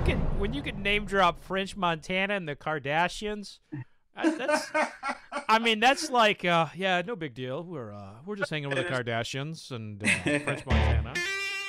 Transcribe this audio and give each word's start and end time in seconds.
you 0.00 0.14
can 0.14 0.38
when 0.38 0.54
you 0.54 0.62
can 0.62 0.82
name 0.82 1.04
drop 1.04 1.42
French 1.42 1.76
Montana 1.76 2.34
and 2.34 2.48
the 2.48 2.56
Kardashians, 2.56 3.58
that's 4.16 4.70
I 5.48 5.58
mean 5.58 5.80
that's 5.80 6.10
like 6.10 6.44
uh, 6.44 6.66
yeah, 6.74 7.02
no 7.06 7.16
big 7.16 7.34
deal. 7.34 7.62
We're 7.62 7.92
uh, 7.92 8.14
we're 8.24 8.36
just 8.36 8.50
hanging 8.50 8.68
with 8.68 8.78
the 8.78 8.84
Kardashians 8.84 9.70
and 9.70 10.02
uh, 10.02 10.06
French 10.22 10.64
Montana. 10.66 11.14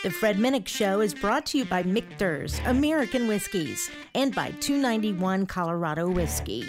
The 0.04 0.12
Fred 0.12 0.38
Minnick 0.38 0.68
Show 0.68 1.02
is 1.02 1.14
brought 1.14 1.46
to 1.48 1.60
you 1.60 1.66
by 1.66 1.84
Michter's 1.84 2.60
American 2.66 3.28
Whiskies 3.28 3.92
and 4.16 4.34
by 4.34 4.52
291 4.60 5.46
Colorado 5.46 6.10
Whiskey. 6.10 6.66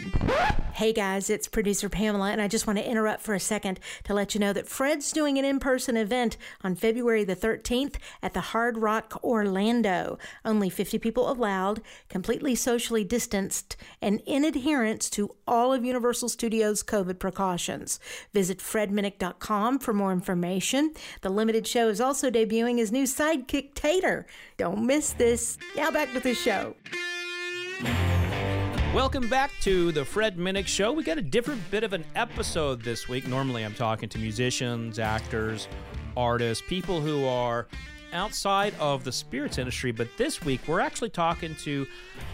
Hey 0.75 0.95
guys, 0.95 1.29
it's 1.29 1.49
producer 1.49 1.91
Pamela, 1.91 2.31
and 2.31 2.41
I 2.41 2.49
just 2.49 2.67
want 2.67 2.79
to 2.79 2.91
interrupt 2.91 3.21
for 3.21 3.35
a 3.35 3.41
second 3.41 3.79
to 4.05 4.15
let 4.15 4.35
you 4.35 4.41
know 4.41 4.55
that 4.55 4.67
Fred's 4.67 5.13
doing 5.13 5.37
an 5.37 5.45
in 5.45 5.61
person 5.61 5.99
event 5.99 6.39
on 6.65 6.77
February 6.77 7.25
the 7.25 7.37
13th 7.37 7.97
at 8.23 8.33
the 8.33 8.41
Hard 8.41 8.79
Rock 8.79 9.21
Orlando. 9.23 10.19
Only 10.47 10.71
50 10.71 10.99
people 10.99 11.31
allowed, 11.31 11.83
completely 12.09 12.55
socially 12.55 13.05
distanced, 13.05 13.77
and 14.01 14.23
in 14.25 14.47
adherence 14.47 15.11
to 15.11 15.37
all 15.47 15.75
of 15.75 15.85
Universal 15.85 16.31
Studios 16.31 16.83
COVID 16.83 17.19
precautions. 17.19 18.01
Visit 18.33 18.59
fredminnick.com 18.59 19.79
for 19.79 19.93
more 19.93 20.11
information. 20.11 20.95
The 21.21 21.29
limited 21.29 21.67
show 21.67 21.91
is 21.91 22.01
also 22.01 22.31
debuting 22.31 22.79
his 22.79 22.91
new 22.91 23.05
sidekick 23.05 23.75
Tater. 23.75 24.27
Don't 24.57 24.87
miss 24.87 25.13
this. 25.13 25.59
Now 25.77 25.91
back 25.91 26.15
to 26.15 26.21
the 26.21 26.35
show. 26.35 26.75
Welcome 28.95 29.27
back 29.27 29.53
to 29.63 29.91
the 29.91 30.05
Fred 30.05 30.37
Minnick 30.37 30.67
Show. 30.67 30.93
We 30.93 31.03
got 31.03 31.17
a 31.17 31.23
different 31.23 31.63
bit 31.71 31.83
of 31.83 31.95
an 31.95 32.05
episode 32.15 32.83
this 32.83 33.09
week. 33.09 33.27
Normally, 33.27 33.65
I'm 33.65 33.73
talking 33.73 34.07
to 34.11 34.19
musicians, 34.19 34.99
actors, 34.99 35.67
artists, 36.15 36.63
people 36.69 37.01
who 37.01 37.25
are 37.25 37.69
outside 38.13 38.75
of 38.79 39.03
the 39.03 39.11
spirits 39.11 39.57
industry. 39.57 39.93
But 39.93 40.09
this 40.19 40.45
week, 40.45 40.61
we're 40.69 40.81
actually 40.81 41.09
talking 41.09 41.55
to 41.61 41.87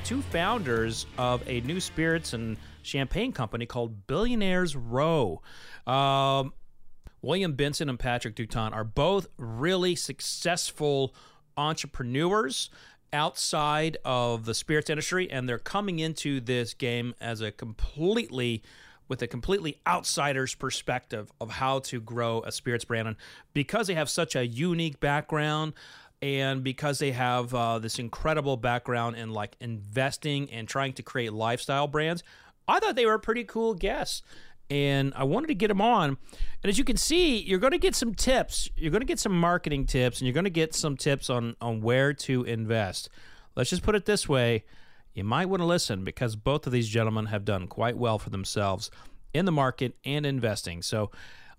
two 0.03 0.21
founders 0.21 1.07
of 1.17 1.49
a 1.49 1.61
new 1.61 1.79
spirits 1.79 2.33
and 2.33 2.57
champagne 2.83 3.31
company 3.31 3.65
called 3.65 4.09
Billionaires 4.09 4.75
Row. 4.75 5.41
Um, 5.87 6.53
William 7.23 7.53
Benson 7.53 7.89
and 7.89 8.01
Patrick 8.01 8.35
Dutant 8.35 8.75
are 8.75 8.83
both 8.83 9.29
really 9.37 9.95
successful 9.95 11.15
entrepreneurs 11.57 12.69
outside 13.13 13.97
of 14.05 14.45
the 14.45 14.55
spirits 14.55 14.91
industry 14.91 15.31
and 15.31 15.49
they're 15.49 15.59
coming 15.59 15.99
into 15.99 16.41
this 16.41 16.75
game 16.75 17.15
as 17.21 17.41
a 17.41 17.51
completely 17.51 18.63
with 19.09 19.23
a 19.23 19.27
completely 19.27 19.79
outsider's 19.87 20.55
perspective 20.55 21.33
of 21.41 21.51
how 21.51 21.79
to 21.79 21.99
grow 21.99 22.43
a 22.43 22.53
spirits 22.53 22.85
brand. 22.85 23.09
And 23.09 23.17
because 23.55 23.87
they 23.87 23.95
have 23.95 24.11
such 24.11 24.37
a 24.37 24.47
unique 24.47 25.01
background 25.01 25.73
and 26.21 26.65
because 26.65 26.99
they 26.99 27.13
have 27.13 27.55
uh, 27.55 27.79
this 27.79 27.99
incredible 27.99 28.57
background 28.57 29.17
in 29.17 29.33
like 29.33 29.57
investing 29.61 30.51
and 30.51 30.69
trying 30.69 30.93
to 30.95 31.03
create 31.03 31.33
lifestyle 31.33 31.87
brands 31.87 32.23
i 32.67 32.79
thought 32.81 32.97
they 32.97 33.07
were 33.07 33.15
a 33.15 33.21
pretty 33.21 33.45
cool 33.45 33.75
guests 33.75 34.23
and 34.71 35.13
I 35.17 35.25
wanted 35.25 35.49
to 35.49 35.55
get 35.55 35.69
them 35.69 35.81
on. 35.81 36.17
And 36.63 36.71
as 36.71 36.79
you 36.79 36.85
can 36.85 36.97
see, 36.97 37.39
you're 37.39 37.59
going 37.59 37.73
to 37.73 37.79
get 37.79 37.95
some 37.95 38.15
tips. 38.15 38.69
You're 38.77 38.91
going 38.91 39.01
to 39.01 39.07
get 39.07 39.19
some 39.19 39.39
marketing 39.39 39.87
tips, 39.87 40.21
and 40.21 40.27
you're 40.27 40.35
going 40.35 40.45
to 40.45 40.51
get 40.51 40.75
some 40.75 40.97
tips 40.97 41.31
on 41.31 41.57
on 41.61 41.81
where 41.81 42.13
to 42.13 42.45
invest. 42.45 43.09
Let's 43.57 43.71
just 43.71 43.83
put 43.83 43.95
it 43.95 44.05
this 44.05 44.29
way: 44.29 44.65
you 45.15 45.25
might 45.25 45.47
want 45.47 45.61
to 45.61 45.67
listen 45.67 46.05
because 46.05 46.37
both 46.37 46.67
of 46.67 46.73
these 46.73 46.89
gentlemen 46.89 47.27
have 47.27 47.45
done 47.45 47.67
quite 47.67 47.97
well 47.97 48.19
for 48.19 48.31
themselves 48.31 48.91
in 49.35 49.45
the 49.45 49.53
market 49.53 49.97
and 50.05 50.27
investing. 50.27 50.83
So. 50.83 51.11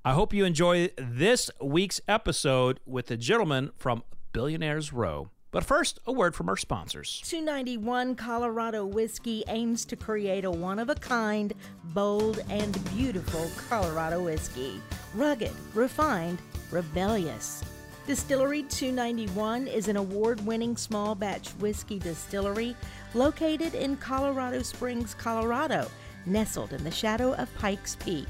I 0.06 0.14
hope 0.14 0.34
you 0.34 0.46
enjoy 0.46 0.92
this 0.98 1.52
week's 1.62 2.00
episode 2.08 2.80
with 2.86 3.08
the 3.08 3.18
gentleman 3.18 3.72
from 3.76 4.04
Billionaires 4.32 4.94
Row. 4.94 5.30
But 5.52 5.64
first, 5.64 6.00
a 6.06 6.12
word 6.12 6.36
from 6.36 6.48
our 6.48 6.58
sponsors. 6.58 7.22
291 7.26 8.16
Colorado 8.16 8.86
Whiskey 8.86 9.44
aims 9.48 9.84
to 9.86 9.96
create 9.96 10.46
a 10.46 10.52
one 10.52 10.78
of 10.78 10.90
a 10.90 10.96
kind, 10.96 11.54
bold, 11.86 12.44
and 12.50 12.78
beautiful 12.96 13.50
Colorado 13.68 14.22
whiskey. 14.24 14.80
Rugged, 15.16 15.52
refined, 15.74 16.40
rebellious. 16.70 17.64
Distillery 18.06 18.64
291 18.64 19.68
is 19.68 19.88
an 19.88 19.98
award 19.98 20.40
winning 20.46 20.78
small 20.78 21.16
batch 21.16 21.50
whiskey 21.60 21.98
distillery 21.98 22.76
located 23.16 23.74
in 23.74 23.98
Colorado 23.98 24.62
Springs, 24.62 25.16
Colorado, 25.16 25.90
nestled 26.28 26.74
in 26.74 26.84
the 26.84 26.92
shadow 26.92 27.34
of 27.34 27.54
Pikes 27.56 27.96
Peak. 27.96 28.28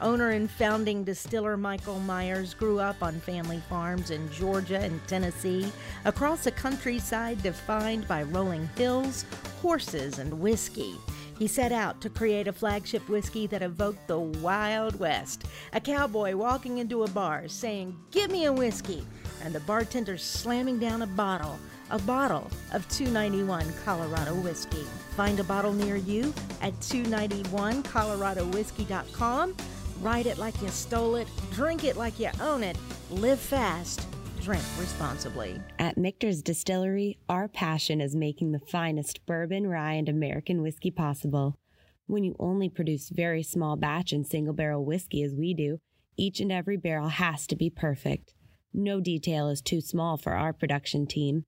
Owner 0.00 0.30
and 0.30 0.50
founding 0.50 1.04
distiller 1.04 1.56
Michael 1.56 2.00
Myers 2.00 2.52
grew 2.52 2.78
up 2.78 3.02
on 3.02 3.18
family 3.20 3.62
farms 3.68 4.10
in 4.10 4.30
Georgia 4.30 4.78
and 4.78 5.00
Tennessee, 5.06 5.72
across 6.04 6.46
a 6.46 6.50
countryside 6.50 7.42
defined 7.42 8.06
by 8.06 8.24
rolling 8.24 8.68
hills, 8.76 9.24
horses, 9.62 10.18
and 10.18 10.38
whiskey. 10.38 10.96
He 11.38 11.46
set 11.46 11.72
out 11.72 12.02
to 12.02 12.10
create 12.10 12.48
a 12.48 12.52
flagship 12.52 13.08
whiskey 13.08 13.46
that 13.48 13.62
evoked 13.62 14.06
the 14.06 14.18
Wild 14.18 14.98
West. 14.98 15.44
A 15.72 15.80
cowboy 15.80 16.36
walking 16.36 16.76
into 16.78 17.04
a 17.04 17.10
bar 17.10 17.48
saying, 17.48 17.98
Give 18.10 18.30
me 18.30 18.44
a 18.44 18.52
whiskey, 18.52 19.06
and 19.42 19.54
the 19.54 19.60
bartender 19.60 20.18
slamming 20.18 20.78
down 20.78 21.00
a 21.02 21.06
bottle, 21.06 21.58
a 21.90 21.98
bottle 22.00 22.50
of 22.72 22.86
291 22.88 23.72
Colorado 23.84 24.34
whiskey. 24.34 24.84
Find 25.16 25.38
a 25.40 25.44
bottle 25.44 25.72
near 25.72 25.96
you 25.96 26.34
at 26.60 26.78
291coloradowhiskey.com 26.80 29.56
Write 30.00 30.26
it 30.26 30.38
like 30.38 30.60
you 30.60 30.68
stole 30.68 31.16
it, 31.16 31.28
drink 31.52 31.84
it 31.84 31.96
like 31.96 32.20
you 32.20 32.30
own 32.40 32.62
it, 32.62 32.76
live 33.10 33.40
fast, 33.40 34.06
drink 34.42 34.62
responsibly. 34.78 35.60
At 35.78 35.96
Michter's 35.96 36.42
Distillery, 36.42 37.18
our 37.28 37.48
passion 37.48 38.00
is 38.00 38.14
making 38.14 38.52
the 38.52 38.60
finest 38.60 39.24
bourbon, 39.24 39.66
rye, 39.66 39.94
and 39.94 40.08
American 40.08 40.60
whiskey 40.60 40.90
possible. 40.90 41.58
When 42.06 42.24
you 42.24 42.36
only 42.38 42.68
produce 42.68 43.08
very 43.08 43.42
small 43.42 43.76
batch 43.76 44.12
and 44.12 44.26
single 44.26 44.54
barrel 44.54 44.84
whiskey 44.84 45.22
as 45.22 45.34
we 45.34 45.54
do, 45.54 45.80
each 46.16 46.40
and 46.40 46.52
every 46.52 46.76
barrel 46.76 47.08
has 47.08 47.46
to 47.48 47.56
be 47.56 47.70
perfect. 47.70 48.34
No 48.72 49.00
detail 49.00 49.48
is 49.48 49.62
too 49.62 49.80
small 49.80 50.16
for 50.16 50.34
our 50.34 50.52
production 50.52 51.06
team. 51.06 51.46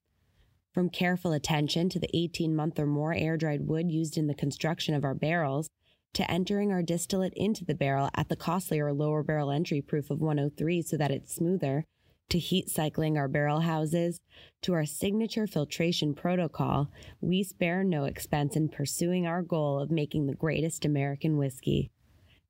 From 0.72 0.90
careful 0.90 1.32
attention 1.32 1.88
to 1.90 1.98
the 1.98 2.10
18 2.16 2.56
month 2.56 2.78
or 2.78 2.86
more 2.86 3.12
air 3.12 3.36
dried 3.36 3.66
wood 3.66 3.90
used 3.92 4.16
in 4.16 4.26
the 4.26 4.34
construction 4.34 4.94
of 4.94 5.04
our 5.04 5.14
barrels, 5.14 5.68
to 6.14 6.30
entering 6.30 6.72
our 6.72 6.82
distillate 6.82 7.34
into 7.34 7.64
the 7.64 7.74
barrel 7.74 8.10
at 8.14 8.28
the 8.28 8.36
costlier 8.36 8.92
lower 8.92 9.22
barrel 9.22 9.50
entry 9.50 9.80
proof 9.80 10.10
of 10.10 10.20
103 10.20 10.82
so 10.82 10.96
that 10.96 11.10
it's 11.10 11.34
smoother, 11.34 11.84
to 12.30 12.38
heat 12.38 12.68
cycling 12.68 13.16
our 13.16 13.28
barrel 13.28 13.60
houses, 13.60 14.20
to 14.62 14.74
our 14.74 14.84
signature 14.84 15.46
filtration 15.46 16.14
protocol, 16.14 16.90
we 17.20 17.42
spare 17.42 17.82
no 17.82 18.04
expense 18.04 18.54
in 18.54 18.68
pursuing 18.68 19.26
our 19.26 19.42
goal 19.42 19.80
of 19.80 19.90
making 19.90 20.26
the 20.26 20.34
greatest 20.34 20.84
American 20.84 21.38
whiskey. 21.38 21.90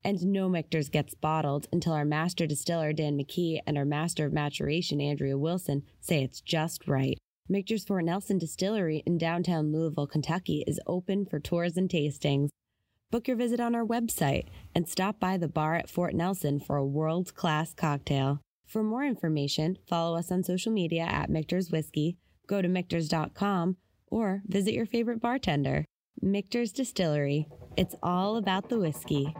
And 0.05 0.25
no 0.27 0.49
Michter's 0.49 0.89
gets 0.89 1.15
bottled 1.15 1.69
until 1.73 1.93
our 1.93 2.05
master 2.05 2.47
distiller 2.47 2.93
Dan 2.93 3.19
McKee 3.19 3.61
and 3.67 3.77
our 3.77 3.85
master 3.85 4.27
of 4.27 4.33
maturation 4.33 5.01
Andrea 5.01 5.37
Wilson 5.37 5.83
say 6.01 6.23
it's 6.23 6.41
just 6.41 6.87
right. 6.89 7.19
Michter's 7.49 7.85
Fort 7.85 8.05
Nelson 8.05 8.39
Distillery 8.39 9.03
in 9.07 9.17
downtown 9.17 9.73
Louisville, 9.73 10.07
Kentucky 10.07 10.65
is 10.67 10.81
open 10.87 11.25
for 11.25 11.41
tours 11.41 11.77
and 11.77 11.89
tastings. 11.89 12.51
Book 13.11 13.27
your 13.27 13.39
visit 13.39 13.59
on 13.59 13.75
our 13.75 13.87
website 13.87 14.49
and 14.75 14.87
stop 14.87 15.19
by 15.19 15.39
the 15.39 15.49
bar 15.49 15.75
at 15.75 15.89
Fort 15.89 16.13
Nelson 16.13 16.61
for 16.61 16.77
a 16.77 16.85
world 16.85 17.35
class 17.35 17.73
cocktail. 17.73 18.43
For 18.67 18.83
more 18.83 19.03
information, 19.03 19.79
follow 19.89 20.15
us 20.15 20.31
on 20.31 20.43
social 20.43 20.71
media 20.71 21.05
at 21.05 21.31
Michter's 21.31 21.71
Whiskey, 21.71 22.19
go 22.47 22.61
to 22.61 22.69
Michter's.com, 22.69 23.79
or 24.09 24.43
visit 24.47 24.75
your 24.75 24.85
favorite 24.85 25.23
bartender. 25.23 25.87
Michter's 26.21 26.71
Distillery. 26.71 27.49
It's 27.79 27.95
all 28.03 28.37
about 28.37 28.69
the 28.69 28.79
whiskey. 28.79 29.35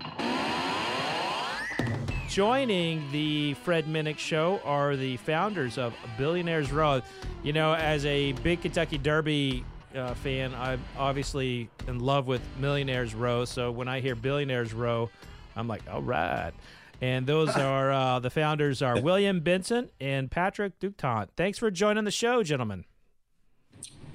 Joining 2.31 3.11
the 3.13 3.53
Fred 3.53 3.85
Minnick 3.85 4.17
Show 4.17 4.63
are 4.65 4.97
the 4.97 5.19
founders 5.19 5.77
of 5.77 5.95
Billionaires 6.17 6.73
Row. 6.73 7.03
You 7.43 7.53
know, 7.53 7.75
as 7.75 8.07
a 8.07 8.33
big 8.33 8.63
Kentucky 8.63 8.97
Derby 8.97 9.63
uh, 9.95 10.15
fan. 10.15 10.55
I'm 10.55 10.83
obviously 10.97 11.69
in 11.87 11.99
love 12.01 12.27
with 12.27 12.43
Millionaires 12.59 13.15
Row. 13.15 13.45
So 13.45 13.71
when 13.71 13.89
I 13.89 14.01
hear 14.01 14.15
Billionaires 14.15 14.73
Row, 14.73 15.11
I'm 15.57 15.69
like, 15.69 15.83
all 15.91 16.03
right. 16.03 16.53
And 17.01 17.27
those 17.27 17.51
are 17.57 17.93
uh, 17.93 18.19
the 18.19 18.31
founders 18.31 18.83
are 18.83 19.01
William 19.01 19.41
Benson 19.41 19.91
and 20.01 20.31
Patrick 20.31 20.79
Dutant. 20.81 21.29
Thanks 21.37 21.59
for 21.59 21.71
joining 21.71 22.05
the 22.05 22.11
show, 22.11 22.43
gentlemen. 22.43 22.85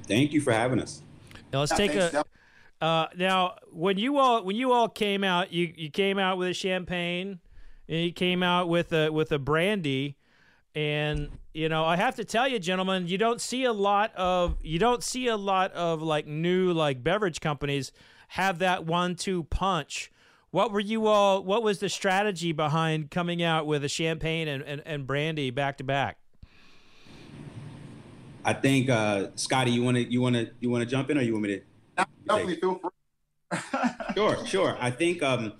Thank 0.05 0.33
you 0.33 0.41
for 0.41 0.51
having 0.51 0.79
us. 0.79 1.01
Now 1.51 1.59
let's 1.59 1.75
take 1.75 1.93
a. 1.93 2.23
Uh, 2.81 3.07
now, 3.15 3.55
when 3.71 3.97
you 3.97 4.17
all 4.17 4.43
when 4.43 4.57
you 4.57 4.73
all 4.73 4.89
came 4.89 5.23
out, 5.23 5.53
you, 5.53 5.73
you 5.77 5.89
came 5.89 6.19
out 6.19 6.37
with 6.37 6.49
a 6.49 6.53
champagne, 6.53 7.39
and 7.87 7.99
you 7.99 8.11
came 8.11 8.43
out 8.43 8.67
with 8.67 8.91
a 8.91 9.09
with 9.09 9.31
a 9.31 9.39
brandy, 9.39 10.17
and 10.75 11.29
you 11.53 11.69
know 11.69 11.85
i 11.85 11.95
have 11.95 12.15
to 12.15 12.25
tell 12.25 12.47
you 12.47 12.57
gentlemen 12.57 13.07
you 13.07 13.17
don't 13.17 13.39
see 13.39 13.63
a 13.63 13.73
lot 13.73 14.13
of 14.15 14.57
you 14.61 14.79
don't 14.79 15.03
see 15.03 15.27
a 15.27 15.37
lot 15.37 15.71
of 15.73 16.01
like 16.01 16.25
new 16.25 16.73
like 16.73 17.03
beverage 17.03 17.39
companies 17.39 17.91
have 18.29 18.59
that 18.59 18.85
one 18.85 19.15
two 19.15 19.43
punch 19.45 20.11
what 20.51 20.71
were 20.71 20.79
you 20.79 21.05
all 21.05 21.43
what 21.43 21.61
was 21.61 21.79
the 21.79 21.89
strategy 21.89 22.51
behind 22.51 23.11
coming 23.11 23.43
out 23.43 23.67
with 23.67 23.83
a 23.83 23.89
champagne 23.89 24.47
and, 24.47 24.63
and, 24.63 24.81
and 24.85 25.05
brandy 25.05 25.51
back 25.51 25.77
to 25.77 25.83
back 25.83 26.17
I 28.45 28.53
think 28.53 28.89
uh, 28.89 29.27
Scotty, 29.35 29.71
you 29.71 29.83
want 29.83 29.97
to 29.97 30.03
you 30.03 30.21
want 30.21 30.35
to 30.35 30.49
you 30.59 30.69
want 30.69 30.81
to 30.81 30.85
jump 30.85 31.09
in, 31.09 31.17
or 31.17 31.21
you 31.21 31.33
want 31.33 31.43
me 31.43 31.59
to? 31.59 32.05
Definitely 32.27 32.55
feel 32.57 32.75
free. 32.75 33.59
sure, 34.15 34.45
sure. 34.45 34.77
I 34.79 34.91
think 34.91 35.23
um, 35.23 35.53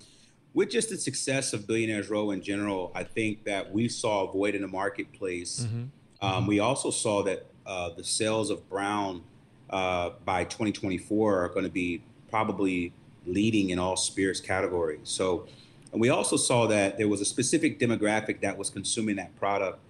with 0.54 0.70
just 0.70 0.88
the 0.88 0.96
success 0.96 1.52
of 1.52 1.66
Billionaires 1.66 2.08
Row 2.08 2.30
in 2.30 2.40
general, 2.40 2.92
I 2.94 3.02
think 3.02 3.44
that 3.44 3.72
we 3.72 3.88
saw 3.88 4.28
a 4.28 4.32
void 4.32 4.54
in 4.54 4.62
the 4.62 4.68
marketplace. 4.68 5.66
Mm-hmm. 5.66 5.84
Um, 6.24 6.46
we 6.46 6.60
also 6.60 6.90
saw 6.90 7.22
that 7.24 7.46
uh, 7.66 7.90
the 7.90 8.04
sales 8.04 8.50
of 8.50 8.68
Brown 8.70 9.24
uh, 9.68 10.10
by 10.24 10.44
2024 10.44 11.44
are 11.44 11.48
going 11.48 11.64
to 11.64 11.70
be 11.70 12.02
probably 12.30 12.92
leading 13.26 13.70
in 13.70 13.78
all 13.80 13.96
spirits 13.96 14.40
categories. 14.40 15.00
So, 15.04 15.48
and 15.92 16.00
we 16.00 16.10
also 16.10 16.36
saw 16.36 16.68
that 16.68 16.98
there 16.98 17.08
was 17.08 17.20
a 17.20 17.24
specific 17.24 17.80
demographic 17.80 18.40
that 18.40 18.56
was 18.56 18.70
consuming 18.70 19.16
that 19.16 19.34
product, 19.36 19.80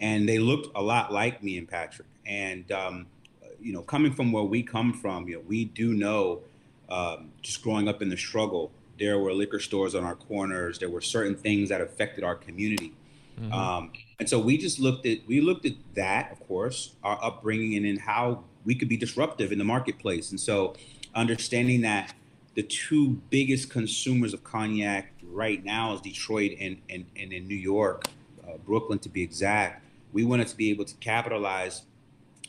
and 0.00 0.28
they 0.28 0.38
looked 0.38 0.68
a 0.76 0.82
lot 0.82 1.12
like 1.12 1.42
me 1.42 1.58
and 1.58 1.68
Patrick. 1.68 2.08
And 2.26 2.70
um, 2.70 3.06
you 3.60 3.72
know, 3.72 3.82
coming 3.82 4.12
from 4.12 4.30
where 4.30 4.44
we 4.44 4.62
come 4.62 4.92
from, 4.92 5.28
you 5.28 5.36
know, 5.36 5.42
we 5.48 5.64
do 5.64 5.94
know 5.94 6.42
um, 6.88 7.30
just 7.42 7.62
growing 7.62 7.88
up 7.88 8.02
in 8.02 8.08
the 8.08 8.16
struggle 8.16 8.70
there 9.02 9.18
were 9.18 9.32
liquor 9.32 9.58
stores 9.58 9.96
on 9.96 10.04
our 10.04 10.14
corners. 10.14 10.78
There 10.78 10.88
were 10.88 11.00
certain 11.00 11.34
things 11.34 11.70
that 11.70 11.80
affected 11.80 12.22
our 12.22 12.36
community. 12.36 12.92
Mm-hmm. 13.40 13.52
Um, 13.52 13.92
and 14.20 14.28
so 14.28 14.38
we 14.38 14.56
just 14.56 14.78
looked 14.78 15.06
at 15.06 15.18
we 15.26 15.40
looked 15.40 15.66
at 15.66 15.72
that, 15.94 16.30
of 16.30 16.46
course, 16.46 16.94
our 17.02 17.18
upbringing 17.20 17.76
and 17.76 17.84
in 17.84 17.98
how 17.98 18.44
we 18.64 18.76
could 18.76 18.88
be 18.88 18.96
disruptive 18.96 19.50
in 19.50 19.58
the 19.58 19.64
marketplace. 19.64 20.30
And 20.30 20.38
so 20.38 20.74
understanding 21.16 21.80
that 21.80 22.14
the 22.54 22.62
two 22.62 23.20
biggest 23.30 23.70
consumers 23.70 24.32
of 24.32 24.44
cognac 24.44 25.12
right 25.24 25.64
now 25.64 25.94
is 25.94 26.00
Detroit 26.00 26.52
and 26.60 26.78
and, 26.88 27.04
and 27.16 27.32
in 27.32 27.48
New 27.48 27.56
York, 27.56 28.04
uh, 28.46 28.58
Brooklyn 28.58 29.00
to 29.00 29.08
be 29.08 29.22
exact. 29.22 29.84
We 30.12 30.24
wanted 30.24 30.46
to 30.46 30.56
be 30.56 30.70
able 30.70 30.84
to 30.84 30.94
capitalize 30.96 31.82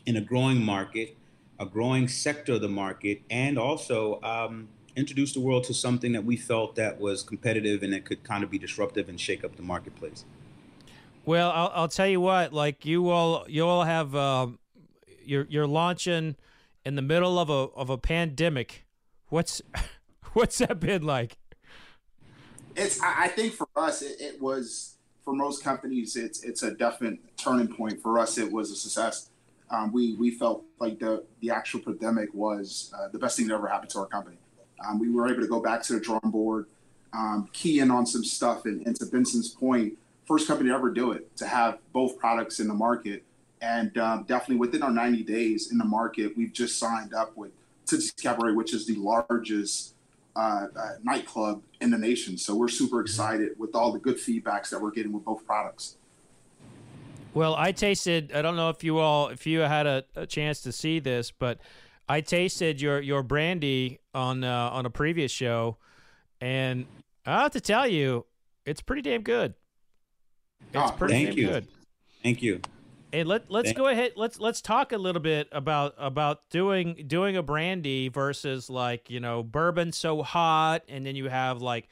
in 0.05 0.17
a 0.17 0.21
growing 0.21 0.63
market, 0.63 1.17
a 1.59 1.65
growing 1.65 2.07
sector 2.07 2.53
of 2.53 2.61
the 2.61 2.67
market, 2.83 3.23
and 3.31 3.57
also 3.57 4.21
um, 4.21 4.67
introduce 4.95 5.33
the 5.33 5.39
world 5.39 5.63
to 5.65 5.73
something 5.73 6.11
that 6.11 6.23
we 6.23 6.37
felt 6.37 6.75
that 6.75 6.99
was 6.99 7.23
competitive 7.23 7.83
and 7.83 7.93
that 7.93 8.05
could 8.05 8.23
kind 8.23 8.43
of 8.43 8.49
be 8.49 8.59
disruptive 8.59 9.09
and 9.09 9.19
shake 9.19 9.43
up 9.43 9.55
the 9.55 9.63
marketplace. 9.63 10.25
Well, 11.25 11.51
I'll, 11.51 11.71
I'll 11.73 11.87
tell 11.87 12.07
you 12.07 12.19
what. 12.19 12.53
Like 12.53 12.85
you 12.85 13.09
all, 13.09 13.45
you 13.47 13.65
all 13.65 13.83
have 13.83 14.15
uh, 14.15 14.47
you're 15.23 15.47
you're 15.49 15.67
launching 15.67 16.35
in 16.85 16.95
the 16.95 17.01
middle 17.01 17.39
of 17.39 17.49
a 17.49 17.53
of 17.53 17.89
a 17.89 17.97
pandemic. 17.97 18.85
What's 19.29 19.61
what's 20.33 20.57
that 20.59 20.79
been 20.79 21.03
like? 21.03 21.37
It's. 22.75 22.99
I 23.01 23.27
think 23.29 23.53
for 23.53 23.67
us, 23.75 24.01
it, 24.01 24.19
it 24.19 24.41
was 24.41 24.95
for 25.23 25.33
most 25.33 25.63
companies. 25.63 26.15
It's 26.15 26.43
it's 26.43 26.63
a 26.63 26.71
definite 26.71 27.19
turning 27.37 27.73
point. 27.73 28.01
For 28.01 28.19
us, 28.19 28.37
it 28.37 28.51
was 28.51 28.71
a 28.71 28.75
success. 28.75 29.29
Um, 29.69 29.93
we 29.93 30.15
we 30.15 30.31
felt 30.31 30.65
like 30.79 30.99
the 30.99 31.23
the 31.39 31.51
actual 31.51 31.79
pandemic 31.79 32.33
was 32.33 32.93
uh, 32.97 33.07
the 33.07 33.19
best 33.19 33.37
thing 33.37 33.47
that 33.47 33.53
ever 33.53 33.67
happened 33.67 33.91
to 33.91 33.99
our 33.99 34.07
company. 34.07 34.37
Um, 34.87 34.99
we 34.99 35.09
were 35.09 35.27
able 35.27 35.41
to 35.41 35.47
go 35.47 35.59
back 35.59 35.83
to 35.83 35.93
the 35.93 35.99
drawing 35.99 36.31
board, 36.31 36.67
um, 37.13 37.49
key 37.53 37.79
in 37.79 37.91
on 37.91 38.05
some 38.05 38.23
stuff, 38.23 38.65
and, 38.65 38.85
and, 38.85 38.95
to 38.97 39.05
Benson's 39.05 39.49
point, 39.49 39.97
first 40.25 40.47
company 40.47 40.69
to 40.69 40.75
ever 40.75 40.89
do 40.89 41.11
it 41.11 41.35
to 41.37 41.47
have 41.47 41.79
both 41.91 42.17
products 42.17 42.59
in 42.59 42.67
the 42.67 42.73
market, 42.73 43.23
and 43.61 43.97
um, 43.97 44.23
definitely 44.23 44.57
within 44.57 44.83
our 44.83 44.91
90 44.91 45.23
days 45.23 45.71
in 45.71 45.77
the 45.77 45.85
market, 45.85 46.35
we've 46.35 46.53
just 46.53 46.77
signed 46.77 47.13
up 47.13 47.35
with 47.37 47.51
Tootsie's 47.85 48.11
Cabaret, 48.11 48.53
which 48.53 48.73
is 48.73 48.85
the 48.85 48.95
largest 48.95 49.93
uh, 50.35 50.67
uh, 50.75 50.89
nightclub 51.03 51.61
in 51.79 51.91
the 51.91 51.97
nation. 51.97 52.37
So 52.37 52.55
we're 52.55 52.67
super 52.67 52.97
mm-hmm. 52.97 53.05
excited 53.05 53.59
with 53.59 53.75
all 53.75 53.91
the 53.91 53.99
good 53.99 54.17
feedbacks 54.17 54.69
that 54.69 54.81
we're 54.81 54.91
getting 54.91 55.11
with 55.11 55.23
both 55.23 55.45
products. 55.45 55.97
Well, 57.33 57.55
I 57.55 57.71
tasted. 57.71 58.31
I 58.33 58.41
don't 58.41 58.55
know 58.55 58.69
if 58.69 58.83
you 58.83 58.99
all, 58.99 59.29
if 59.29 59.47
you 59.47 59.61
had 59.61 59.87
a, 59.87 60.03
a 60.15 60.27
chance 60.27 60.61
to 60.61 60.71
see 60.71 60.99
this, 60.99 61.31
but 61.31 61.59
I 62.07 62.21
tasted 62.21 62.81
your 62.81 62.99
your 62.99 63.23
brandy 63.23 63.99
on 64.13 64.43
uh, 64.43 64.69
on 64.71 64.85
a 64.85 64.89
previous 64.89 65.31
show, 65.31 65.77
and 66.41 66.85
I 67.25 67.43
have 67.43 67.51
to 67.51 67.61
tell 67.61 67.87
you, 67.87 68.25
it's 68.65 68.81
pretty 68.81 69.01
damn 69.01 69.21
good. 69.21 69.53
It's 70.73 70.91
oh, 70.91 70.93
pretty 70.97 71.25
damn 71.25 71.37
you. 71.37 71.47
good. 71.47 71.67
Thank 72.21 72.41
you. 72.41 72.61
Hey, 73.11 73.23
let 73.23 73.49
let's 73.49 73.67
thank 73.67 73.77
go 73.77 73.87
ahead. 73.87 74.13
Let's 74.15 74.39
let's 74.39 74.59
talk 74.59 74.91
a 74.91 74.97
little 74.97 75.21
bit 75.21 75.47
about 75.51 75.93
about 75.97 76.49
doing 76.49 77.05
doing 77.07 77.37
a 77.37 77.43
brandy 77.43 78.09
versus 78.09 78.69
like 78.69 79.09
you 79.09 79.19
know 79.19 79.43
bourbon 79.43 79.91
so 79.91 80.23
hot, 80.23 80.83
and 80.89 81.05
then 81.05 81.15
you 81.15 81.29
have 81.29 81.61
like 81.61 81.89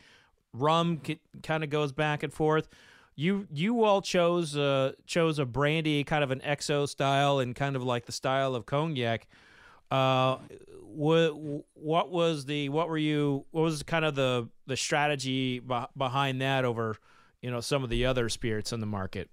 rum 0.53 1.01
kind 1.43 1.63
of 1.63 1.69
goes 1.69 1.91
back 1.91 2.23
and 2.23 2.33
forth. 2.33 2.67
You 3.15 3.47
you 3.53 3.83
all 3.83 4.01
chose 4.01 4.57
uh 4.57 4.93
chose 5.05 5.37
a 5.37 5.45
brandy 5.45 6.03
kind 6.03 6.23
of 6.23 6.31
an 6.31 6.39
XO 6.39 6.89
style 6.89 7.39
and 7.39 7.55
kind 7.55 7.75
of 7.75 7.83
like 7.83 8.05
the 8.05 8.11
style 8.11 8.55
of 8.55 8.65
cognac. 8.65 9.27
Uh, 9.91 10.37
what 10.93 11.33
what 11.73 12.11
was 12.11 12.45
the 12.45 12.69
what 12.69 12.89
were 12.89 12.97
you 12.97 13.45
what 13.51 13.61
was 13.61 13.83
kind 13.83 14.05
of 14.05 14.15
the 14.15 14.47
the 14.67 14.77
strategy 14.77 15.61
behind 15.97 16.41
that 16.41 16.65
over 16.65 16.95
you 17.41 17.51
know 17.51 17.59
some 17.59 17.83
of 17.83 17.89
the 17.89 18.05
other 18.05 18.29
spirits 18.29 18.73
on 18.73 18.79
the 18.79 18.85
market? 18.85 19.29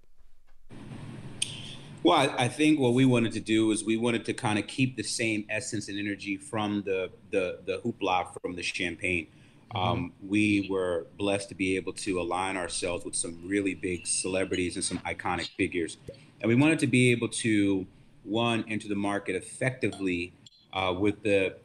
Well, 2.01 2.17
I, 2.17 2.45
I 2.45 2.47
think 2.47 2.79
what 2.79 2.93
we 2.93 3.03
wanted 3.03 3.33
to 3.33 3.41
do 3.41 3.71
is 3.71 3.83
we 3.83 3.97
wanted 3.97 4.23
to 4.25 4.33
kind 4.33 4.57
of 4.57 4.67
keep 4.67 4.95
the 4.95 5.03
same 5.03 5.45
essence 5.49 5.89
and 5.89 5.99
energy 5.99 6.37
from 6.37 6.83
the 6.83 7.09
the 7.31 7.59
the 7.65 7.79
hoopla 7.79 8.39
from 8.41 8.55
the 8.55 8.63
champagne. 8.63 9.27
Mm-hmm. 9.73 9.77
Um, 9.77 10.13
we 10.25 10.67
were 10.69 11.07
blessed 11.17 11.49
to 11.49 11.55
be 11.55 11.75
able 11.75 11.93
to 11.93 12.19
align 12.19 12.57
ourselves 12.57 13.05
with 13.05 13.15
some 13.15 13.39
really 13.45 13.75
big 13.75 14.07
celebrities 14.07 14.75
and 14.75 14.83
some 14.83 14.99
iconic 14.99 15.49
figures, 15.57 15.97
and 16.41 16.49
we 16.49 16.55
wanted 16.55 16.79
to 16.79 16.87
be 16.87 17.11
able 17.11 17.27
to 17.29 17.85
one 18.23 18.63
enter 18.67 18.87
the 18.87 18.95
market 18.95 19.35
effectively 19.35 20.33
uh, 20.73 20.93
with 20.97 21.23
the 21.23 21.55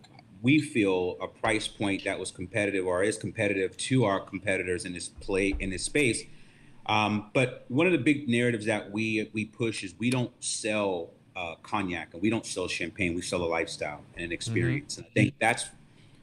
we 0.43 0.61
feel 0.61 1.17
a 1.23 1.27
price 1.27 1.67
point 1.67 2.05
that 2.05 2.19
was 2.19 2.31
competitive 2.31 2.87
or 2.87 3.03
is 3.03 3.17
competitive 3.17 3.77
to 3.79 4.05
our 4.05 4.21
competitors 4.21 4.85
in 4.85 4.93
this 4.93 5.09
play 5.09 5.55
in 5.59 5.71
this 5.71 5.85
space. 5.85 6.23
Um, 6.87 7.31
but 7.33 7.65
one 7.69 7.87
of 7.87 7.93
the 7.93 7.99
big 7.99 8.29
narratives 8.29 8.67
that 8.67 8.91
we 8.91 9.31
we 9.33 9.47
push 9.47 9.83
is 9.83 9.95
we 9.99 10.11
don't 10.11 10.33
sell 10.45 11.11
uh, 11.37 11.55
cognac 11.63 12.13
and 12.13 12.23
we 12.23 12.31
don't 12.31 12.47
sell 12.47 12.69
champagne. 12.69 13.15
We 13.15 13.23
sell 13.23 13.43
a 13.43 13.47
lifestyle 13.47 14.03
and 14.15 14.27
an 14.27 14.33
experience. 14.33 14.95
Mm-hmm. 14.95 15.01
And 15.01 15.09
I 15.11 15.15
think 15.15 15.35
that's 15.41 15.67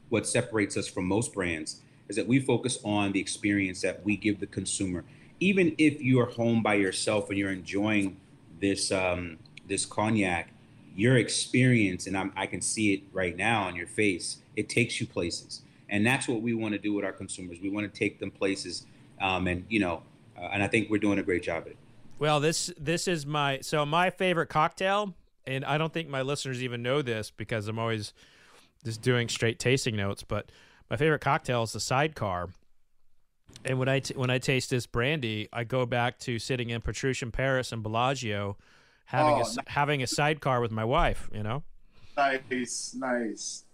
what 0.08 0.26
separates 0.26 0.76
us 0.76 0.86
from 0.88 1.06
most 1.06 1.32
brands 1.34 1.80
is 2.08 2.16
that 2.16 2.26
we 2.26 2.38
focus 2.38 2.78
on 2.84 3.12
the 3.12 3.20
experience 3.20 3.80
that 3.80 4.04
we 4.04 4.16
give 4.16 4.40
the 4.40 4.46
consumer. 4.46 5.04
Even 5.40 5.74
if 5.78 6.00
you 6.00 6.20
are 6.20 6.26
home 6.26 6.62
by 6.62 6.74
yourself 6.74 7.30
and 7.30 7.38
you're 7.38 7.50
enjoying 7.50 8.18
this 8.60 8.92
um, 8.92 9.38
this 9.66 9.86
cognac, 9.86 10.51
your 10.94 11.16
experience, 11.16 12.06
and 12.06 12.16
I'm, 12.16 12.32
i 12.36 12.46
can 12.46 12.60
see 12.60 12.94
it 12.94 13.02
right 13.12 13.36
now 13.36 13.64
on 13.64 13.76
your 13.76 13.86
face, 13.86 14.38
it 14.56 14.68
takes 14.68 15.00
you 15.00 15.06
places. 15.06 15.62
And 15.88 16.06
that's 16.06 16.26
what 16.28 16.42
we 16.42 16.54
want 16.54 16.72
to 16.72 16.78
do 16.78 16.94
with 16.94 17.04
our 17.04 17.12
consumers. 17.12 17.58
We 17.60 17.70
want 17.70 17.92
to 17.92 17.98
take 17.98 18.18
them 18.18 18.30
places. 18.30 18.86
Um, 19.20 19.46
and, 19.46 19.64
you 19.68 19.80
know, 19.80 20.02
uh, 20.36 20.48
and 20.52 20.62
I 20.62 20.68
think 20.68 20.90
we're 20.90 20.98
doing 20.98 21.18
a 21.18 21.22
great 21.22 21.42
job 21.42 21.64
at 21.66 21.72
it. 21.72 21.76
Well, 22.18 22.40
this 22.40 22.70
this 22.78 23.08
is 23.08 23.26
my 23.26 23.58
so 23.62 23.84
my 23.84 24.10
favorite 24.10 24.46
cocktail, 24.46 25.14
and 25.44 25.64
I 25.64 25.76
don't 25.76 25.92
think 25.92 26.08
my 26.08 26.22
listeners 26.22 26.62
even 26.62 26.80
know 26.80 27.02
this 27.02 27.32
because 27.32 27.66
I'm 27.66 27.80
always 27.80 28.14
just 28.84 29.02
doing 29.02 29.28
straight 29.28 29.58
tasting 29.58 29.96
notes. 29.96 30.22
But 30.22 30.52
my 30.88 30.96
favorite 30.96 31.20
cocktail 31.20 31.64
is 31.64 31.72
the 31.72 31.80
sidecar. 31.80 32.50
And 33.64 33.78
when 33.78 33.88
I 33.88 33.98
t- 33.98 34.14
when 34.14 34.30
I 34.30 34.38
taste 34.38 34.70
this 34.70 34.86
brandy, 34.86 35.48
I 35.52 35.64
go 35.64 35.84
back 35.84 36.18
to 36.20 36.38
sitting 36.38 36.70
in 36.70 36.80
Petrossian 36.80 37.32
Paris 37.32 37.72
and 37.72 37.82
Bellagio 37.82 38.56
having 39.12 39.34
oh, 39.34 39.36
a 39.36 39.40
nice. 39.40 39.56
having 39.66 40.02
a 40.02 40.06
sidecar 40.06 40.60
with 40.60 40.72
my 40.72 40.84
wife. 40.84 41.28
You 41.32 41.42
know. 41.42 41.62
Nice, 42.16 42.94
nice. 42.98 43.64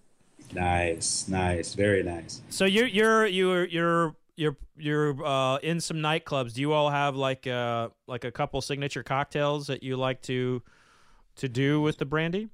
Nice, 0.53 1.29
nice, 1.29 1.75
very 1.75 2.03
nice. 2.03 2.43
So 2.51 2.65
you're 2.65 2.87
you're 2.87 3.27
you're 3.27 3.65
you're 3.67 4.17
you're 4.37 4.57
you're 4.77 5.25
uh, 5.25 5.57
in 5.59 5.81
some 5.81 5.99
nightclubs. 5.99 6.55
Do 6.55 6.61
you 6.61 6.73
all 6.73 6.91
have 6.91 7.17
like 7.17 7.47
uh 7.47 7.89
like 8.07 8.25
a 8.25 8.33
couple 8.33 8.61
signature 8.61 9.03
cocktails 9.03 9.67
that 9.69 9.83
you 9.83 9.97
like 9.97 10.23
to 10.23 10.63
to 11.37 11.49
do 11.49 11.81
with 11.81 11.99
the 11.99 12.05
brandy? 12.05 12.49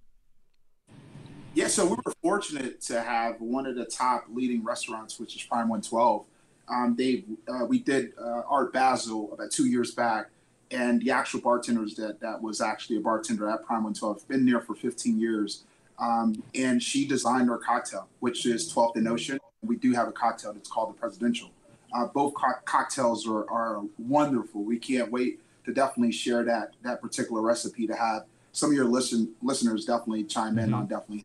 Yeah, 1.55 1.69
so 1.69 1.85
we 1.85 1.97
were 2.05 2.13
fortunate 2.21 2.81
to 2.83 3.01
have 3.01 3.41
one 3.41 3.67
of 3.67 3.77
the 3.77 3.85
top 3.85 4.25
leading 4.29 4.65
restaurants, 4.65 5.21
which 5.21 5.37
is 5.37 5.43
Prime 5.43 5.69
One 5.69 5.83
Twelve. 5.83 6.27
Um, 6.69 6.97
they 6.97 7.25
uh, 7.47 7.65
we 7.67 7.79
did 7.79 8.13
uh, 8.19 8.43
Art 8.49 8.73
Basel 8.73 9.33
about 9.33 9.53
two 9.53 9.67
years 9.67 9.93
back, 9.95 10.31
and 10.71 11.01
the 11.01 11.11
actual 11.11 11.41
bartenders 11.41 11.95
that 11.97 12.21
that 12.21 12.41
was 12.41 12.61
actually 12.61 12.97
a 12.97 13.01
bartender 13.01 13.49
at 13.49 13.65
Prime 13.65 13.85
112, 13.85 14.27
been 14.29 14.47
there 14.47 14.61
for 14.61 14.75
15 14.75 15.19
years. 15.19 15.65
Um, 15.99 16.43
and 16.55 16.83
she 16.83 17.07
designed 17.07 17.51
our 17.51 17.59
cocktail, 17.59 18.09
which 18.21 18.47
is 18.47 18.73
12th 18.73 18.97
and 18.97 19.07
Ocean. 19.07 19.39
We 19.63 19.77
do 19.77 19.93
have 19.93 20.09
a 20.09 20.13
cocktail 20.13 20.53
that's 20.53 20.69
called 20.69 20.91
the 20.91 20.99
Presidential. 20.99 21.51
Uh, 21.95 22.07
both 22.07 22.35
co- 22.35 22.59
cocktails 22.65 23.29
are, 23.29 23.49
are 23.49 23.83
wonderful. 23.99 24.65
We 24.65 24.79
can't 24.79 25.13
wait 25.13 25.41
to 25.65 25.73
definitely 25.73 26.13
share 26.13 26.43
that 26.45 26.75
that 26.83 27.01
particular 27.01 27.41
recipe 27.41 27.87
to 27.87 27.95
have 27.95 28.25
some 28.53 28.71
of 28.71 28.77
your 28.77 28.85
listen 28.85 29.33
listeners 29.43 29.85
definitely 29.85 30.25
chime 30.25 30.59
in 30.59 30.67
mm-hmm. 30.67 30.75
on 30.75 30.87
definitely. 30.87 31.25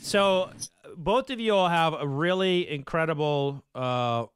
So, 0.00 0.50
both 0.96 1.30
of 1.30 1.40
you 1.40 1.54
all 1.54 1.68
have 1.68 1.94
a 1.94 2.06
really 2.06 2.68
incredible 2.68 3.64
uh, 3.74 4.26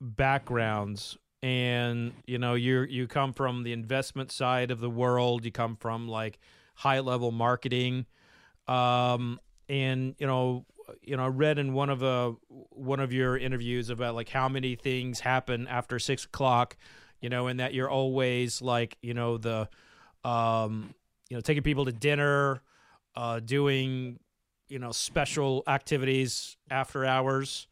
backgrounds 0.00 1.16
and 1.42 2.12
you 2.26 2.38
know 2.38 2.54
you 2.54 2.82
you 2.82 3.06
come 3.06 3.32
from 3.32 3.62
the 3.62 3.72
investment 3.72 4.32
side 4.32 4.70
of 4.70 4.80
the 4.80 4.90
world. 4.90 5.44
You 5.44 5.52
come 5.52 5.76
from 5.76 6.08
like 6.08 6.38
high 6.74 7.00
level 7.00 7.30
marketing. 7.30 8.06
Um, 8.66 9.40
and 9.68 10.14
you 10.18 10.26
know 10.26 10.66
you 11.02 11.16
know 11.16 11.24
I 11.24 11.28
read 11.28 11.58
in 11.58 11.72
one 11.72 11.90
of 11.90 12.02
a 12.02 12.34
one 12.70 13.00
of 13.00 13.12
your 13.12 13.36
interviews 13.36 13.90
about 13.90 14.14
like 14.14 14.28
how 14.28 14.48
many 14.48 14.74
things 14.74 15.20
happen 15.20 15.66
after 15.68 15.98
six 15.98 16.24
o'clock 16.24 16.76
you 17.20 17.28
know 17.28 17.46
and 17.46 17.60
that 17.60 17.74
you're 17.74 17.90
always 17.90 18.62
like 18.62 18.96
you 19.02 19.14
know 19.14 19.38
the 19.38 19.68
um, 20.24 20.94
you 21.28 21.36
know 21.36 21.40
taking 21.40 21.62
people 21.62 21.84
to 21.84 21.92
dinner 21.92 22.62
uh, 23.16 23.40
doing 23.40 24.18
you 24.68 24.78
know 24.78 24.92
special 24.92 25.62
activities 25.66 26.56
after 26.70 27.04
hours 27.04 27.66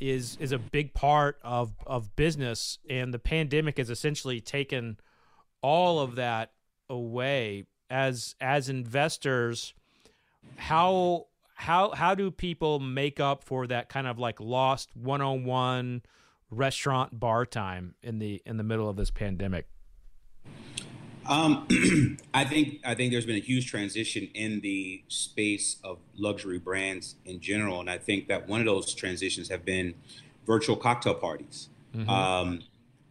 is 0.00 0.36
is 0.40 0.52
a 0.52 0.58
big 0.58 0.94
part 0.94 1.38
of 1.42 1.72
of 1.86 2.16
business 2.16 2.78
and 2.88 3.12
the 3.14 3.18
pandemic 3.18 3.78
has 3.78 3.90
essentially 3.90 4.40
taken 4.40 4.98
all 5.62 6.00
of 6.00 6.16
that 6.16 6.52
away. 6.88 7.64
As 7.88 8.36
as 8.40 8.68
investors 8.68 9.74
how 10.56 11.26
how 11.54 11.90
how 11.90 12.14
do 12.14 12.30
people 12.30 12.78
make 12.80 13.20
up 13.20 13.44
for 13.44 13.66
that 13.66 13.88
kind 13.88 14.06
of 14.06 14.18
like 14.18 14.40
lost 14.40 14.94
one-on-one 14.96 16.02
restaurant 16.50 17.18
bar 17.18 17.44
time 17.44 17.94
in 18.02 18.18
the 18.18 18.42
in 18.46 18.56
the 18.56 18.62
middle 18.62 18.88
of 18.88 18.96
this 18.96 19.10
pandemic 19.10 19.66
um, 21.26 21.66
I 22.34 22.44
think 22.44 22.80
I 22.84 22.94
think 22.94 23.12
there's 23.12 23.26
been 23.26 23.36
a 23.36 23.40
huge 23.40 23.70
transition 23.70 24.28
in 24.34 24.60
the 24.60 25.02
space 25.08 25.76
of 25.84 25.98
luxury 26.16 26.58
brands 26.58 27.16
in 27.24 27.40
general, 27.40 27.80
and 27.80 27.90
I 27.90 27.98
think 27.98 28.28
that 28.28 28.48
one 28.48 28.60
of 28.60 28.66
those 28.66 28.94
transitions 28.94 29.48
have 29.48 29.64
been 29.64 29.94
virtual 30.46 30.76
cocktail 30.76 31.14
parties. 31.14 31.68
Mm-hmm. 31.94 32.08
Um, 32.08 32.62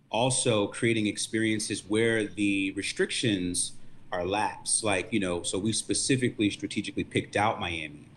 also, 0.10 0.68
creating 0.68 1.08
experiences 1.08 1.84
where 1.88 2.26
the 2.26 2.72
restrictions 2.72 3.74
are 4.12 4.26
lapsed. 4.26 4.84
Like 4.84 5.14
you 5.14 5.20
know, 5.20 5.44
so 5.44 5.60
we 5.60 5.72
specifically 5.72 6.50
strategically 6.50 7.04
picked 7.04 7.36
out 7.36 7.60
Miami, 7.60 8.08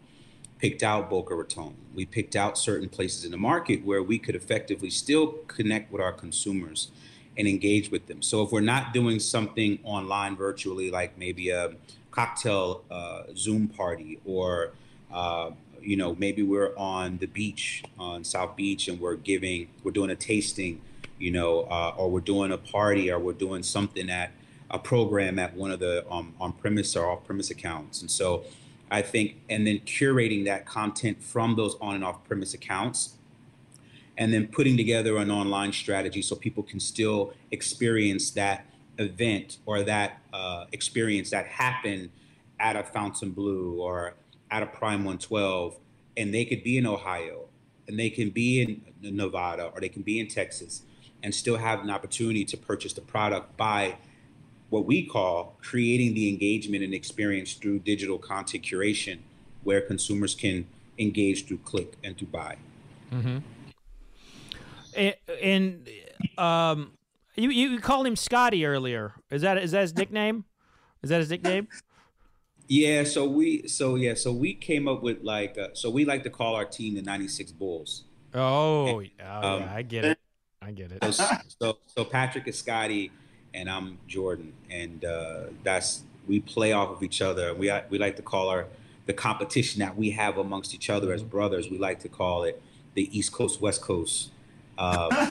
picked 0.59 0.83
out 0.83 1.11
Boca 1.11 1.35
Raton. 1.35 1.75
We 1.95 2.07
picked 2.07 2.35
out 2.35 2.57
certain 2.57 2.89
places 2.89 3.25
in 3.25 3.31
the 3.31 3.37
market 3.37 3.85
where 3.85 4.03
we 4.03 4.19
could 4.19 4.35
effectively 4.35 4.91
still 4.91 5.33
connect 5.49 5.93
with 5.93 6.01
our 6.01 6.13
consumers 6.13 6.91
and 7.37 7.49
engage 7.49 7.91
with 7.91 8.07
them. 8.07 8.23
So 8.23 8.43
if 8.43 8.53
we're 8.53 8.61
not 8.61 8.93
doing 8.93 9.19
something 9.19 9.79
online 9.85 10.37
virtually, 10.37 10.91
like 10.91 11.19
maybe 11.19 11.51
a 11.51 11.73
cocktail 12.11 12.85
uh, 12.91 13.23
Zoom 13.37 13.69
party, 13.69 14.21
or 14.25 14.73
uh, 15.13 15.51
you 15.81 15.97
know 15.97 16.15
maybe 16.19 16.43
we're 16.43 16.77
on 16.77 17.19
the 17.19 17.27
beach 17.27 17.83
on 17.99 18.25
South 18.25 18.57
Beach 18.57 18.89
and 18.89 19.01
we're 19.01 19.17
giving, 19.17 19.69
we're 19.83 19.93
doing 19.93 20.11
a 20.11 20.17
tasting, 20.17 20.81
you 21.19 21.31
know, 21.31 21.63
uh, 21.63 21.95
or 21.97 22.11
we're 22.11 22.21
doing 22.21 22.53
a 22.53 22.59
party, 22.59 23.11
or 23.11 23.19
we're 23.19 23.33
doing 23.33 23.63
something 23.63 24.11
at 24.11 24.33
a 24.71 24.79
program 24.79 25.39
at 25.39 25.55
one 25.55 25.71
of 25.71 25.81
the 25.81 26.05
um, 26.11 26.35
on-premise 26.41 26.97
or 26.97 27.11
off-premise 27.11 27.51
accounts, 27.51 28.01
and 28.01 28.11
so. 28.11 28.45
I 28.91 29.01
think, 29.01 29.37
and 29.49 29.67
then 29.67 29.79
curating 29.79 30.45
that 30.45 30.67
content 30.67 31.23
from 31.23 31.57
those 31.57 31.77
on 31.81 31.95
and 31.95 32.05
off 32.05 32.25
premise 32.25 32.53
accounts 32.53 33.17
and 34.23 34.33
then 34.33 34.47
putting 34.47 34.77
together 34.77 35.17
an 35.17 35.33
online 35.33 35.73
strategy 35.73 36.23
so 36.23 36.37
people 36.37 36.63
can 36.63 36.79
still 36.79 37.35
experience 37.51 38.31
that 38.31 38.65
event 38.99 39.59
or 39.67 39.83
that 39.83 40.21
uh, 40.33 40.65
experience 40.71 41.31
that 41.31 41.45
happened 41.45 42.09
at 42.61 42.77
a 42.77 42.85
Fontainebleau 42.85 43.75
or 43.81 44.15
at 44.49 44.63
a 44.63 44.67
Prime 44.67 45.01
112, 45.01 45.77
and 46.17 46.33
they 46.33 46.45
could 46.45 46.63
be 46.63 46.79
in 46.79 46.87
Ohio, 46.87 47.49
and 47.89 47.99
they 47.99 48.11
can 48.11 48.31
be 48.31 48.63
in 48.63 48.81
Nevada, 49.01 49.73
or 49.75 49.81
they 49.81 49.89
can 49.89 50.03
be 50.03 50.21
in 50.21 50.29
Texas, 50.29 50.83
and 51.25 51.35
still 51.35 51.57
have 51.57 51.81
an 51.81 51.91
opportunity 51.91 52.45
to 52.45 52.57
purchase 52.57 52.93
the 52.93 53.01
product 53.01 53.57
by 53.57 53.97
what 54.71 54.87
we 54.87 55.05
call 55.05 55.57
creating 55.61 56.15
the 56.15 56.29
engagement 56.29 56.85
and 56.85 56.95
experience 56.95 57.55
through 57.55 57.81
digital 57.81 58.19
content 58.19 58.63
curation, 58.63 59.19
where 59.65 59.81
consumers 59.81 60.37
can 60.37 60.65
engage 60.97 61.45
through 61.45 61.59
click 61.59 61.95
and 62.05 62.17
to 62.17 62.25
buy. 62.25 62.57
Mm-hmm. 63.11 63.39
And, 64.97 65.15
and 65.43 65.89
um, 66.39 66.93
you 67.37 67.51
you 67.51 67.81
called 67.81 68.07
him 68.07 68.17
Scotty 68.17 68.67
earlier. 68.67 69.15
Is 69.31 69.43
that 69.43 69.59
is 69.59 69.73
that 69.73 69.83
his 69.83 69.97
nickname? 69.97 70.45
Is 71.03 71.11
that 71.11 71.21
his 71.21 71.31
nickname? 71.31 71.69
Yeah. 72.69 73.05
So 73.05 73.27
we 73.29 73.67
so 73.69 73.95
yeah 73.95 74.15
so 74.15 74.33
we 74.33 74.55
came 74.55 74.89
up 74.89 75.03
with 75.03 75.23
like 75.23 75.59
uh, 75.59 75.69
so 75.75 75.91
we 75.91 76.05
like 76.05 76.23
to 76.25 76.31
call 76.31 76.55
our 76.55 76.65
team 76.65 76.95
the 76.95 77.03
'96 77.03 77.53
Bulls. 77.53 78.05
Oh, 78.35 79.01
and, 79.01 79.11
oh 79.21 79.55
um, 79.55 79.61
yeah, 79.63 79.75
I 79.75 79.83
get 79.83 80.05
it. 80.05 80.19
I 80.63 80.71
get 80.71 80.93
it. 80.93 81.13
So, 81.13 81.27
so, 81.61 81.79
so 81.87 82.05
Patrick 82.05 82.47
is 82.47 82.59
Scotty, 82.59 83.11
and 83.53 83.69
I'm 83.69 83.99
Jordan, 84.07 84.53
and 84.71 85.05
uh, 85.05 85.45
that's 85.63 86.05
we 86.27 86.41
play 86.41 86.73
off 86.73 86.91
of 86.91 87.03
each 87.03 87.21
other. 87.21 87.55
We 87.55 87.73
we 87.91 87.99
like 87.99 88.17
to 88.17 88.23
call 88.23 88.49
our 88.49 88.67
the 89.07 89.13
competition 89.13 89.81
that 89.81 89.97
we 89.97 90.11
have 90.11 90.39
amongst 90.39 90.75
each 90.75 90.89
other 90.89 91.13
as 91.13 91.21
mm-hmm. 91.21 91.31
brothers. 91.31 91.71
We 91.71 91.79
like 91.79 92.01
to 92.01 92.09
call 92.09 92.45
it 92.45 92.63
the 92.95 93.17
East 93.17 93.33
Coast 93.33 93.61
West 93.61 93.81
Coast 93.81 94.31
uh, 94.79 95.31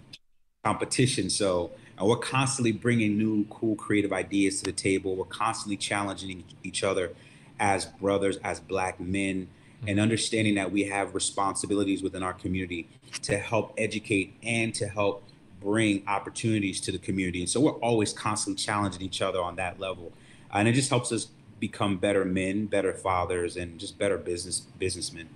competition. 0.64 1.30
So 1.30 1.72
and 2.02 2.10
we're 2.10 2.18
constantly 2.18 2.72
bringing 2.72 3.16
new, 3.16 3.46
cool, 3.46 3.76
creative 3.76 4.12
ideas 4.12 4.58
to 4.58 4.66
the 4.66 4.72
table. 4.72 5.16
We're 5.16 5.26
constantly 5.26 5.78
challenging 5.78 6.44
each 6.64 6.84
other 6.84 7.12
as 7.60 7.86
brothers, 7.86 8.38
as 8.38 8.60
black 8.60 9.00
men, 9.00 9.50
and 9.86 10.00
understanding 10.00 10.56
that 10.56 10.72
we 10.72 10.86
have 10.86 11.14
responsibilities 11.14 12.02
within 12.02 12.24
our 12.24 12.34
community 12.34 12.90
to 13.22 13.38
help 13.38 13.76
educate 13.78 14.34
and 14.42 14.74
to 14.74 14.88
help 14.88 15.24
bring 15.60 16.04
opportunities 16.08 16.82
to 16.82 16.92
the 16.92 16.98
community. 16.98 17.42
And 17.42 17.50
so 17.50 17.60
we're 17.60 17.74
always 17.74 18.14
constantly 18.14 18.60
challenging 18.60 19.04
each 19.04 19.22
other 19.22 19.40
on 19.40 19.56
that 19.58 19.80
level. 19.80 20.12
And 20.52 20.68
it 20.68 20.74
just 20.74 20.90
helps 20.90 21.12
us 21.12 21.28
become 21.60 21.98
better 21.98 22.26
men, 22.26 22.66
better 22.66 22.94
fathers, 22.94 23.58
and 23.58 23.80
just 23.80 24.00
better 24.00 24.18
business 24.18 24.62
businessmen. 24.80 25.30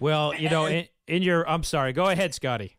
Well, 0.00 0.34
you 0.34 0.48
know, 0.48 0.64
in, 0.64 0.88
in 1.06 1.22
your, 1.22 1.46
I'm 1.46 1.64
sorry, 1.64 1.92
go 1.92 2.06
ahead, 2.06 2.32
Scotty 2.32 2.77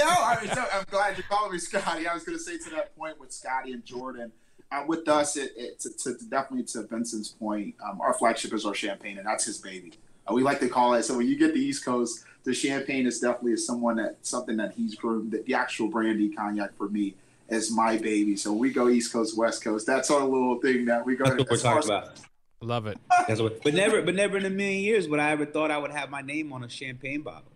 no, 0.00 0.10
I 0.10 0.68
I'm 0.72 0.84
glad 0.90 1.16
you 1.16 1.24
called 1.24 1.52
me 1.52 1.58
Scotty. 1.58 2.06
I 2.06 2.14
was 2.14 2.24
going 2.24 2.36
to 2.36 2.42
say 2.42 2.58
to 2.58 2.70
that 2.70 2.96
point 2.96 3.20
with 3.20 3.32
Scotty 3.32 3.72
and 3.72 3.84
Jordan. 3.84 4.32
Uh, 4.72 4.84
with 4.86 5.08
us, 5.08 5.36
it, 5.36 5.52
it 5.56 5.80
to, 5.80 5.92
to, 5.94 6.24
definitely 6.26 6.64
to 6.64 6.82
Benson's 6.84 7.30
point, 7.30 7.74
um, 7.84 8.00
our 8.00 8.14
flagship 8.14 8.54
is 8.54 8.64
our 8.64 8.74
champagne, 8.74 9.18
and 9.18 9.26
that's 9.26 9.44
his 9.44 9.58
baby. 9.58 9.92
Uh, 10.28 10.34
we 10.34 10.42
like 10.42 10.60
to 10.60 10.68
call 10.68 10.94
it. 10.94 11.02
So 11.02 11.16
when 11.16 11.26
you 11.26 11.36
get 11.36 11.54
the 11.54 11.60
East 11.60 11.84
Coast, 11.84 12.24
the 12.44 12.54
champagne 12.54 13.04
is 13.04 13.18
definitely 13.18 13.56
someone 13.56 13.96
that 13.96 14.18
something 14.22 14.56
that 14.58 14.72
he's 14.74 14.94
groomed. 14.94 15.32
The, 15.32 15.38
the 15.42 15.54
actual 15.54 15.88
brandy 15.88 16.28
cognac 16.28 16.76
for 16.76 16.88
me 16.88 17.16
is 17.48 17.72
my 17.72 17.96
baby. 17.96 18.36
So 18.36 18.52
we 18.52 18.70
go 18.72 18.88
East 18.88 19.12
Coast, 19.12 19.36
West 19.36 19.64
Coast. 19.64 19.86
That's 19.86 20.10
our 20.10 20.24
little 20.24 20.60
thing 20.60 20.84
that 20.84 21.04
we 21.04 21.16
go. 21.16 21.24
That's 21.24 21.38
what 21.38 21.50
we're 21.50 21.56
talking 21.56 21.90
about. 21.90 22.20
Love 22.60 22.86
it. 22.86 22.98
That's 23.26 23.40
what, 23.40 23.62
but 23.64 23.74
never, 23.74 24.02
but 24.02 24.14
never 24.14 24.36
in 24.36 24.44
a 24.44 24.50
million 24.50 24.82
years 24.82 25.08
would 25.08 25.18
I 25.18 25.30
ever 25.30 25.46
thought 25.46 25.70
I 25.70 25.78
would 25.78 25.90
have 25.90 26.10
my 26.10 26.20
name 26.20 26.52
on 26.52 26.62
a 26.62 26.68
champagne 26.68 27.22
bottle. 27.22 27.50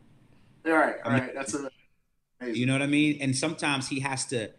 All 0.66 0.72
right, 0.72 0.96
all 1.04 1.12
right. 1.12 1.34
That's 1.34 1.54
a 1.54 1.70
you 2.42 2.66
know 2.66 2.72
what 2.72 2.82
I 2.82 2.86
mean? 2.86 3.18
And 3.20 3.36
sometimes 3.36 3.88
he 3.88 4.00
has 4.00 4.26
to 4.26 4.50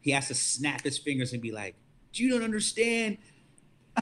he 0.00 0.12
has 0.12 0.28
to 0.28 0.34
snap 0.34 0.82
his 0.82 0.98
fingers 0.98 1.32
and 1.32 1.42
be 1.42 1.52
like, 1.52 1.74
"You 2.12 2.30
don't 2.30 2.44
understand. 2.44 3.18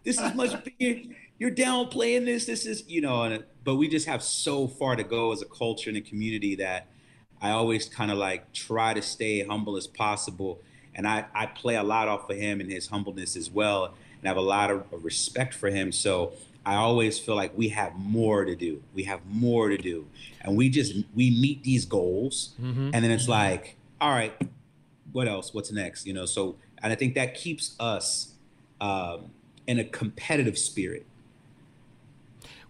This 0.02 0.21
is 0.21 0.35
much 0.35 0.52
bigger. 0.78 1.14
You're 1.38 1.50
downplaying 1.50 2.26
this. 2.26 2.47
This 2.47 2.66
is 2.66 2.88
you 2.88 3.00
know." 3.00 3.43
But 3.64 3.76
we 3.76 3.88
just 3.88 4.07
have 4.07 4.23
so 4.23 4.69
far 4.69 4.97
to 4.97 5.04
go 5.04 5.33
as 5.33 5.43
a 5.43 5.47
culture 5.47 5.90
and 5.90 5.97
a 5.97 6.02
community 6.02 6.54
that 6.57 6.88
I 7.40 7.50
always 7.50 7.88
kind 7.88 8.11
of 8.11 8.19
like 8.19 8.52
try 8.52 8.95
to 8.95 9.02
stay 9.02 9.45
humble 9.45 9.76
as 9.76 9.87
possible. 9.87 10.61
And 10.95 11.09
I, 11.09 11.25
I 11.35 11.47
play 11.47 11.75
a 11.75 11.83
lot 11.83 12.09
off 12.09 12.31
of 12.31 12.37
him 12.37 12.61
and 12.61 12.71
his 12.71 12.87
humbleness 12.87 13.37
as 13.37 13.50
well. 13.50 13.87
And 13.87 14.25
I 14.25 14.28
have 14.28 14.37
a 14.37 14.40
lot 14.40 14.71
of 14.71 14.85
respect 14.93 15.52
for 15.52 15.69
him. 15.69 15.90
So 15.90 16.33
I 16.66 16.76
always 16.76 17.18
feel 17.18 17.37
like 17.37 17.56
we 17.56 17.68
have 17.71 17.94
more 17.97 18.44
to 18.44 18.56
do. 18.56 18.83
We 18.94 19.04
have 19.04 19.21
more 19.26 19.68
to 19.68 19.76
do. 19.76 20.06
And 20.40 20.56
we 20.56 20.68
just 20.68 20.94
we 21.14 21.30
meet 21.30 21.62
these 21.62 21.85
goals 21.85 22.54
mm-hmm. 22.61 22.90
and 22.92 23.04
then 23.04 23.11
it's 23.11 23.28
like, 23.28 23.76
all 24.00 24.11
right, 24.11 24.33
what 25.12 25.28
else? 25.28 25.52
What's 25.52 25.71
next? 25.73 26.06
You 26.06 26.14
know, 26.14 26.26
so 26.26 26.56
and 26.83 26.92
I 26.92 26.97
think 26.97 27.14
that 27.14 27.35
keeps 27.35 27.76
us 27.80 28.35
um, 28.80 29.30
in 29.66 29.78
a 29.78 29.85
competitive 29.85 30.59
spirit. 30.59 31.06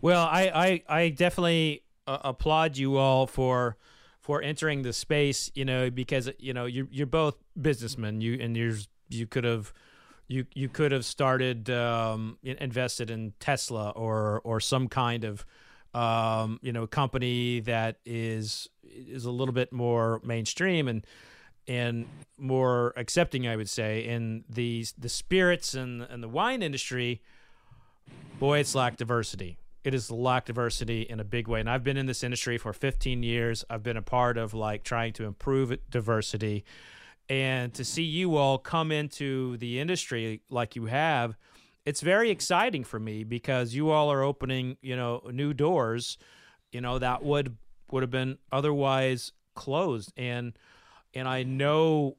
Well, 0.00 0.24
I 0.24 0.82
I, 0.88 1.00
I 1.02 1.08
definitely 1.08 1.82
uh, 2.06 2.18
applaud 2.22 2.76
you 2.76 2.96
all 2.96 3.26
for 3.26 3.76
for 4.20 4.42
entering 4.42 4.82
the 4.82 4.92
space, 4.92 5.50
you 5.54 5.64
know, 5.64 5.90
because 5.90 6.30
you 6.38 6.52
know 6.52 6.66
you're 6.66 6.88
you're 6.90 7.06
both 7.06 7.36
businessmen. 7.60 8.20
You 8.20 8.38
and 8.40 8.56
you're 8.56 8.76
you 9.08 9.26
could 9.26 9.44
have 9.44 9.72
you 10.28 10.46
you 10.54 10.68
could 10.68 10.92
have 10.92 11.04
started 11.04 11.70
um, 11.70 12.38
invested 12.42 13.10
in 13.10 13.34
Tesla 13.40 13.90
or 13.90 14.40
or 14.44 14.60
some 14.60 14.88
kind 14.88 15.24
of 15.24 15.44
um, 15.92 16.58
you 16.62 16.72
know 16.72 16.86
company 16.86 17.60
that 17.60 17.98
is 18.04 18.68
is 18.82 19.24
a 19.24 19.30
little 19.30 19.54
bit 19.54 19.72
more 19.72 20.20
mainstream 20.24 20.88
and 20.88 21.06
and 21.66 22.06
more 22.36 22.92
accepting, 22.96 23.48
I 23.48 23.56
would 23.56 23.68
say, 23.68 24.04
in 24.04 24.44
the 24.48 24.86
the 24.98 25.08
spirits 25.08 25.74
and 25.74 26.02
and 26.02 26.22
the 26.22 26.28
wine 26.28 26.62
industry. 26.62 27.22
Boy, 28.38 28.58
it's 28.58 28.74
lack 28.74 28.96
diversity. 28.96 29.58
It 29.84 29.94
is 29.94 30.10
lack 30.10 30.46
diversity 30.46 31.02
in 31.02 31.20
a 31.20 31.24
big 31.24 31.46
way, 31.46 31.60
and 31.60 31.68
I've 31.68 31.84
been 31.84 31.96
in 31.96 32.06
this 32.06 32.24
industry 32.24 32.58
for 32.58 32.72
15 32.72 33.22
years. 33.22 33.64
I've 33.68 33.82
been 33.82 33.96
a 33.98 34.02
part 34.02 34.38
of 34.38 34.54
like 34.54 34.82
trying 34.82 35.12
to 35.14 35.24
improve 35.24 35.76
diversity 35.90 36.64
and 37.28 37.72
to 37.74 37.84
see 37.84 38.02
you 38.02 38.36
all 38.36 38.58
come 38.58 38.92
into 38.92 39.56
the 39.56 39.80
industry 39.80 40.42
like 40.50 40.76
you 40.76 40.86
have, 40.86 41.36
it's 41.86 42.00
very 42.00 42.30
exciting 42.30 42.84
for 42.84 42.98
me 42.98 43.24
because 43.24 43.74
you 43.74 43.90
all 43.90 44.10
are 44.10 44.22
opening, 44.22 44.76
you 44.80 44.96
know, 44.96 45.22
new 45.32 45.52
doors, 45.52 46.18
you 46.72 46.80
know, 46.80 46.98
that 46.98 47.22
would 47.22 47.56
would 47.90 48.02
have 48.02 48.10
been 48.10 48.38
otherwise 48.50 49.32
closed. 49.54 50.12
And 50.16 50.52
and 51.14 51.28
I 51.28 51.42
know 51.42 52.16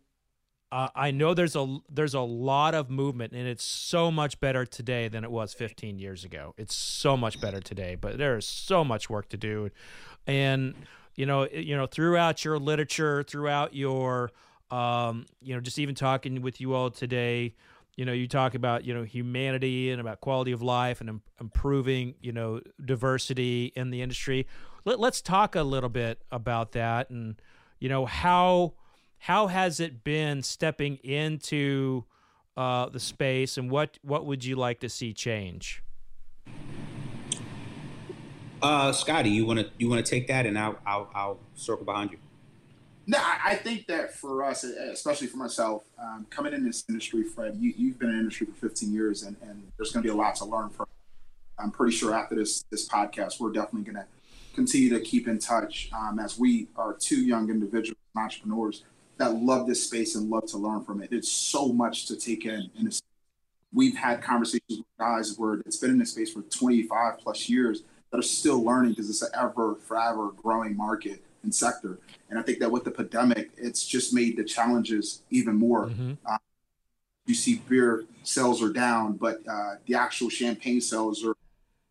uh, 0.71 0.89
I 0.95 1.11
know 1.11 1.33
there's 1.33 1.55
a 1.55 1.77
there's 1.89 2.13
a 2.13 2.21
lot 2.21 2.75
of 2.75 2.89
movement 2.89 3.33
and 3.33 3.47
it's 3.47 3.63
so 3.63 4.11
much 4.11 4.39
better 4.39 4.65
today 4.65 5.07
than 5.07 5.23
it 5.23 5.31
was 5.31 5.53
15 5.53 5.99
years 5.99 6.23
ago. 6.23 6.53
It's 6.57 6.75
so 6.75 7.15
much 7.15 7.39
better 7.39 7.59
today, 7.59 7.95
but 7.95 8.17
there 8.17 8.37
is 8.37 8.45
so 8.45 8.83
much 8.83 9.09
work 9.09 9.29
to 9.29 9.37
do. 9.37 9.69
And 10.27 10.73
you 11.15 11.25
know, 11.25 11.47
you 11.47 11.77
know, 11.77 11.85
throughout 11.85 12.43
your 12.43 12.59
literature, 12.59 13.23
throughout 13.23 13.73
your 13.73 14.31
um, 14.71 15.25
you 15.41 15.53
know, 15.53 15.61
just 15.61 15.79
even 15.79 15.95
talking 15.95 16.41
with 16.41 16.59
you 16.59 16.73
all 16.73 16.89
today, 16.89 17.53
you 17.95 18.05
know 18.05 18.11
you 18.11 18.27
talk 18.27 18.55
about 18.55 18.83
you 18.83 18.93
know 18.93 19.03
humanity 19.03 19.91
and 19.91 20.01
about 20.01 20.21
quality 20.21 20.51
of 20.51 20.61
life 20.61 21.01
and 21.01 21.09
Im- 21.09 21.21
improving 21.39 22.15
you 22.21 22.31
know 22.31 22.61
diversity 22.83 23.71
in 23.75 23.89
the 23.89 24.01
industry 24.01 24.47
Let, 24.83 24.99
let's 24.99 25.21
talk 25.21 25.55
a 25.55 25.63
little 25.63 25.89
bit 25.89 26.21
about 26.31 26.73
that 26.73 27.09
and 27.09 27.41
you 27.79 27.89
know 27.89 28.05
how 28.05 28.73
how 29.19 29.47
has 29.47 29.79
it 29.79 30.03
been 30.03 30.43
stepping 30.43 30.97
into 30.97 32.03
uh, 32.57 32.89
the 32.89 32.99
space 32.99 33.57
and 33.57 33.71
what 33.71 33.97
what 34.01 34.25
would 34.25 34.43
you 34.43 34.55
like 34.55 34.79
to 34.81 34.89
see 34.89 35.13
change 35.13 35.81
uh, 38.61 38.91
Scotty, 38.91 39.29
you 39.29 39.45
want 39.45 39.59
to 39.59 39.69
you 39.77 39.87
want 39.87 40.03
to 40.03 40.09
take 40.09 40.27
that, 40.27 40.47
and 40.47 40.57
I'll, 40.57 40.79
I'll 40.87 41.11
I'll 41.13 41.39
circle 41.53 41.85
behind 41.85 42.11
you. 42.11 42.17
No, 43.07 43.19
I 43.21 43.55
think 43.55 43.85
that 43.87 44.15
for 44.15 44.43
us, 44.43 44.63
especially 44.63 45.27
for 45.27 45.37
myself, 45.37 45.83
um, 46.01 46.25
coming 46.31 46.53
in 46.53 46.65
this 46.65 46.83
industry, 46.89 47.23
Fred, 47.23 47.55
you, 47.59 47.89
have 47.89 47.99
been 47.99 48.09
in 48.09 48.15
the 48.15 48.19
industry 48.21 48.47
for 48.47 48.67
15 48.67 48.91
years, 48.91 49.23
and, 49.23 49.35
and 49.43 49.71
there's 49.77 49.91
going 49.91 50.01
to 50.01 50.07
be 50.07 50.11
a 50.11 50.17
lot 50.17 50.35
to 50.37 50.45
learn 50.45 50.69
from. 50.69 50.87
I'm 51.59 51.71
pretty 51.71 51.95
sure 51.95 52.13
after 52.13 52.35
this 52.35 52.65
this 52.71 52.87
podcast, 52.89 53.39
we're 53.39 53.51
definitely 53.51 53.91
going 53.91 54.03
to 54.03 54.07
continue 54.55 54.89
to 54.89 54.99
keep 54.99 55.27
in 55.27 55.37
touch 55.37 55.89
um, 55.93 56.19
as 56.19 56.39
we 56.39 56.67
are 56.75 56.93
two 56.93 57.23
young 57.23 57.49
individuals, 57.49 57.97
entrepreneurs 58.15 58.83
that 59.17 59.35
love 59.35 59.67
this 59.67 59.85
space 59.85 60.15
and 60.15 60.29
love 60.29 60.45
to 60.47 60.57
learn 60.57 60.83
from 60.83 61.01
it. 61.01 61.09
It's 61.11 61.31
so 61.31 61.71
much 61.71 62.07
to 62.07 62.17
take 62.17 62.45
in. 62.45 62.69
this. 62.81 63.01
We've 63.71 63.95
had 63.95 64.21
conversations 64.21 64.79
with 64.79 64.97
guys 64.97 65.37
where 65.37 65.55
it's 65.65 65.77
been 65.77 65.91
in 65.91 65.99
this 65.99 66.11
space 66.11 66.33
for 66.33 66.41
25 66.41 67.19
plus 67.19 67.47
years 67.47 67.83
that 68.11 68.17
are 68.17 68.23
still 68.23 68.63
learning 68.63 68.91
because 68.91 69.09
it's 69.09 69.21
an 69.21 69.29
ever 69.37 69.75
forever 69.75 70.31
growing 70.31 70.75
market 70.75 71.24
and 71.45 71.55
sector. 71.55 71.99
And 72.29 72.37
I 72.37 72.41
think 72.41 72.59
that 72.59 72.69
with 72.69 72.83
the 72.83 72.91
pandemic, 72.91 73.51
it's 73.55 73.85
just 73.85 74.13
made 74.13 74.35
the 74.35 74.43
challenges 74.43 75.21
even 75.29 75.55
more. 75.55 75.87
Mm-hmm. 75.87 76.13
Uh, 76.25 76.37
you 77.25 77.33
see 77.33 77.61
beer 77.69 78.03
sales 78.23 78.61
are 78.61 78.73
down, 78.73 79.13
but 79.13 79.41
uh, 79.47 79.75
the 79.85 79.95
actual 79.95 80.29
champagne 80.29 80.81
sales 80.81 81.23
are 81.23 81.35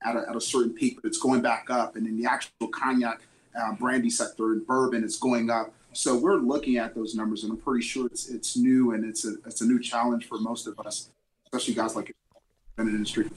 at 0.03 0.17
a, 0.17 0.29
at 0.29 0.37
a, 0.37 0.41
certain 0.41 0.73
peak, 0.75 1.01
but 1.01 1.09
it's 1.09 1.19
going 1.19 1.41
back 1.41 1.71
up. 1.71 1.97
And 1.97 2.07
in 2.07 2.21
the 2.21 2.29
actual 2.29 2.69
cognac 2.69 3.23
uh, 3.59 3.73
brandy 3.73 4.11
sector 4.11 4.53
and 4.53 4.67
bourbon, 4.67 5.03
it's 5.03 5.19
going 5.19 5.51
up. 5.51 5.73
So 5.93 6.17
we're 6.19 6.37
looking 6.37 6.77
at 6.77 6.95
those 6.95 7.15
numbers, 7.15 7.45
and 7.45 7.53
I'm 7.53 7.59
pretty 7.59 7.85
sure 7.85 8.07
it's 8.07 8.29
it's 8.29 8.57
new 8.57 8.93
and 8.93 9.05
it's 9.05 9.25
a 9.25 9.35
it's 9.47 9.61
a 9.61 9.65
new 9.65 9.81
challenge 9.81 10.27
for 10.27 10.39
most 10.39 10.67
of 10.67 10.79
us, 10.81 11.11
especially 11.47 11.75
guys 11.75 11.95
like 11.95 12.15
in 12.79 12.87
the 12.87 12.91
industry 12.91 13.31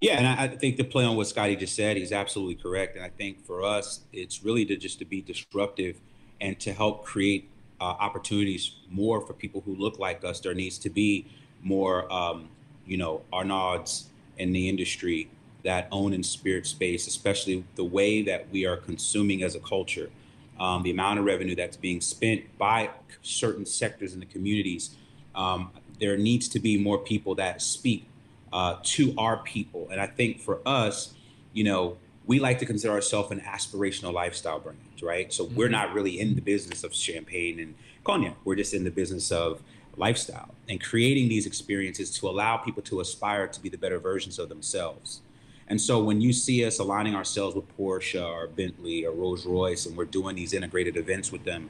yeah, 0.00 0.18
and 0.18 0.26
I, 0.26 0.44
I, 0.44 0.48
think 0.48 0.76
to 0.76 0.84
play 0.84 1.04
on 1.04 1.16
what 1.16 1.26
Scotty 1.26 1.56
just 1.56 1.74
said, 1.74 1.96
he's 1.96 2.12
absolutely 2.12 2.54
correct. 2.54 2.96
And 2.96 3.04
I 3.04 3.08
think 3.08 3.44
for 3.44 3.64
us, 3.64 4.00
it's 4.12 4.44
really 4.44 4.64
to 4.66 4.76
just 4.76 5.00
to 5.00 5.04
be 5.04 5.20
disruptive 5.20 6.00
and 6.40 6.58
to 6.60 6.72
help 6.72 7.04
create 7.04 7.50
uh, 7.80 7.84
opportunities 7.84 8.76
more 8.90 9.20
for 9.20 9.32
people 9.32 9.60
who 9.64 9.74
look 9.74 9.98
like 9.98 10.24
us. 10.24 10.40
There 10.40 10.54
needs 10.54 10.78
to 10.78 10.90
be 10.90 11.26
more, 11.62 12.10
um, 12.12 12.48
you 12.86 12.96
know, 12.96 13.22
Arnauds 13.32 14.04
in 14.36 14.52
the 14.52 14.68
industry 14.68 15.28
that 15.64 15.88
own 15.90 16.12
in 16.12 16.22
spirit 16.22 16.66
space, 16.66 17.08
especially 17.08 17.64
the 17.74 17.84
way 17.84 18.22
that 18.22 18.48
we 18.50 18.66
are 18.66 18.76
consuming 18.76 19.42
as 19.42 19.56
a 19.56 19.60
culture, 19.60 20.10
um, 20.60 20.84
the 20.84 20.90
amount 20.90 21.18
of 21.18 21.24
revenue 21.24 21.56
that's 21.56 21.76
being 21.76 22.00
spent 22.00 22.56
by 22.56 22.90
certain 23.22 23.66
sectors 23.66 24.14
in 24.14 24.20
the 24.20 24.26
communities. 24.26 24.90
Um, 25.34 25.72
there 25.98 26.16
needs 26.16 26.48
to 26.50 26.60
be 26.60 26.78
more 26.78 26.98
people 26.98 27.34
that 27.34 27.60
speak 27.60 28.06
uh, 28.52 28.76
to 28.82 29.14
our 29.18 29.38
people. 29.38 29.88
And 29.90 30.00
I 30.00 30.06
think 30.06 30.40
for 30.40 30.60
us, 30.66 31.14
you 31.52 31.64
know, 31.64 31.98
we 32.26 32.38
like 32.38 32.58
to 32.58 32.66
consider 32.66 32.92
ourselves 32.92 33.30
an 33.30 33.40
aspirational 33.40 34.12
lifestyle 34.12 34.60
brand, 34.60 34.78
right? 35.02 35.32
So 35.32 35.46
mm-hmm. 35.46 35.56
we're 35.56 35.68
not 35.68 35.94
really 35.94 36.20
in 36.20 36.34
the 36.34 36.42
business 36.42 36.84
of 36.84 36.94
champagne 36.94 37.58
and 37.58 37.74
cognac. 38.04 38.36
We're 38.44 38.56
just 38.56 38.74
in 38.74 38.84
the 38.84 38.90
business 38.90 39.32
of 39.32 39.62
lifestyle 39.96 40.54
and 40.68 40.80
creating 40.80 41.28
these 41.28 41.46
experiences 41.46 42.10
to 42.18 42.28
allow 42.28 42.56
people 42.58 42.82
to 42.82 43.00
aspire 43.00 43.48
to 43.48 43.60
be 43.60 43.68
the 43.68 43.78
better 43.78 43.98
versions 43.98 44.38
of 44.38 44.48
themselves. 44.48 45.22
And 45.68 45.80
so 45.80 46.02
when 46.02 46.20
you 46.20 46.32
see 46.32 46.64
us 46.64 46.78
aligning 46.78 47.14
ourselves 47.14 47.54
with 47.54 47.64
Porsche 47.76 48.24
or 48.24 48.46
Bentley 48.46 49.04
or 49.04 49.12
Rolls 49.12 49.44
Royce 49.44 49.86
and 49.86 49.96
we're 49.96 50.06
doing 50.06 50.36
these 50.36 50.54
integrated 50.54 50.96
events 50.96 51.30
with 51.30 51.44
them, 51.44 51.68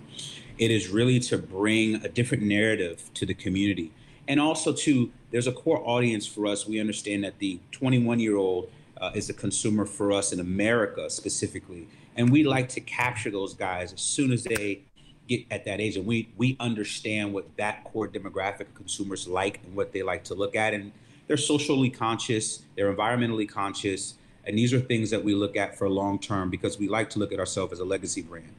it 0.56 0.70
is 0.70 0.88
really 0.88 1.18
to 1.20 1.38
bring 1.38 1.96
a 2.04 2.08
different 2.08 2.44
narrative 2.44 3.10
to 3.14 3.26
the 3.26 3.34
community 3.34 3.92
and 4.28 4.40
also 4.40 4.72
too 4.72 5.10
there's 5.30 5.46
a 5.46 5.52
core 5.52 5.82
audience 5.84 6.26
for 6.26 6.46
us. 6.46 6.66
We 6.66 6.80
understand 6.80 7.24
that 7.24 7.38
the 7.38 7.60
21 7.72 8.20
year 8.20 8.36
old 8.36 8.70
uh, 9.00 9.12
is 9.14 9.30
a 9.30 9.34
consumer 9.34 9.86
for 9.86 10.10
us 10.10 10.32
in 10.32 10.40
america 10.40 11.08
specifically 11.08 11.86
and 12.16 12.32
we 12.32 12.42
like 12.42 12.68
to 12.68 12.80
capture 12.80 13.30
those 13.30 13.54
guys 13.54 13.92
as 13.92 14.00
soon 14.00 14.32
as 14.32 14.42
they 14.42 14.82
get 15.28 15.44
at 15.52 15.64
that 15.64 15.80
age 15.80 15.96
and 15.96 16.04
we 16.04 16.28
we 16.36 16.56
understand 16.58 17.32
what 17.32 17.46
that 17.56 17.84
core 17.84 18.08
demographic 18.08 18.62
of 18.62 18.74
consumers 18.74 19.28
like 19.28 19.60
and 19.62 19.76
what 19.76 19.92
they 19.92 20.02
like 20.02 20.24
to 20.24 20.34
look 20.34 20.56
at 20.56 20.74
and 20.74 20.90
they're 21.28 21.36
socially 21.36 21.88
conscious 21.88 22.62
they're 22.76 22.92
environmentally 22.92 23.48
conscious 23.48 24.14
and 24.48 24.56
these 24.56 24.72
are 24.72 24.80
things 24.80 25.10
that 25.10 25.22
we 25.22 25.34
look 25.34 25.56
at 25.56 25.76
for 25.76 25.88
long 25.90 26.18
term 26.18 26.48
because 26.48 26.78
we 26.78 26.88
like 26.88 27.10
to 27.10 27.18
look 27.18 27.32
at 27.32 27.38
ourselves 27.38 27.74
as 27.74 27.80
a 27.80 27.84
legacy 27.84 28.22
brand. 28.22 28.54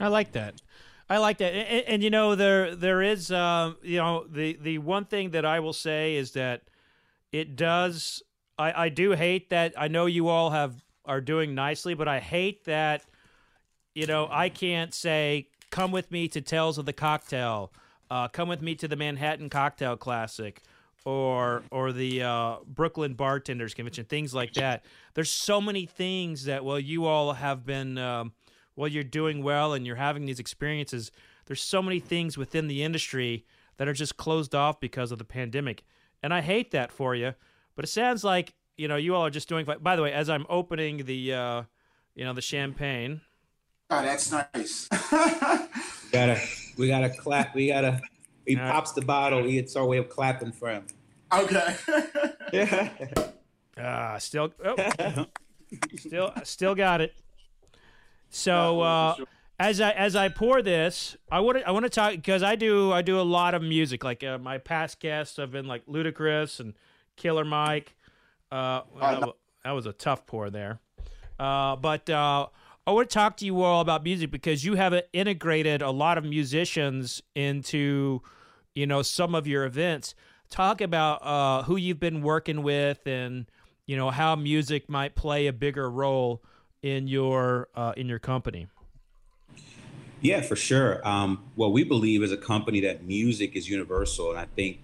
I 0.00 0.08
like 0.08 0.32
that 0.32 0.60
I 1.10 1.18
like 1.18 1.38
that, 1.38 1.54
and, 1.54 1.84
and, 1.86 2.02
you 2.02 2.10
know 2.10 2.34
there 2.34 2.74
there 2.76 3.00
is 3.00 3.30
uh, 3.30 3.72
you 3.82 3.96
know 3.96 4.26
the 4.28 4.58
the 4.60 4.78
one 4.78 5.06
thing 5.06 5.30
that 5.30 5.46
I 5.46 5.60
will 5.60 5.72
say 5.72 6.16
is 6.16 6.32
that 6.32 6.62
it 7.32 7.56
does. 7.56 8.22
I 8.58 8.84
I 8.84 8.88
do 8.90 9.12
hate 9.12 9.50
that. 9.50 9.72
I 9.76 9.88
know 9.88 10.04
you 10.06 10.28
all 10.28 10.50
have 10.50 10.84
are 11.06 11.22
doing 11.22 11.54
nicely, 11.54 11.94
but 11.94 12.08
I 12.08 12.20
hate 12.20 12.66
that. 12.66 13.04
You 13.94 14.06
know, 14.06 14.28
I 14.30 14.50
can't 14.50 14.92
say 14.92 15.48
come 15.70 15.92
with 15.92 16.10
me 16.10 16.28
to 16.28 16.42
Tales 16.42 16.76
of 16.76 16.84
the 16.84 16.92
Cocktail, 16.92 17.72
uh, 18.10 18.28
come 18.28 18.48
with 18.48 18.60
me 18.60 18.74
to 18.74 18.86
the 18.86 18.96
Manhattan 18.96 19.48
Cocktail 19.48 19.96
Classic, 19.96 20.60
or 21.06 21.62
or 21.70 21.92
the 21.92 22.22
uh, 22.22 22.56
Brooklyn 22.66 23.14
Bartenders 23.14 23.72
Convention, 23.72 24.04
things 24.04 24.34
like 24.34 24.52
that. 24.54 24.84
There's 25.14 25.30
so 25.30 25.58
many 25.62 25.86
things 25.86 26.44
that 26.44 26.66
well, 26.66 26.78
you 26.78 27.06
all 27.06 27.32
have 27.32 27.64
been. 27.64 27.96
Um, 27.96 28.32
while 28.78 28.88
you're 28.88 29.02
doing 29.02 29.42
well 29.42 29.72
and 29.72 29.84
you're 29.84 29.96
having 29.96 30.24
these 30.24 30.38
experiences, 30.38 31.10
there's 31.46 31.60
so 31.60 31.82
many 31.82 31.98
things 31.98 32.38
within 32.38 32.68
the 32.68 32.84
industry 32.84 33.44
that 33.76 33.88
are 33.88 33.92
just 33.92 34.16
closed 34.16 34.54
off 34.54 34.78
because 34.78 35.10
of 35.10 35.18
the 35.18 35.24
pandemic. 35.24 35.82
And 36.22 36.32
I 36.32 36.42
hate 36.42 36.70
that 36.70 36.92
for 36.92 37.12
you, 37.12 37.34
but 37.74 37.84
it 37.84 37.88
sounds 37.88 38.22
like, 38.22 38.54
you 38.76 38.86
know, 38.86 38.94
you 38.94 39.16
all 39.16 39.26
are 39.26 39.30
just 39.30 39.48
doing 39.48 39.66
fine. 39.66 39.80
By 39.80 39.96
the 39.96 40.02
way, 40.02 40.12
as 40.12 40.30
I'm 40.30 40.46
opening 40.48 41.04
the, 41.04 41.34
uh, 41.34 41.62
you 42.14 42.24
know, 42.24 42.32
the 42.32 42.40
champagne. 42.40 43.20
Oh, 43.90 44.00
that's 44.00 44.30
nice. 44.30 44.88
we 44.92 44.98
gotta, 46.12 46.40
we 46.76 46.86
gotta 46.86 47.10
clap. 47.10 47.56
We 47.56 47.68
gotta, 47.68 48.00
he 48.46 48.56
uh, 48.56 48.70
pops 48.70 48.92
the 48.92 49.02
bottle. 49.02 49.44
It's 49.44 49.74
our 49.74 49.86
way 49.86 49.98
of 49.98 50.08
clapping 50.08 50.52
for 50.52 50.70
him. 50.70 50.84
Okay. 51.32 51.74
yeah. 52.52 52.90
Ah, 53.80 54.14
uh, 54.14 54.18
still, 54.18 54.52
oh, 54.64 54.74
still, 55.96 56.32
still 56.42 56.74
got 56.74 57.00
it. 57.00 57.14
So 58.30 58.80
uh, 58.80 59.16
as 59.58 59.80
I 59.80 59.90
as 59.90 60.14
I 60.14 60.28
pour 60.28 60.62
this, 60.62 61.16
I 61.30 61.40
want 61.40 61.58
to 61.58 61.68
I 61.68 61.70
want 61.72 61.84
to 61.84 61.90
talk 61.90 62.12
because 62.12 62.42
I 62.42 62.56
do 62.56 62.92
I 62.92 63.02
do 63.02 63.20
a 63.20 63.22
lot 63.22 63.54
of 63.54 63.62
music. 63.62 64.04
Like 64.04 64.22
uh, 64.22 64.38
my 64.38 64.58
past 64.58 65.00
guests 65.00 65.36
have 65.36 65.50
been 65.50 65.66
like 65.66 65.86
Ludacris 65.86 66.60
and 66.60 66.74
Killer 67.16 67.44
Mike. 67.44 67.96
Uh, 68.50 68.82
that, 69.00 69.28
that, 69.64 69.70
was 69.72 69.84
a 69.84 69.92
tough 69.92 70.26
pour 70.26 70.48
there. 70.48 70.80
Uh, 71.38 71.76
but 71.76 72.08
uh, 72.08 72.46
I 72.86 72.90
want 72.92 73.10
to 73.10 73.14
talk 73.14 73.36
to 73.38 73.44
you 73.44 73.60
all 73.60 73.82
about 73.82 74.02
music 74.02 74.30
because 74.30 74.64
you 74.64 74.76
have 74.76 74.94
integrated 75.12 75.82
a 75.82 75.90
lot 75.90 76.16
of 76.16 76.24
musicians 76.24 77.22
into 77.34 78.22
you 78.74 78.86
know 78.86 79.02
some 79.02 79.34
of 79.34 79.46
your 79.46 79.64
events. 79.64 80.14
Talk 80.50 80.80
about 80.80 81.22
uh, 81.22 81.64
who 81.64 81.76
you've 81.76 82.00
been 82.00 82.22
working 82.22 82.62
with 82.62 83.06
and 83.06 83.46
you 83.86 83.96
know 83.96 84.10
how 84.10 84.36
music 84.36 84.88
might 84.88 85.14
play 85.14 85.46
a 85.46 85.52
bigger 85.52 85.90
role 85.90 86.42
in 86.82 87.06
your 87.08 87.68
uh, 87.74 87.92
in 87.96 88.08
your 88.08 88.18
company? 88.18 88.68
Yeah, 90.20 90.40
for 90.40 90.56
sure. 90.56 91.06
Um, 91.06 91.44
well, 91.56 91.70
we 91.72 91.84
believe 91.84 92.22
as 92.22 92.32
a 92.32 92.36
company 92.36 92.80
that 92.80 93.04
music 93.04 93.54
is 93.54 93.68
universal, 93.68 94.30
and 94.30 94.38
I 94.38 94.46
think 94.56 94.80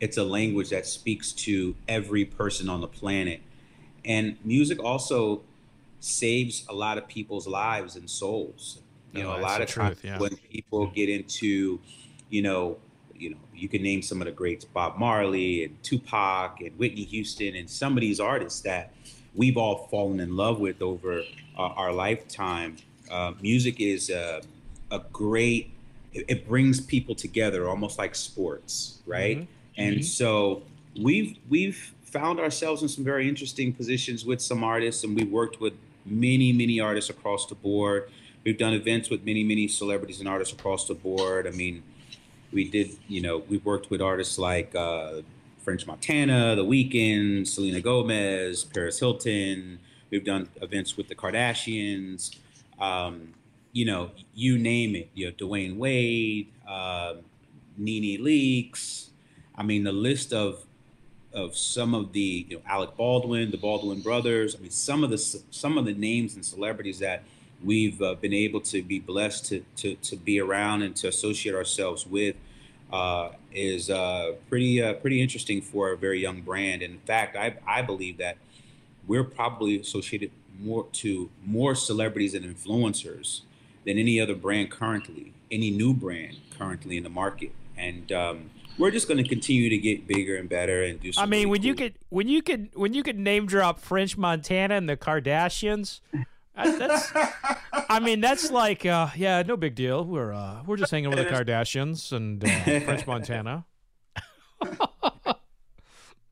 it's 0.00 0.16
a 0.16 0.24
language 0.24 0.70
that 0.70 0.86
speaks 0.86 1.32
to 1.32 1.76
every 1.86 2.24
person 2.24 2.68
on 2.68 2.80
the 2.80 2.88
planet. 2.88 3.40
And 4.04 4.36
music 4.44 4.82
also 4.82 5.42
saves 6.00 6.66
a 6.68 6.74
lot 6.74 6.98
of 6.98 7.06
people's 7.06 7.46
lives 7.46 7.94
and 7.96 8.10
souls. 8.10 8.80
You 9.12 9.22
Oh, 9.22 9.24
know, 9.24 9.36
a 9.36 9.40
lot 9.40 9.60
of 9.62 9.68
times 9.68 9.98
yeah. 10.02 10.18
when 10.18 10.36
people 10.36 10.86
get 10.88 11.08
into, 11.08 11.80
you 12.30 12.42
know, 12.42 12.78
you 13.14 13.30
know, 13.30 13.36
you 13.54 13.68
can 13.68 13.82
name 13.82 14.02
some 14.02 14.20
of 14.20 14.26
the 14.26 14.32
greats, 14.32 14.64
Bob 14.64 14.98
Marley 14.98 15.64
and 15.64 15.80
Tupac 15.84 16.60
and 16.60 16.76
Whitney 16.78 17.04
Houston, 17.04 17.54
and 17.54 17.70
some 17.70 17.96
of 17.96 18.00
these 18.00 18.18
artists 18.18 18.62
that 18.62 18.92
we've 19.34 19.56
all 19.56 19.86
fallen 19.90 20.20
in 20.20 20.36
love 20.36 20.60
with 20.60 20.82
over 20.82 21.20
uh, 21.56 21.60
our 21.60 21.92
lifetime. 21.92 22.76
Uh, 23.10 23.32
music 23.40 23.80
is 23.80 24.10
uh, 24.10 24.40
a 24.90 25.00
great. 25.12 25.70
It, 26.12 26.24
it 26.28 26.48
brings 26.48 26.80
people 26.80 27.14
together, 27.14 27.68
almost 27.68 27.98
like 27.98 28.14
sports, 28.14 28.98
right? 29.06 29.38
Mhm. 29.38 29.46
And 29.76 29.96
Mhm. 29.98 30.04
so 30.04 30.62
we've 31.00 31.36
we've 31.48 31.94
found 32.04 32.38
ourselves 32.38 32.82
in 32.82 32.88
some 32.88 33.04
very 33.04 33.26
interesting 33.28 33.72
positions 33.72 34.24
with 34.24 34.40
some 34.40 34.62
artists, 34.62 35.02
and 35.04 35.16
we've 35.16 35.30
worked 35.30 35.60
with 35.60 35.72
many 36.04 36.52
many 36.52 36.80
artists 36.80 37.08
across 37.10 37.46
the 37.46 37.54
board. 37.54 38.10
We've 38.44 38.58
done 38.58 38.74
events 38.74 39.08
with 39.08 39.24
many 39.24 39.44
many 39.44 39.68
celebrities 39.68 40.20
and 40.20 40.28
artists 40.28 40.52
across 40.52 40.86
the 40.86 40.94
board. 40.94 41.46
I 41.46 41.50
mean, 41.52 41.82
we 42.52 42.68
did 42.68 42.90
you 43.08 43.20
know 43.22 43.38
we've 43.48 43.64
worked 43.64 43.88
with 43.90 44.02
artists 44.02 44.38
like 44.38 44.74
uh, 44.74 45.22
French 45.62 45.86
Montana, 45.86 46.56
The 46.56 46.64
Weeknd, 46.64 47.46
Selena 47.46 47.80
Gomez, 47.80 48.64
Paris 48.64 48.98
Hilton. 48.98 49.78
We've 50.10 50.24
done 50.24 50.48
events 50.60 50.96
with 50.96 51.08
the 51.08 51.14
Kardashians. 51.14 52.36
Um, 52.78 53.34
you 53.72 53.84
know, 53.84 54.10
you 54.34 54.58
name 54.58 54.96
it. 54.96 55.10
You 55.14 55.26
know, 55.26 55.32
Dwyane 55.32 55.76
Wade, 55.76 56.48
uh, 56.68 57.14
Nene 57.78 58.22
Leakes. 58.22 59.08
I 59.54 59.62
mean, 59.62 59.84
the 59.84 59.92
list 59.92 60.32
of 60.32 60.64
of 61.32 61.56
some 61.56 61.94
of 61.94 62.12
the 62.12 62.46
you 62.48 62.56
know 62.56 62.62
Alec 62.66 62.96
Baldwin, 62.96 63.50
the 63.50 63.56
Baldwin 63.56 64.00
brothers. 64.00 64.54
I 64.54 64.58
mean, 64.58 64.70
some 64.70 65.02
of 65.04 65.10
the 65.10 65.18
some 65.18 65.78
of 65.78 65.84
the 65.84 65.94
names 65.94 66.34
and 66.34 66.44
celebrities 66.44 66.98
that 66.98 67.22
we've 67.64 68.02
uh, 68.02 68.14
been 68.14 68.34
able 68.34 68.60
to 68.60 68.82
be 68.82 68.98
blessed 68.98 69.46
to, 69.46 69.64
to 69.76 69.94
to 69.96 70.16
be 70.16 70.40
around 70.40 70.82
and 70.82 70.94
to 70.96 71.08
associate 71.08 71.54
ourselves 71.54 72.06
with 72.06 72.36
uh, 72.92 73.30
is 73.52 73.90
uh, 73.90 74.32
pretty 74.48 74.82
uh, 74.82 74.94
pretty 74.94 75.20
interesting 75.22 75.62
for 75.62 75.92
a 75.92 75.96
very 75.96 76.20
young 76.20 76.42
brand. 76.42 76.82
In 76.82 76.98
fact, 77.00 77.36
I 77.36 77.56
I 77.66 77.82
believe 77.82 78.18
that 78.18 78.36
we're 79.06 79.24
probably 79.24 79.80
associated 79.80 80.30
more 80.60 80.86
to 80.92 81.30
more 81.44 81.74
celebrities 81.74 82.34
and 82.34 82.44
influencers 82.44 83.40
than 83.84 83.98
any 83.98 84.20
other 84.20 84.34
brand 84.34 84.70
currently, 84.70 85.32
any 85.50 85.70
new 85.70 85.92
brand 85.94 86.36
currently 86.56 86.96
in 86.96 87.02
the 87.02 87.10
market. 87.10 87.52
And 87.76 88.12
um, 88.12 88.50
we're 88.78 88.90
just 88.90 89.08
going 89.08 89.22
to 89.22 89.28
continue 89.28 89.68
to 89.68 89.78
get 89.78 90.06
bigger 90.06 90.36
and 90.36 90.48
better 90.48 90.84
and 90.84 91.00
do. 91.00 91.12
Some 91.12 91.24
I 91.24 91.26
mean, 91.26 91.40
really 91.40 91.50
when 91.50 91.62
you 91.62 91.74
cool- 91.74 91.86
could 91.86 91.94
when 92.10 92.28
you 92.28 92.42
could 92.42 92.68
when 92.74 92.94
you 92.94 93.02
could 93.02 93.18
name 93.18 93.46
drop 93.46 93.80
French 93.80 94.16
Montana 94.16 94.74
and 94.74 94.88
the 94.88 94.96
Kardashians, 94.96 96.00
that- 96.56 96.78
that's 96.78 97.12
I 97.88 97.98
mean 98.00 98.20
that's 98.20 98.50
like 98.50 98.84
uh, 98.86 99.08
yeah, 99.16 99.42
no 99.42 99.56
big 99.56 99.74
deal. 99.74 100.04
We're 100.04 100.32
uh, 100.32 100.62
we're 100.66 100.76
just 100.76 100.90
hanging 100.90 101.10
with 101.10 101.18
the 101.18 101.24
Kardashians 101.26 102.12
and 102.12 102.44
uh, 102.44 102.48
French 102.80 103.06
Montana. 103.06 103.64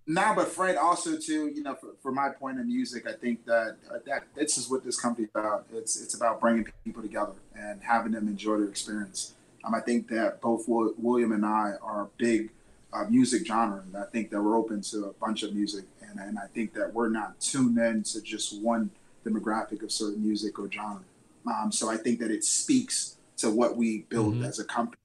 Nah, 0.07 0.35
but 0.35 0.49
Fred 0.49 0.77
also 0.77 1.17
too. 1.17 1.53
You 1.55 1.63
know, 1.63 1.77
for, 1.77 1.91
for 2.03 2.11
my 2.11 2.31
point 2.31 2.59
of 2.59 2.67
music, 2.67 3.07
I 3.07 3.13
think 3.13 3.45
that 3.47 3.77
uh, 3.89 3.99
that 4.07 4.25
this 4.35 4.59
is 4.59 4.69
what 4.69 4.83
this 4.85 4.99
company 5.01 5.27
is 5.27 5.31
about. 5.33 5.67
It's 5.73 6.01
it's 6.01 6.15
about 6.15 6.41
bringing 6.41 6.67
people 6.85 7.01
together 7.01 7.35
and 7.55 7.81
having 7.81 8.11
them 8.13 8.27
enjoy 8.27 8.57
their 8.59 8.69
experience. 8.69 9.35
Um, 9.63 9.73
I 9.73 9.81
think 9.81 10.09
that 10.09 10.41
both 10.41 10.67
Wil- 10.67 10.95
William 10.99 11.31
and 11.31 11.47
I 11.47 11.75
are 11.81 12.09
big 12.19 12.51
uh, 12.93 13.05
music 13.05 13.47
genre, 13.47 13.83
and 13.87 13.97
I 13.97 14.05
think 14.07 14.31
that 14.31 14.43
we're 14.43 14.57
open 14.57 14.81
to 14.83 15.05
a 15.05 15.13
bunch 15.13 15.45
of 15.45 15.55
music, 15.55 15.85
and 16.03 16.19
and 16.19 16.39
I 16.41 16.47
think 16.49 16.75
that 16.75 16.93
we're 16.93 17.11
not 17.11 17.39
tuned 17.41 17.79
in 17.79 18.03
to 18.05 18.21
just 18.21 18.61
one 18.61 18.91
demographic 19.40 19.83
of 19.83 19.93
certain 19.93 20.23
music 20.23 20.59
or 20.59 20.71
genre. 20.71 21.01
Um, 21.47 21.73
so 21.73 21.88
I 21.90 21.97
think 21.97 22.19
that 22.21 22.31
it 22.31 22.45
speaks 22.45 23.16
to 23.38 23.51
what 23.51 23.77
we 23.77 24.03
build 24.09 24.35
Mhm. 24.37 24.47
as 24.47 24.59
a 24.59 24.64
company. 24.64 24.97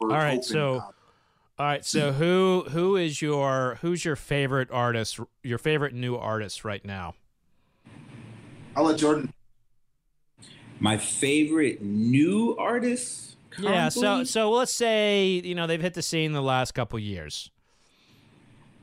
We're 0.00 0.10
All 0.12 0.18
right, 0.18 0.44
so- 0.44 0.82
All 1.56 1.66
right, 1.66 1.84
so 1.84 2.12
who 2.12 2.64
who 2.70 2.96
is 2.96 3.22
your 3.22 3.78
who's 3.80 4.04
your 4.04 4.16
favorite 4.16 4.68
artist? 4.72 5.20
Your 5.44 5.58
favorite 5.58 5.94
new 5.94 6.16
artist 6.16 6.64
right 6.64 6.84
now? 6.84 7.14
I'll 8.76 8.84
let 8.84 8.98
Jordan. 8.98 9.32
my 10.80 10.96
favorite 10.98 11.80
new 11.80 12.56
artist. 12.58 13.36
Yeah, 13.56 13.88
so 13.88 14.24
so 14.24 14.50
let's 14.50 14.72
say 14.72 15.26
you 15.44 15.54
know 15.54 15.68
they've 15.68 15.80
hit 15.80 15.94
the 15.94 16.02
scene 16.02 16.32
the 16.32 16.42
last 16.42 16.72
couple 16.72 16.98
years. 16.98 17.50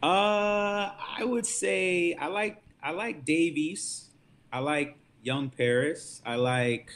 Uh, 0.01 0.91
I 1.17 1.23
would 1.23 1.45
say 1.45 2.13
I 2.13 2.27
like 2.27 2.63
I 2.81 2.91
like 2.91 3.25
Davies. 3.25 4.10
I 4.51 4.59
like 4.59 4.97
Young 5.23 5.49
Paris. 5.49 6.21
I 6.25 6.35
like, 6.35 6.91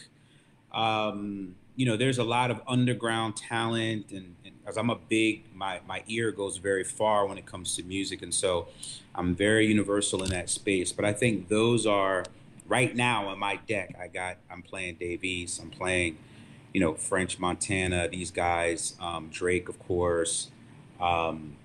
um, 0.74 1.56
you 1.76 1.86
know, 1.86 1.98
there's 1.98 2.18
a 2.18 2.24
lot 2.24 2.52
of 2.52 2.62
underground 2.68 3.38
talent, 3.38 4.12
and, 4.12 4.36
and 4.46 4.56
as 4.66 4.78
I'm 4.78 4.90
a 4.90 4.96
big, 4.96 5.44
my 5.54 5.80
my 5.88 6.04
ear 6.08 6.32
goes 6.32 6.58
very 6.58 6.84
far 6.84 7.26
when 7.28 7.38
it 7.38 7.46
comes 7.46 7.76
to 7.76 7.84
music, 7.84 8.22
and 8.22 8.34
so 8.34 8.68
I'm 9.14 9.36
very 9.36 9.68
universal 9.68 10.24
in 10.24 10.30
that 10.32 10.50
space. 10.50 10.92
But 10.92 11.06
I 11.06 11.14
think 11.14 11.48
those 11.50 11.86
are 11.86 12.24
right 12.68 12.96
now 12.96 13.28
on 13.28 13.40
my 13.40 13.58
deck. 13.68 13.96
I 14.00 14.08
got 14.08 14.38
I'm 14.50 14.62
playing 14.62 14.96
Davies. 14.96 15.60
I'm 15.62 15.70
playing, 15.70 16.18
you 16.74 16.82
know, 16.82 16.94
French 16.94 17.40
Montana. 17.40 18.08
These 18.10 18.32
guys, 18.32 18.96
um, 19.00 19.30
Drake, 19.32 19.70
of 19.70 19.80
course. 19.80 20.50
Um, 21.00 21.58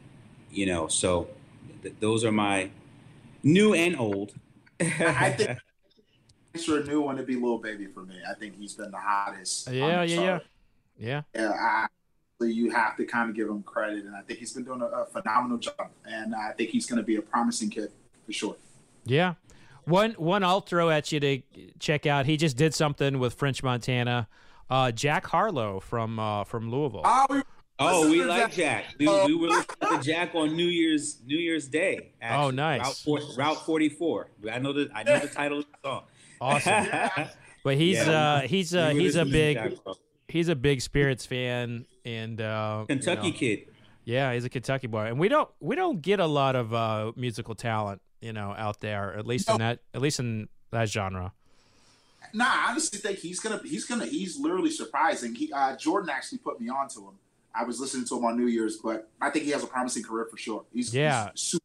you 0.50 0.66
know, 0.66 0.88
so 0.88 1.28
th- 1.82 1.94
those 2.00 2.24
are 2.24 2.32
my 2.32 2.70
new 3.42 3.74
and 3.74 3.98
old. 3.98 4.34
I 4.80 5.30
think 5.30 5.58
sure 6.58 6.82
new 6.84 7.00
one 7.00 7.16
to 7.16 7.22
be 7.22 7.36
Lil 7.36 7.58
Baby 7.58 7.86
for 7.86 8.02
me. 8.02 8.16
I 8.28 8.34
think 8.34 8.56
he's 8.58 8.74
been 8.74 8.90
the 8.90 8.98
hottest. 8.98 9.70
Yeah, 9.70 10.00
I'm 10.00 10.08
yeah, 10.08 10.16
sorry. 10.16 10.26
yeah, 10.26 10.38
yeah. 10.98 11.22
Yeah, 11.34 11.50
I, 11.50 11.86
so 12.38 12.46
you 12.46 12.70
have 12.70 12.96
to 12.96 13.04
kind 13.04 13.28
of 13.30 13.36
give 13.36 13.48
him 13.48 13.62
credit, 13.62 14.04
and 14.04 14.16
I 14.16 14.22
think 14.22 14.38
he's 14.38 14.52
been 14.52 14.64
doing 14.64 14.80
a, 14.80 14.86
a 14.86 15.06
phenomenal 15.06 15.58
job. 15.58 15.90
And 16.04 16.34
I 16.34 16.52
think 16.52 16.70
he's 16.70 16.86
going 16.86 16.98
to 16.98 17.02
be 17.04 17.16
a 17.16 17.22
promising 17.22 17.70
kid 17.70 17.92
for 18.26 18.32
sure. 18.32 18.56
Yeah. 19.04 19.34
One 19.84 20.12
one 20.12 20.44
I'll 20.44 20.60
throw 20.60 20.90
at 20.90 21.10
you 21.10 21.20
to 21.20 21.42
check 21.78 22.06
out. 22.06 22.26
He 22.26 22.36
just 22.36 22.56
did 22.56 22.74
something 22.74 23.18
with 23.18 23.34
French 23.34 23.62
Montana. 23.62 24.28
Uh, 24.68 24.92
Jack 24.92 25.26
Harlow 25.26 25.80
from 25.80 26.18
uh, 26.18 26.44
from 26.44 26.70
Louisville. 26.70 27.02
Oh, 27.04 27.26
we, 27.28 27.42
Oh, 27.82 28.10
we 28.10 28.22
like 28.22 28.52
Jack. 28.52 28.52
Jack. 28.52 28.94
We, 28.98 29.06
we 29.24 29.34
were 29.34 29.48
listening 29.48 29.98
to 29.98 30.00
Jack 30.02 30.34
on 30.34 30.54
New 30.54 30.66
Year's 30.66 31.16
New 31.24 31.38
Year's 31.38 31.66
Day. 31.66 32.12
actually. 32.20 32.46
Oh, 32.46 32.50
nice. 32.50 32.80
Route, 32.80 32.96
four, 32.98 33.20
Route 33.38 33.64
44. 33.64 34.30
I 34.52 34.58
know 34.58 34.74
the 34.74 34.90
I 34.94 35.02
know 35.02 35.18
the 35.18 35.28
title 35.28 35.60
of 35.60 35.64
the 35.64 35.88
song. 35.88 36.02
Awesome. 36.40 36.86
But 37.62 37.76
he's 37.76 37.98
Yeah. 37.98 38.10
uh 38.10 38.40
he's 38.48 38.74
uh 38.74 38.88
he's 38.88 39.16
a 39.16 39.24
big 39.26 39.58
he's 40.28 40.48
a 40.48 40.56
big 40.56 40.80
Spirits 40.80 41.26
fan 41.26 41.84
and 42.06 42.40
uh 42.40 42.86
you 42.88 42.96
Kentucky 42.96 43.30
know, 43.32 43.36
kid. 43.36 43.66
Yeah, 44.06 44.32
he's 44.32 44.46
a 44.46 44.48
Kentucky 44.48 44.86
boy. 44.86 45.04
And 45.08 45.18
we 45.18 45.28
don't 45.28 45.48
we 45.60 45.76
don't 45.76 46.00
get 46.00 46.20
a 46.20 46.26
lot 46.26 46.56
of 46.56 46.72
uh 46.72 47.12
musical 47.16 47.54
talent, 47.54 48.00
you 48.22 48.32
know, 48.32 48.54
out 48.56 48.80
there, 48.80 49.14
at 49.14 49.26
least 49.26 49.50
in 49.50 49.58
that 49.58 49.80
at 49.92 50.00
least 50.00 50.20
in 50.20 50.48
that 50.70 50.88
genre. 50.88 51.34
nah, 52.32 52.46
I 52.46 52.66
honestly 52.70 52.98
think 52.98 53.18
he's 53.18 53.40
gonna 53.40 53.60
he's 53.62 53.84
gonna 53.84 54.06
he's 54.06 54.38
literally 54.38 54.70
surprising. 54.70 55.34
He 55.34 55.52
uh, 55.52 55.76
Jordan 55.76 56.08
actually 56.08 56.38
put 56.38 56.58
me 56.62 56.70
onto 56.70 57.00
him. 57.06 57.14
I 57.54 57.64
was 57.64 57.78
listening 57.78 58.06
to 58.06 58.16
him 58.16 58.24
on 58.24 58.38
New 58.38 58.46
Year's, 58.46 58.78
but 58.78 59.10
I 59.20 59.28
think 59.28 59.44
he 59.44 59.50
has 59.50 59.62
a 59.62 59.66
promising 59.66 60.02
career 60.04 60.24
for 60.30 60.38
sure. 60.38 60.64
He's 60.72 60.94
Yeah. 60.94 61.28
he's 61.34 61.42
super, 61.42 61.64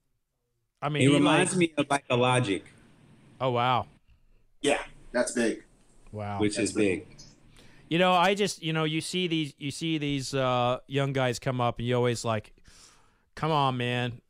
I 0.81 0.89
mean, 0.89 1.03
It 1.03 1.07
he 1.09 1.13
reminds 1.13 1.51
like, 1.53 1.59
me 1.59 1.73
of 1.77 1.85
like 1.89 2.03
a 2.09 2.17
Logic, 2.17 2.65
Oh 3.39 3.51
wow. 3.51 3.85
Yeah, 4.65 4.81
that's 5.11 5.31
big. 5.31 5.63
Wow. 6.11 6.39
which 6.39 6.57
is 6.57 6.71
big. 6.71 7.07
You 7.89 7.99
know, 7.99 8.13
I 8.13 8.33
just 8.33 8.63
you 8.63 8.73
know 8.73 8.83
you 8.83 9.01
see 9.01 9.27
these 9.27 9.53
you 9.59 9.69
see 9.69 9.97
these 9.97 10.33
uh, 10.33 10.79
young 10.87 11.13
guys 11.13 11.39
come 11.39 11.61
up, 11.61 11.77
and 11.79 11.87
you 11.87 11.95
always 11.95 12.25
like, 12.25 12.53
come 13.35 13.51
on, 13.51 13.77
man, 13.77 14.21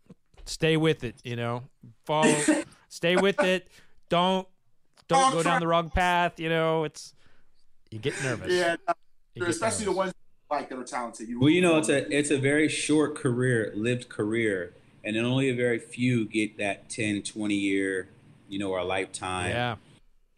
stay 0.45 0.75
with 0.77 1.03
it. 1.03 1.15
You 1.23 1.35
know, 1.37 1.63
follow, 2.05 2.35
stay 2.89 3.15
with 3.15 3.41
it. 3.41 3.69
Don't 4.09 4.47
don't 5.07 5.31
go 5.31 5.41
down 5.41 5.61
the 5.61 5.67
wrong 5.67 5.89
path. 5.89 6.39
You 6.39 6.49
know, 6.49 6.83
it's 6.83 7.13
you 7.91 7.99
get 7.99 8.21
nervous. 8.23 8.51
Yeah, 8.51 8.75
You 9.35 9.41
get 9.41 9.49
especially 9.49 9.85
the 9.85 9.93
ones 9.93 10.13
like 10.51 10.69
that 10.69 10.77
are 10.77 10.83
talented. 10.83 11.29
You 11.29 11.39
Well, 11.39 11.49
you 11.49 11.61
know, 11.61 11.77
it's 11.77 11.89
a 11.89 12.11
it's 12.15 12.31
a 12.31 12.37
very 12.37 12.67
short 12.67 13.15
career, 13.15 13.71
lived 13.73 14.09
career, 14.09 14.73
and 15.03 15.15
then 15.15 15.23
only 15.23 15.49
a 15.49 15.55
very 15.55 15.79
few 15.79 16.25
get 16.25 16.57
that 16.57 16.89
10, 16.89 17.21
20 17.21 17.55
year, 17.55 18.09
you 18.49 18.59
know, 18.59 18.71
or 18.71 18.79
a 18.79 18.83
lifetime 18.83 19.51
Yeah. 19.51 19.75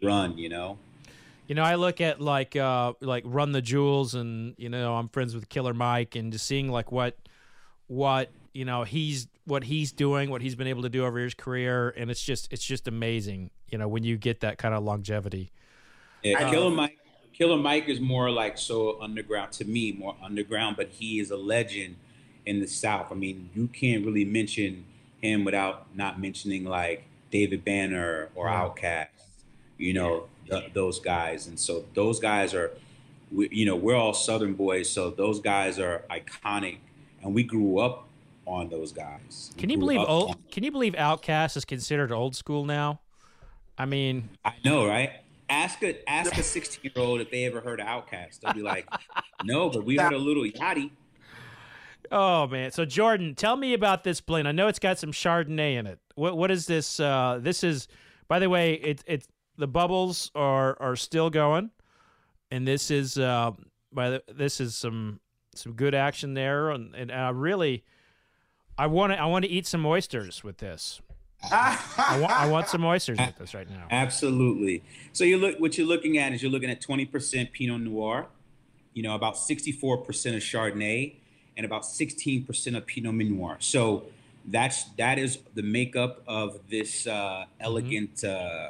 Run, 0.01 0.37
you 0.37 0.49
know. 0.49 0.77
You 1.47 1.55
know, 1.55 1.63
I 1.63 1.75
look 1.75 2.01
at 2.01 2.19
like 2.19 2.55
uh 2.55 2.93
like 3.01 3.23
Run 3.25 3.51
the 3.53 3.61
Jewels 3.61 4.15
and 4.15 4.53
you 4.57 4.69
know, 4.69 4.95
I'm 4.95 5.07
friends 5.09 5.33
with 5.33 5.47
Killer 5.49 5.73
Mike 5.73 6.15
and 6.15 6.31
just 6.31 6.45
seeing 6.45 6.69
like 6.69 6.91
what 6.91 7.17
what, 7.87 8.29
you 8.53 8.65
know, 8.65 8.83
he's 8.83 9.27
what 9.45 9.63
he's 9.63 9.91
doing, 9.93 10.29
what 10.29 10.41
he's 10.41 10.55
been 10.55 10.67
able 10.67 10.81
to 10.83 10.89
do 10.89 11.05
over 11.05 11.19
his 11.19 11.33
career 11.33 11.89
and 11.95 12.11
it's 12.11 12.21
just 12.21 12.51
it's 12.51 12.65
just 12.65 12.87
amazing, 12.87 13.49
you 13.69 13.77
know, 13.77 13.87
when 13.87 14.03
you 14.03 14.17
get 14.17 14.41
that 14.41 14.57
kind 14.57 14.75
of 14.75 14.83
longevity. 14.83 15.51
Yeah, 16.23 16.45
I- 16.47 16.51
Killer 16.51 16.71
Mike. 16.71 16.97
Killer 17.33 17.57
Mike 17.57 17.87
is 17.87 17.99
more 17.99 18.31
like 18.31 18.57
so 18.57 18.99
underground 18.99 19.51
to 19.53 19.63
me, 19.65 19.91
more 19.91 20.15
underground, 20.23 20.75
but 20.75 20.89
he 20.89 21.19
is 21.19 21.29
a 21.29 21.37
legend 21.37 21.95
in 22.47 22.59
the 22.59 22.67
South. 22.67 23.11
I 23.11 23.15
mean, 23.15 23.51
you 23.53 23.67
can't 23.67 24.03
really 24.03 24.25
mention 24.25 24.85
him 25.21 25.45
without 25.45 25.95
not 25.95 26.19
mentioning 26.19 26.65
like 26.65 27.03
David 27.29 27.63
Banner 27.63 28.29
or 28.33 28.47
Yeah. 28.47 28.63
You 29.77 29.93
know, 29.93 30.25
th- 30.49 30.73
those 30.73 30.99
guys. 30.99 31.47
And 31.47 31.59
so 31.59 31.85
those 31.93 32.19
guys 32.19 32.53
are 32.53 32.71
we, 33.31 33.49
you 33.51 33.65
know, 33.65 33.75
we're 33.75 33.95
all 33.95 34.13
Southern 34.13 34.53
boys, 34.53 34.89
so 34.89 35.09
those 35.09 35.39
guys 35.39 35.79
are 35.79 36.03
iconic, 36.09 36.77
and 37.21 37.33
we 37.33 37.43
grew 37.43 37.79
up 37.79 38.07
on 38.45 38.69
those 38.69 38.91
guys. 38.93 39.51
We 39.55 39.59
Can 39.61 39.69
you 39.69 39.77
believe 39.77 39.99
old? 39.99 40.29
on- 40.31 40.35
Can 40.51 40.63
you 40.63 40.71
believe 40.71 40.93
Outkast 40.93 41.57
is 41.57 41.65
considered 41.65 42.11
old 42.11 42.35
school 42.35 42.63
now? 42.65 43.01
I 43.77 43.85
mean, 43.85 44.29
I 44.45 44.53
know, 44.63 44.87
right? 44.87 45.11
Ask 45.49 45.83
a 45.83 46.09
ask 46.09 46.35
a 46.37 46.43
16 46.43 46.91
year 46.95 47.05
old 47.05 47.21
if 47.21 47.29
they 47.31 47.45
ever 47.45 47.61
heard 47.61 47.79
of 47.79 47.87
Outkast. 47.87 48.39
They'll 48.41 48.53
be 48.53 48.61
like, 48.61 48.87
"No, 49.43 49.69
but 49.69 49.85
we 49.85 49.97
heard 49.97 50.13
a 50.13 50.17
Lil 50.17 50.51
Yachty." 50.51 50.91
oh 52.11 52.47
man. 52.47 52.71
So 52.71 52.85
Jordan, 52.85 53.35
tell 53.35 53.55
me 53.55 53.73
about 53.73 54.03
this 54.03 54.21
blend. 54.21 54.47
I 54.47 54.51
know 54.51 54.67
it's 54.67 54.79
got 54.79 54.97
some 54.97 55.11
Chardonnay 55.11 55.75
in 55.75 55.87
it. 55.87 55.99
What 56.15 56.37
what 56.37 56.49
is 56.51 56.65
this? 56.65 56.99
Uh, 56.99 57.39
this 57.41 57.63
is, 57.63 57.87
by 58.27 58.39
the 58.39 58.49
way, 58.49 58.73
it 58.73 59.03
it's 59.05 59.27
the 59.57 59.67
bubbles 59.67 60.31
are 60.35 60.77
are 60.79 60.95
still 60.95 61.29
going, 61.29 61.71
and 62.51 62.67
this 62.67 62.91
is 62.91 63.17
uh, 63.17 63.51
by 63.91 64.09
the, 64.11 64.23
this 64.33 64.59
is 64.59 64.75
some 64.75 65.19
some 65.55 65.73
good 65.73 65.95
action 65.95 66.33
there, 66.33 66.69
and, 66.69 66.95
and 66.95 67.11
I 67.11 67.29
really, 67.29 67.83
I 68.77 68.87
want 68.87 69.13
to 69.13 69.19
I 69.19 69.25
want 69.25 69.45
to 69.45 69.51
eat 69.51 69.65
some 69.67 69.85
oysters 69.85 70.43
with 70.43 70.57
this. 70.57 71.01
I 71.43 72.17
want 72.19 72.33
I 72.33 72.49
want 72.49 72.67
some 72.67 72.83
oysters 72.83 73.19
with 73.19 73.37
this 73.37 73.53
right 73.53 73.69
now. 73.69 73.87
Absolutely. 73.91 74.83
So 75.13 75.23
you 75.23 75.37
look 75.37 75.59
what 75.59 75.77
you're 75.77 75.87
looking 75.87 76.17
at 76.17 76.33
is 76.33 76.41
you're 76.41 76.51
looking 76.51 76.69
at 76.69 76.81
20% 76.81 77.51
Pinot 77.51 77.81
Noir, 77.81 78.27
you 78.93 79.03
know, 79.03 79.13
about 79.13 79.35
64% 79.35 80.01
of 80.35 80.41
Chardonnay, 80.41 81.13
and 81.55 81.65
about 81.65 81.83
16% 81.83 82.77
of 82.77 82.85
Pinot 82.85 83.13
Noir. 83.13 83.57
So 83.59 84.05
that's 84.45 84.85
that 84.97 85.19
is 85.19 85.39
the 85.53 85.61
makeup 85.61 86.23
of 86.27 86.59
this 86.69 87.05
uh, 87.05 87.45
elegant 87.59 88.23
uh, 88.23 88.69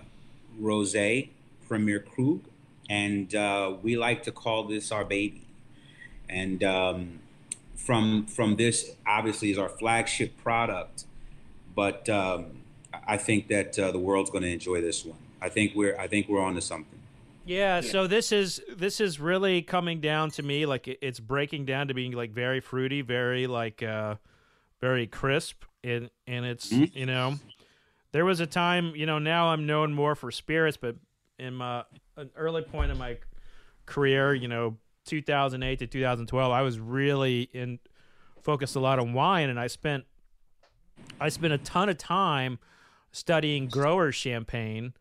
rosé, 0.62 1.30
Premier 1.68 2.00
Cru, 2.00 2.42
and 2.90 3.34
uh, 3.36 3.76
we 3.82 3.98
like 3.98 4.24
to 4.24 4.32
call 4.32 4.64
this 4.64 4.92
our 4.92 5.06
baby. 5.06 5.46
And 6.30 6.64
um, 6.64 7.20
from 7.76 8.26
from 8.26 8.56
this, 8.56 8.92
obviously, 9.06 9.52
is 9.52 9.58
our 9.58 9.70
flagship 9.70 10.38
product 10.38 11.06
but 11.78 12.10
um, 12.10 12.46
I 13.08 13.18
think 13.18 13.50
that 13.50 13.78
uh, 13.78 13.92
the 13.92 14.00
world's 14.00 14.32
going 14.32 14.42
to 14.42 14.50
enjoy 14.50 14.82
this 14.82 15.06
one. 15.06 15.20
I 15.40 15.50
think 15.50 15.76
we're 15.76 15.96
I 15.96 16.08
think 16.08 16.28
we're 16.28 16.42
on 16.42 16.56
to 16.56 16.62
something. 16.62 16.98
Yeah, 17.46 17.82
so 17.82 18.08
this 18.08 18.32
is 18.32 18.60
this 18.76 19.00
is 19.00 19.20
really 19.20 19.62
coming 19.62 20.02
down 20.02 20.32
to 20.32 20.42
me 20.44 20.66
like 20.66 20.88
it's 20.88 21.20
breaking 21.20 21.66
down 21.66 21.88
to 21.90 21.94
being 21.94 22.14
like 22.14 22.32
very 22.32 22.62
fruity, 22.62 23.04
very 23.04 23.46
like 23.46 23.84
uh 23.84 24.16
very 24.82 25.06
crisp 25.06 25.66
and 25.84 26.10
and 26.26 26.46
it's 26.48 26.74
Mhm. 26.74 26.96
you 26.96 27.06
know 27.06 27.36
there 28.18 28.26
was 28.26 28.40
a 28.40 28.48
time, 28.48 28.96
you 28.96 29.06
know, 29.06 29.20
now 29.20 29.50
I'm 29.50 29.68
known 29.68 29.94
more 29.94 30.16
for 30.16 30.32
spirits, 30.32 30.76
but 30.76 30.96
in 31.38 31.54
my 31.54 31.84
an 32.16 32.32
early 32.36 32.64
point 32.64 32.90
in 32.90 32.98
my 32.98 33.20
career, 33.86 34.34
you 34.34 34.48
know, 34.48 34.78
2008 35.06 35.78
to 35.78 35.86
2012, 35.86 36.52
I 36.52 36.64
was 36.64 36.80
really 36.80 37.42
in 37.54 37.78
focused 38.42 38.76
a 38.76 38.80
lot 38.80 38.98
on 38.98 39.14
wine 39.14 39.52
and 39.52 39.60
I 39.60 39.68
spent 39.68 40.06
I 41.22 41.30
spent 41.30 41.54
a 41.54 41.60
ton 41.60 41.90
of 41.90 42.00
time 42.00 42.58
studying 43.12 43.68
grower 43.68 44.12
champagne 44.12 44.96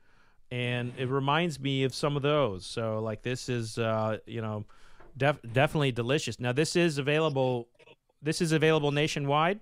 and 0.51 0.93
it 0.99 1.09
reminds 1.09 1.59
me 1.59 1.85
of 1.85 1.95
some 1.95 2.17
of 2.17 2.23
those. 2.23 2.67
So 2.67 3.01
like 3.01 3.23
this 3.23 3.49
is 3.49 3.79
uh, 3.79 4.19
you 4.27 4.43
know 4.43 4.67
def- 5.17 5.41
definitely 5.55 5.91
delicious. 5.91 6.39
Now 6.39 6.53
this 6.53 6.77
is 6.77 6.99
available 6.99 7.69
this 8.21 8.43
is 8.43 8.53
available 8.53 8.93
nationwide. 8.93 9.61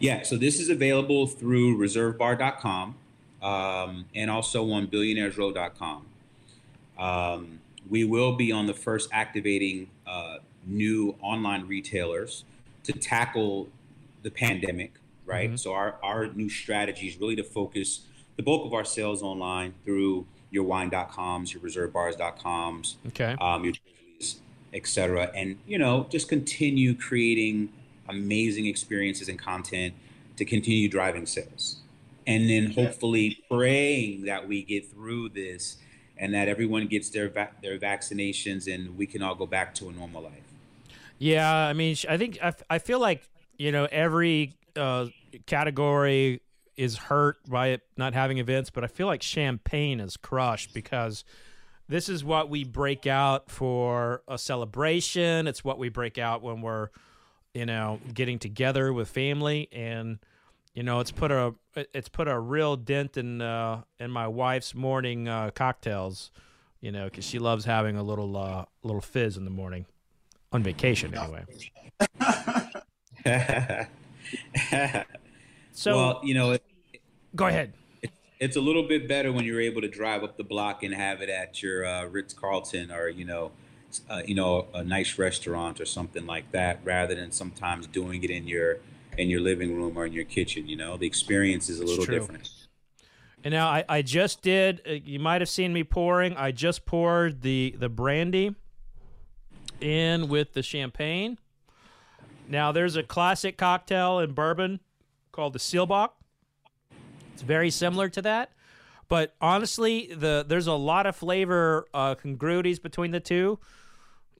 Yeah, 0.00 0.22
so 0.22 0.36
this 0.36 0.58
is 0.58 0.70
available 0.70 1.26
through 1.26 1.76
reservebar.com 1.78 2.96
um, 3.42 4.06
and 4.14 4.30
also 4.30 4.68
on 4.72 4.88
billionairesrow.com. 4.88 6.06
Um, 6.98 7.60
we 7.88 8.04
will 8.04 8.34
be 8.34 8.50
on 8.50 8.66
the 8.66 8.74
first 8.74 9.10
activating 9.12 9.88
uh, 10.06 10.38
new 10.66 11.16
online 11.20 11.66
retailers 11.66 12.44
to 12.84 12.92
tackle 12.92 13.68
the 14.22 14.30
pandemic, 14.30 14.94
right? 15.26 15.50
Mhm. 15.52 15.58
So 15.58 15.74
our, 15.74 15.96
our 16.02 16.26
new 16.28 16.48
strategy 16.48 17.08
is 17.08 17.18
really 17.18 17.36
to 17.36 17.44
focus 17.44 18.00
the 18.36 18.42
bulk 18.42 18.64
of 18.64 18.72
our 18.72 18.84
sales 18.84 19.22
online 19.22 19.74
through 19.84 20.26
your 20.50 20.64
wine.coms, 20.64 21.52
your 21.52 21.62
reservebars.coms, 21.62 22.96
Okay. 23.08 23.36
um, 23.40 23.64
your 23.64 23.74
et 24.72 24.86
cetera, 24.86 25.30
and 25.34 25.58
you 25.66 25.78
know 25.78 26.06
just 26.10 26.28
continue 26.28 26.94
creating 26.94 27.70
amazing 28.10 28.66
experiences 28.66 29.28
and 29.28 29.38
content 29.38 29.94
to 30.36 30.44
continue 30.44 30.88
driving 30.88 31.26
sales, 31.26 31.76
and 32.26 32.48
then 32.48 32.70
hopefully 32.72 33.42
praying 33.50 34.24
that 34.24 34.46
we 34.46 34.62
get 34.62 34.90
through 34.90 35.30
this 35.30 35.76
and 36.16 36.34
that 36.34 36.48
everyone 36.48 36.86
gets 36.86 37.10
their 37.10 37.28
va- 37.28 37.50
their 37.62 37.78
vaccinations 37.78 38.72
and 38.72 38.96
we 38.96 39.06
can 39.06 39.22
all 39.22 39.34
go 39.34 39.46
back 39.46 39.74
to 39.74 39.88
a 39.88 39.92
normal 39.92 40.22
life. 40.22 40.32
Yeah, 41.18 41.50
I 41.50 41.72
mean, 41.72 41.96
I 42.08 42.16
think 42.16 42.38
I, 42.42 42.48
f- 42.48 42.62
I 42.68 42.78
feel 42.78 42.98
like 42.98 43.28
you 43.58 43.72
know 43.72 43.88
every 43.90 44.54
uh, 44.76 45.06
category 45.46 46.40
is 46.76 46.96
hurt 46.96 47.38
by 47.48 47.68
it 47.68 47.82
not 47.96 48.14
having 48.14 48.38
events, 48.38 48.70
but 48.70 48.84
I 48.84 48.86
feel 48.86 49.06
like 49.06 49.22
champagne 49.22 50.00
is 50.00 50.16
crushed 50.16 50.72
because 50.72 51.24
this 51.90 52.08
is 52.08 52.24
what 52.24 52.48
we 52.48 52.64
break 52.64 53.06
out 53.06 53.50
for 53.50 54.22
a 54.28 54.38
celebration. 54.38 55.46
It's 55.46 55.64
what 55.64 55.78
we 55.78 55.88
break 55.88 56.16
out 56.18 56.40
when 56.40 56.62
we're, 56.62 56.88
you 57.54 57.66
know, 57.66 58.00
getting 58.12 58.38
together 58.38 58.92
with 58.92 59.08
family, 59.08 59.68
and 59.72 60.18
you 60.74 60.82
know, 60.82 61.00
it's 61.00 61.10
put 61.10 61.30
a 61.30 61.54
it's 61.74 62.08
put 62.08 62.28
a 62.28 62.38
real 62.38 62.76
dent 62.76 63.16
in 63.16 63.40
uh, 63.40 63.82
in 63.98 64.10
my 64.10 64.28
wife's 64.28 64.74
morning 64.74 65.28
uh, 65.28 65.50
cocktails. 65.54 66.30
You 66.80 66.92
know, 66.92 67.04
because 67.04 67.24
she 67.26 67.38
loves 67.38 67.66
having 67.66 67.96
a 67.96 68.02
little 68.02 68.36
uh, 68.36 68.64
little 68.82 69.02
fizz 69.02 69.36
in 69.36 69.44
the 69.44 69.50
morning 69.50 69.86
on 70.52 70.62
vacation 70.62 71.14
anyway. 71.14 71.44
So 75.80 75.96
well, 75.96 76.20
you 76.22 76.34
know, 76.34 76.52
it, 76.52 76.62
go 77.34 77.46
ahead. 77.46 77.72
it's 78.38 78.56
a 78.56 78.60
little 78.60 78.82
bit 78.82 79.08
better 79.08 79.32
when 79.32 79.44
you're 79.44 79.62
able 79.62 79.80
to 79.80 79.88
drive 79.88 80.22
up 80.22 80.36
the 80.36 80.44
block 80.44 80.82
and 80.82 80.92
have 80.92 81.22
it 81.22 81.30
at 81.30 81.62
your 81.62 81.86
uh, 81.86 82.04
Ritz 82.04 82.34
Carlton 82.34 82.90
or 82.90 83.08
you 83.08 83.24
know, 83.24 83.52
uh, 84.08 84.22
you 84.24 84.34
know, 84.34 84.66
a 84.74 84.84
nice 84.84 85.18
restaurant 85.18 85.80
or 85.80 85.86
something 85.86 86.26
like 86.26 86.52
that, 86.52 86.80
rather 86.84 87.14
than 87.14 87.32
sometimes 87.32 87.86
doing 87.86 88.22
it 88.22 88.30
in 88.30 88.46
your 88.46 88.78
in 89.18 89.28
your 89.28 89.40
living 89.40 89.76
room 89.76 89.96
or 89.96 90.06
in 90.06 90.12
your 90.12 90.24
kitchen. 90.24 90.68
You 90.68 90.76
know, 90.76 90.96
the 90.96 91.06
experience 91.06 91.68
is 91.68 91.80
a 91.80 91.84
little 91.84 92.04
true. 92.04 92.18
different. 92.18 92.50
And 93.42 93.52
now 93.52 93.68
I, 93.68 93.84
I 93.88 94.02
just 94.02 94.42
did. 94.42 94.82
Uh, 94.86 94.92
you 94.92 95.18
might 95.18 95.40
have 95.40 95.48
seen 95.48 95.72
me 95.72 95.84
pouring. 95.84 96.36
I 96.36 96.52
just 96.52 96.84
poured 96.84 97.42
the 97.42 97.74
the 97.78 97.88
brandy 97.88 98.54
in 99.80 100.28
with 100.28 100.52
the 100.52 100.62
champagne. 100.62 101.38
Now 102.48 102.72
there's 102.72 102.96
a 102.96 103.02
classic 103.02 103.56
cocktail 103.56 104.18
in 104.18 104.32
bourbon 104.32 104.80
called 105.32 105.52
the 105.52 105.58
Seelbach. 105.58 106.10
It's 107.32 107.42
very 107.42 107.70
similar 107.70 108.08
to 108.10 108.22
that, 108.22 108.52
but 109.08 109.34
honestly, 109.40 110.12
the 110.14 110.44
there's 110.46 110.66
a 110.66 110.74
lot 110.74 111.06
of 111.06 111.16
flavor 111.16 111.86
uh, 111.94 112.16
congruities 112.16 112.78
between 112.78 113.12
the 113.12 113.20
two. 113.20 113.58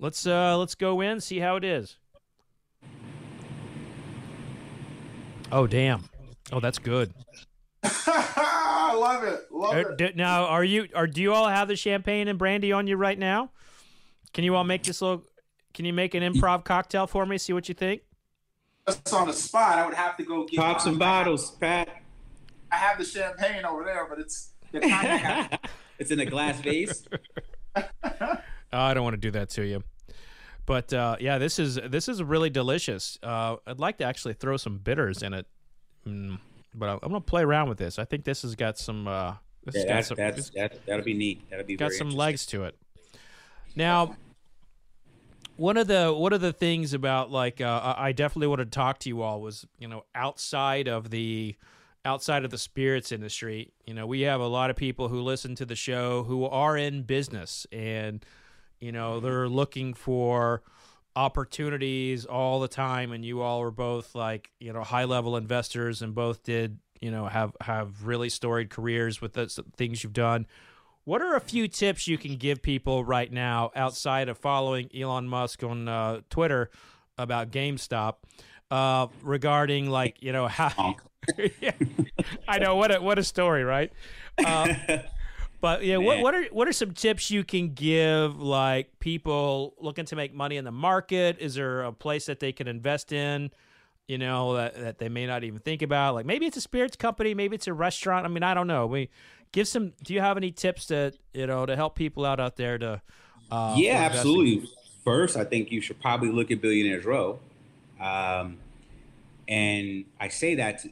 Let's 0.01 0.27
uh, 0.27 0.57
let's 0.59 0.75
go 0.75 1.01
in 1.03 1.21
see 1.21 1.39
how 1.39 1.57
it 1.57 1.65
is. 1.65 1.97
Oh 5.53 5.67
damn! 5.67 6.09
Oh, 6.53 6.61
that's 6.61 6.79
good. 6.79 7.13
I 7.83 8.95
love 8.97 9.25
it. 9.25 9.41
Love 9.53 9.75
Uh, 9.75 9.79
it. 9.91 9.99
d- 9.99 10.13
now, 10.15 10.45
are 10.47 10.65
you 10.65 10.89
are 10.95 11.07
do 11.07 11.21
you 11.21 11.33
all 11.35 11.49
have 11.49 11.69
the 11.69 11.77
champagne 11.77 12.29
and 12.29 12.39
brandy 12.39 12.73
on 12.73 12.87
you 12.87 12.97
right 12.97 13.19
now? 13.19 13.51
Can 14.33 14.45
you 14.45 14.55
all 14.55 14.65
make 14.65 14.85
this 14.85 15.03
little? 15.03 15.23
Can 15.75 15.85
you 15.85 15.93
make 15.93 16.15
an 16.15 16.23
improv 16.23 16.65
cocktail 16.65 17.07
for 17.07 17.27
me? 17.27 17.37
See 17.39 17.53
what 17.53 17.69
you 17.69 17.75
think. 17.75 18.03
That's 18.87 19.13
on 19.13 19.27
the 19.27 19.33
spot. 19.33 19.79
I 19.79 19.85
would 19.87 19.95
have 19.95 20.17
to 20.17 20.25
go 20.25 20.47
get 20.47 20.59
Pop 20.59 20.81
some 20.81 20.93
mine. 20.93 20.99
Bottles, 21.25 21.51
Pat. 21.53 21.89
I 22.73 22.77
have 22.77 22.97
the 22.99 23.05
champagne 23.05 23.65
over 23.65 23.85
there, 23.85 24.07
but 24.09 24.19
it's 24.19 24.53
the 24.73 24.81
it's 25.99 26.11
in 26.11 26.21
a 26.21 26.27
glass 26.27 26.59
vase. 26.61 27.07
Oh, 27.77 27.83
I 28.73 28.95
don't 28.95 29.03
want 29.05 29.15
to 29.15 29.21
do 29.21 29.33
that 29.33 29.51
to 29.51 29.63
you. 29.63 29.83
But 30.71 30.93
uh, 30.93 31.17
yeah, 31.19 31.39
this 31.39 31.59
is 31.59 31.81
this 31.89 32.09
is 32.09 32.23
really 32.23 32.49
delicious. 32.49 33.19
Uh, 33.25 33.57
I'd 33.67 33.81
like 33.81 33.99
to 33.99 34.05
actually 34.05 34.35
throw 34.35 34.57
some 34.57 34.79
bitters 34.79 35.21
in 35.21 35.35
it, 35.35 35.45
mm, 36.07 36.39
but 36.73 36.89
I'm, 36.89 37.01
gonna 37.01 37.21
play 37.21 37.43
around 37.43 37.69
with 37.69 37.79
this. 37.79 37.99
I 37.99 38.05
think 38.05 38.23
this 38.23 38.43
has 38.43 38.55
got 38.55 38.79
some. 38.79 39.09
Uh, 39.09 39.35
this 39.65 39.75
Yeah, 39.75 39.97
has 39.97 40.09
got 40.11 40.17
some. 40.17 40.17
that's 40.17 40.51
that, 40.51 40.87
that'll 40.87 41.05
be 41.05 41.13
neat. 41.13 41.43
That'll 41.51 41.67
be 41.67 41.75
got 41.75 41.91
some 41.91 42.11
legs 42.11 42.47
to 42.47 42.67
it. 42.67 42.77
Now, 43.75 44.15
one 45.57 45.77
of 45.77 45.89
the 45.89 46.15
one 46.15 46.33
of 46.33 46.41
the 46.41 46.53
things 46.53 46.95
about 46.95 47.33
like 47.33 47.61
uh, 47.61 47.95
I 47.97 48.11
I 48.11 48.13
definitely 48.13 48.47
want 48.47 48.61
to 48.61 48.67
talk 48.67 49.01
to 49.01 49.09
you 49.09 49.23
all 49.23 49.41
was 49.41 49.67
you 49.81 49.89
know 49.89 50.05
outside 50.15 50.87
of 50.87 51.11
the 51.11 51.57
outside 52.05 52.45
of 52.45 52.53
the 52.53 52.59
spirits 52.59 53.11
industry. 53.11 53.73
You 53.87 53.95
know, 53.95 54.07
we 54.07 54.21
have 54.21 54.41
a 54.41 54.47
lot 54.47 54.71
of 54.71 54.77
people 54.77 55.09
who 55.09 55.21
listen 55.21 55.57
to 55.57 55.67
the 55.67 55.75
show 55.75 56.23
who 56.23 56.45
are 56.45 56.77
in 56.77 57.03
business 57.03 57.67
and 57.73 58.25
you 58.81 58.93
know 58.93 59.21
they're 59.21 59.49
looking 59.49 59.95
for 59.95 60.63
opportunities 61.17 62.25
all 62.25 62.61
the 62.61 62.69
time 62.69 63.13
and 63.13 63.25
you 63.25 63.43
all 63.43 63.61
are 63.61 63.71
both 63.71 64.15
like 64.15 64.51
you 64.61 64.73
know 64.73 64.83
high 64.83 65.05
level 65.05 65.37
investors 65.37 66.03
and 66.03 66.15
both 66.15 66.43
did 66.43 66.79
you 67.01 67.11
know 67.11 67.27
have 67.27 67.57
have 67.61 68.07
really 68.07 68.29
storied 68.29 68.71
careers 68.71 69.21
with 69.21 69.33
the 69.33 69.47
things 69.77 70.05
you've 70.05 70.13
done 70.13 70.47
what 71.05 71.23
are 71.23 71.35
a 71.35 71.41
few 71.41 71.67
tips 71.67 72.07
you 72.07 72.19
can 72.19 72.37
give 72.37 72.63
people 72.63 73.05
right 73.05 73.33
now 73.33 73.71
outside 73.75 74.29
of 74.29 74.39
following 74.39 74.89
Elon 74.95 75.29
Musk 75.29 75.63
on 75.65 75.89
uh, 75.89 76.21
Twitter 76.29 76.71
about 77.19 77.51
GameStop 77.51 78.17
uh, 78.71 79.09
regarding 79.23 79.91
like 79.91 80.23
you 80.23 80.33
know 80.33 80.47
how? 80.47 80.97
yeah, 81.61 81.73
I 82.47 82.59
know 82.59 82.77
what 82.77 82.95
a 82.95 83.01
what 83.01 83.19
a 83.19 83.25
story, 83.25 83.65
right? 83.65 83.93
Uh, 84.39 84.75
but 85.61 85.85
yeah, 85.85 85.99
what, 85.99 86.21
what 86.21 86.35
are 86.35 86.45
what 86.47 86.69
are 86.69 86.73
some 86.73 86.93
tips 86.93 87.31
you 87.31 87.45
can 87.45 87.75
give 87.75 88.41
like 88.41 88.99
people 88.99 89.75
looking 89.79 90.07
to 90.07 90.17
make 90.17 90.33
money 90.33 90.57
in 90.57 90.65
the 90.65 90.73
market? 90.73 91.37
Is 91.39 91.55
there 91.55 91.83
a 91.83 91.93
place 91.93 92.27
that 92.27 92.41
they 92.41 92.53
can 92.53 92.67
invest 92.67 93.13
in? 93.13 93.51
You 94.09 94.19
know 94.19 94.55
that, 94.55 94.75
that 94.75 94.99
they 94.99 95.09
may 95.09 95.27
not 95.27 95.45
even 95.45 95.61
think 95.61 95.83
about. 95.83 96.15
Like 96.15 96.27
maybe 96.27 96.47
it's 96.47 96.57
a 96.57 96.61
spirits 96.61 96.97
company, 96.97 97.35
maybe 97.35 97.55
it's 97.55 97.67
a 97.67 97.75
restaurant. 97.75 98.25
I 98.25 98.29
mean, 98.29 98.43
I 98.43 98.55
don't 98.55 98.67
know. 98.67 98.87
We 98.87 99.11
give 99.53 99.69
some. 99.69 99.93
Do 100.03 100.15
you 100.15 100.21
have 100.21 100.37
any 100.37 100.51
tips 100.51 100.87
that 100.87 101.15
you 101.35 101.47
know 101.47 101.67
to 101.67 101.77
help 101.77 101.95
people 101.95 102.25
out 102.25 102.41
out 102.41 102.57
there 102.57 102.79
to? 102.79 103.03
Uh, 103.51 103.75
yeah, 103.77 104.09
absolutely. 104.11 104.69
First, 105.05 105.37
I 105.37 105.45
think 105.45 105.71
you 105.71 105.81
should 105.81 106.01
probably 106.01 106.31
look 106.31 106.51
at 106.51 106.61
Billionaires 106.61 107.05
Row, 107.05 107.39
um, 108.01 108.59
and 109.47 110.07
I 110.19 110.29
say 110.29 110.55
that. 110.57 110.85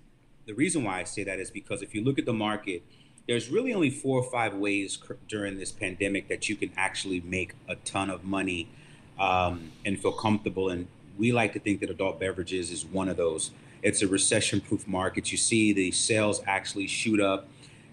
The 0.46 0.54
reason 0.54 0.82
why 0.82 1.00
I 1.00 1.04
say 1.04 1.24
that 1.24 1.38
is 1.38 1.50
because 1.50 1.82
if 1.82 1.94
you 1.94 2.02
look 2.02 2.18
at 2.18 2.24
the 2.24 2.32
market 2.32 2.82
there's 3.28 3.50
really 3.50 3.74
only 3.74 3.90
four 3.90 4.18
or 4.18 4.30
five 4.30 4.54
ways 4.54 4.98
during 5.28 5.58
this 5.58 5.70
pandemic 5.70 6.28
that 6.28 6.48
you 6.48 6.56
can 6.56 6.72
actually 6.76 7.20
make 7.20 7.52
a 7.68 7.76
ton 7.76 8.08
of 8.08 8.24
money 8.24 8.68
um, 9.20 9.70
and 9.84 10.00
feel 10.00 10.12
comfortable. 10.12 10.70
And 10.70 10.88
we 11.18 11.30
like 11.30 11.52
to 11.52 11.60
think 11.60 11.80
that 11.80 11.90
adult 11.90 12.18
beverages 12.18 12.70
is 12.70 12.86
one 12.86 13.08
of 13.08 13.18
those. 13.18 13.50
It's 13.82 14.00
a 14.00 14.08
recession 14.08 14.62
proof 14.62 14.88
market. 14.88 15.30
You 15.30 15.36
see 15.36 15.74
the 15.74 15.90
sales 15.90 16.40
actually 16.46 16.86
shoot 16.86 17.20
up. 17.20 17.46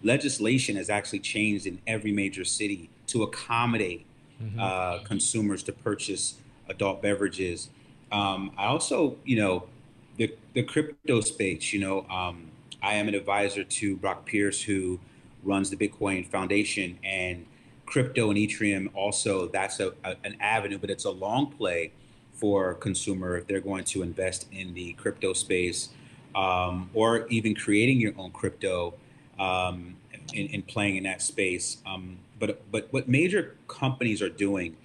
Legislation 0.03 0.77
has 0.77 0.89
actually 0.89 1.19
changed 1.19 1.67
in 1.67 1.79
every 1.85 2.13
major 2.13 2.45
city 2.45 2.89
to 3.07 3.23
accommodate 3.23 4.05
mm-hmm. 4.41 4.57
uh, 4.57 4.99
consumers 4.99 5.63
to 5.63 5.73
purchase 5.73 6.35
adult 6.69 7.01
beverages. 7.01 7.69
Um, 8.09 8.51
I 8.57 8.67
also, 8.67 9.17
you 9.25 9.35
know, 9.35 9.67
the, 10.15 10.33
the 10.53 10.63
crypto 10.63 11.19
space, 11.19 11.73
you 11.73 11.81
know, 11.81 12.05
um, 12.09 12.51
I 12.81 12.93
am 12.93 13.09
an 13.09 13.15
advisor 13.15 13.65
to 13.65 13.97
Brock 13.97 14.25
Pierce, 14.25 14.61
who 14.61 14.99
runs 15.45 15.69
the 15.69 15.77
Bitcoin 15.77 16.27
Foundation 16.27 16.97
and 17.03 17.45
crypto 17.85 18.29
and 18.29 18.37
Ethereum. 18.37 18.89
Also, 18.93 19.47
that's 19.47 19.79
a, 19.79 19.93
a, 20.03 20.15
an 20.23 20.35
avenue, 20.39 20.77
but 20.77 20.89
it's 20.89 21.05
a 21.05 21.11
long 21.11 21.51
play 21.51 21.91
for 22.33 22.73
consumer 22.73 23.37
if 23.37 23.47
they're 23.47 23.61
going 23.61 23.85
to 23.85 24.01
invest 24.01 24.47
in 24.51 24.73
the 24.73 24.93
crypto 24.93 25.33
space 25.33 25.89
um, 26.35 26.89
or 26.93 27.27
even 27.27 27.55
creating 27.55 27.99
your 27.99 28.13
own 28.17 28.31
crypto 28.31 28.93
um, 29.39 29.95
and, 30.35 30.67
playing 30.67 30.97
in 30.97 31.03
that 31.03 31.21
space. 31.21 31.77
Um, 31.85 32.17
but 32.39 32.69
but 32.71 32.87
what 32.91 33.07
major 33.07 33.55
companies 33.67 34.21
are 34.21 34.29
doing, 34.29 34.75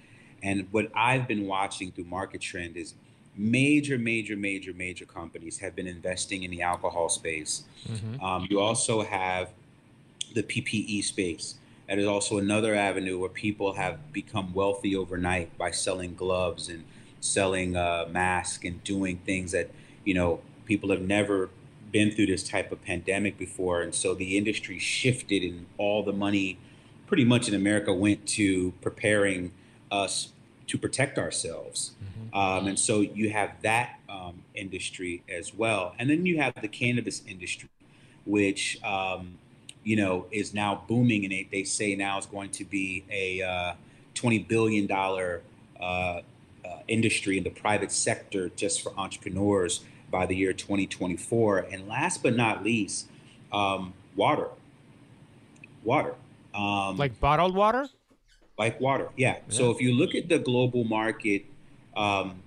and 0.41 0.67
what 0.71 0.89
I've 0.95 1.27
been 1.27 1.45
watching 1.45 1.91
through 1.91 2.05
Market 2.05 2.41
Trend 2.41 2.77
is 2.77 2.93
major, 3.35 3.97
major, 3.97 4.37
major, 4.37 4.73
major 4.73 5.05
companies 5.05 5.59
have 5.59 5.75
been 5.75 5.87
investing 5.87 6.43
in 6.43 6.51
the 6.51 6.61
alcohol 6.61 7.09
space. 7.09 7.63
Mm-hmm. 7.87 8.23
Um, 8.23 8.47
you 8.49 8.59
also 8.59 9.03
have 9.03 9.49
the 10.33 10.43
PPE 10.43 11.03
space. 11.03 11.55
That 11.87 11.99
is 11.99 12.07
also 12.07 12.37
another 12.37 12.73
avenue 12.73 13.19
where 13.19 13.29
people 13.29 13.73
have 13.73 14.13
become 14.13 14.53
wealthy 14.53 14.95
overnight 14.95 15.57
by 15.57 15.71
selling 15.71 16.15
gloves 16.15 16.69
and 16.69 16.85
selling 17.19 17.75
uh, 17.75 18.05
masks 18.09 18.63
and 18.65 18.83
doing 18.83 19.17
things 19.25 19.51
that 19.51 19.69
you 20.03 20.13
know 20.13 20.41
people 20.65 20.89
have 20.89 21.01
never 21.01 21.49
been 21.91 22.11
through 22.11 22.27
this 22.27 22.43
type 22.43 22.71
of 22.71 22.81
pandemic 22.81 23.37
before, 23.37 23.81
and 23.81 23.93
so 23.93 24.13
the 24.13 24.37
industry 24.37 24.79
shifted, 24.79 25.43
and 25.43 25.65
all 25.77 26.03
the 26.03 26.13
money, 26.13 26.57
pretty 27.07 27.25
much 27.25 27.47
in 27.47 27.53
America, 27.53 27.93
went 27.93 28.25
to 28.25 28.71
preparing 28.81 29.51
us 29.91 30.31
to 30.67 30.77
protect 30.77 31.19
ourselves. 31.19 31.91
Mm-hmm. 32.01 32.37
Um, 32.37 32.67
and 32.67 32.79
so 32.79 33.01
you 33.01 33.29
have 33.31 33.51
that 33.63 33.99
um, 34.07 34.43
industry 34.55 35.23
as 35.27 35.53
well, 35.53 35.93
and 35.99 36.09
then 36.09 36.25
you 36.25 36.37
have 36.37 36.53
the 36.61 36.69
cannabis 36.69 37.21
industry, 37.27 37.69
which 38.25 38.81
um, 38.83 39.37
you 39.83 39.95
know, 39.95 40.27
is 40.31 40.53
now 40.53 40.83
booming, 40.87 41.25
and 41.25 41.45
they, 41.51 41.63
say 41.63 41.95
now 41.95 42.17
is 42.17 42.25
going 42.25 42.49
to 42.51 42.63
be 42.63 43.03
a 43.09 43.41
uh, 43.41 43.73
twenty 44.13 44.39
billion 44.39 44.87
dollar 44.87 45.41
uh, 45.79 46.21
uh, 46.63 46.79
industry 46.87 47.37
in 47.37 47.43
the 47.43 47.49
private 47.49 47.91
sector 47.91 48.49
just 48.49 48.81
for 48.81 48.93
entrepreneurs 48.97 49.81
by 50.11 50.25
the 50.25 50.35
year 50.35 50.53
2024. 50.53 51.59
And 51.71 51.87
last 51.87 52.21
but 52.21 52.35
not 52.35 52.63
least, 52.63 53.07
um, 53.51 53.93
water. 54.15 54.49
Water. 55.83 56.15
Um, 56.53 56.97
like 56.97 57.19
bottled 57.19 57.55
water. 57.55 57.87
Like 58.57 58.79
water, 58.79 59.09
yeah. 59.15 59.37
yeah. 59.47 59.55
So 59.55 59.71
if 59.71 59.81
you 59.81 59.93
look 59.93 60.13
at 60.13 60.29
the 60.29 60.37
global 60.37 60.83
market, 60.83 61.45
um, 61.95 62.43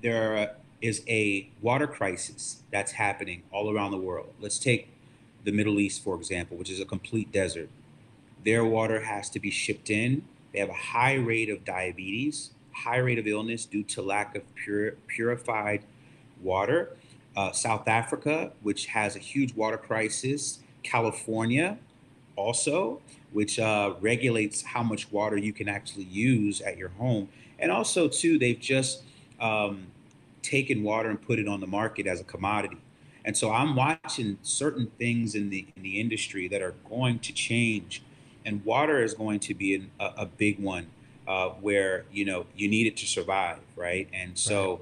there 0.00 0.54
is 0.80 1.02
a 1.08 1.50
water 1.60 1.86
crisis 1.86 2.62
that's 2.70 2.92
happening 2.92 3.42
all 3.52 3.74
around 3.74 3.90
the 3.90 3.98
world. 3.98 4.32
Let's 4.40 4.58
take 4.58 4.88
the 5.48 5.56
Middle 5.56 5.80
East, 5.80 6.04
for 6.04 6.14
example, 6.14 6.58
which 6.58 6.68
is 6.68 6.78
a 6.78 6.84
complete 6.84 7.32
desert. 7.32 7.70
Their 8.44 8.66
water 8.66 9.00
has 9.00 9.30
to 9.30 9.40
be 9.40 9.50
shipped 9.50 9.88
in. 9.88 10.24
They 10.52 10.58
have 10.58 10.68
a 10.68 10.74
high 10.74 11.14
rate 11.14 11.48
of 11.48 11.64
diabetes, 11.64 12.50
high 12.72 12.98
rate 12.98 13.18
of 13.18 13.26
illness 13.26 13.64
due 13.64 13.82
to 13.84 14.02
lack 14.02 14.36
of 14.36 14.42
pure, 14.54 14.92
purified 15.06 15.84
water. 16.42 16.96
Uh, 17.34 17.52
South 17.52 17.88
Africa, 17.88 18.52
which 18.60 18.86
has 18.86 19.16
a 19.16 19.18
huge 19.18 19.54
water 19.54 19.78
crisis. 19.78 20.58
California, 20.82 21.78
also, 22.36 23.00
which 23.32 23.58
uh, 23.58 23.94
regulates 24.00 24.62
how 24.62 24.82
much 24.82 25.10
water 25.10 25.38
you 25.38 25.54
can 25.54 25.68
actually 25.68 26.04
use 26.04 26.60
at 26.60 26.76
your 26.76 26.90
home. 26.90 27.30
And 27.58 27.72
also, 27.72 28.06
too, 28.06 28.38
they've 28.38 28.60
just 28.60 29.02
um, 29.40 29.86
taken 30.42 30.82
water 30.82 31.08
and 31.08 31.20
put 31.20 31.38
it 31.38 31.48
on 31.48 31.60
the 31.60 31.66
market 31.66 32.06
as 32.06 32.20
a 32.20 32.24
commodity. 32.24 32.76
And 33.28 33.36
so 33.36 33.52
I'm 33.52 33.76
watching 33.76 34.38
certain 34.40 34.86
things 34.98 35.34
in 35.34 35.50
the 35.50 35.66
in 35.76 35.82
the 35.82 36.00
industry 36.00 36.48
that 36.48 36.62
are 36.62 36.72
going 36.88 37.18
to 37.18 37.32
change, 37.34 38.02
and 38.46 38.64
water 38.64 39.02
is 39.02 39.12
going 39.12 39.40
to 39.40 39.52
be 39.52 39.74
an, 39.74 39.90
a, 40.00 40.22
a, 40.22 40.24
big 40.24 40.58
one 40.58 40.86
uh, 41.26 41.50
where 41.50 42.06
you 42.10 42.24
know 42.24 42.46
you 42.56 42.68
need 42.68 42.86
it 42.86 42.96
to 42.96 43.06
survive, 43.06 43.58
right? 43.76 44.08
And 44.14 44.38
so, 44.38 44.80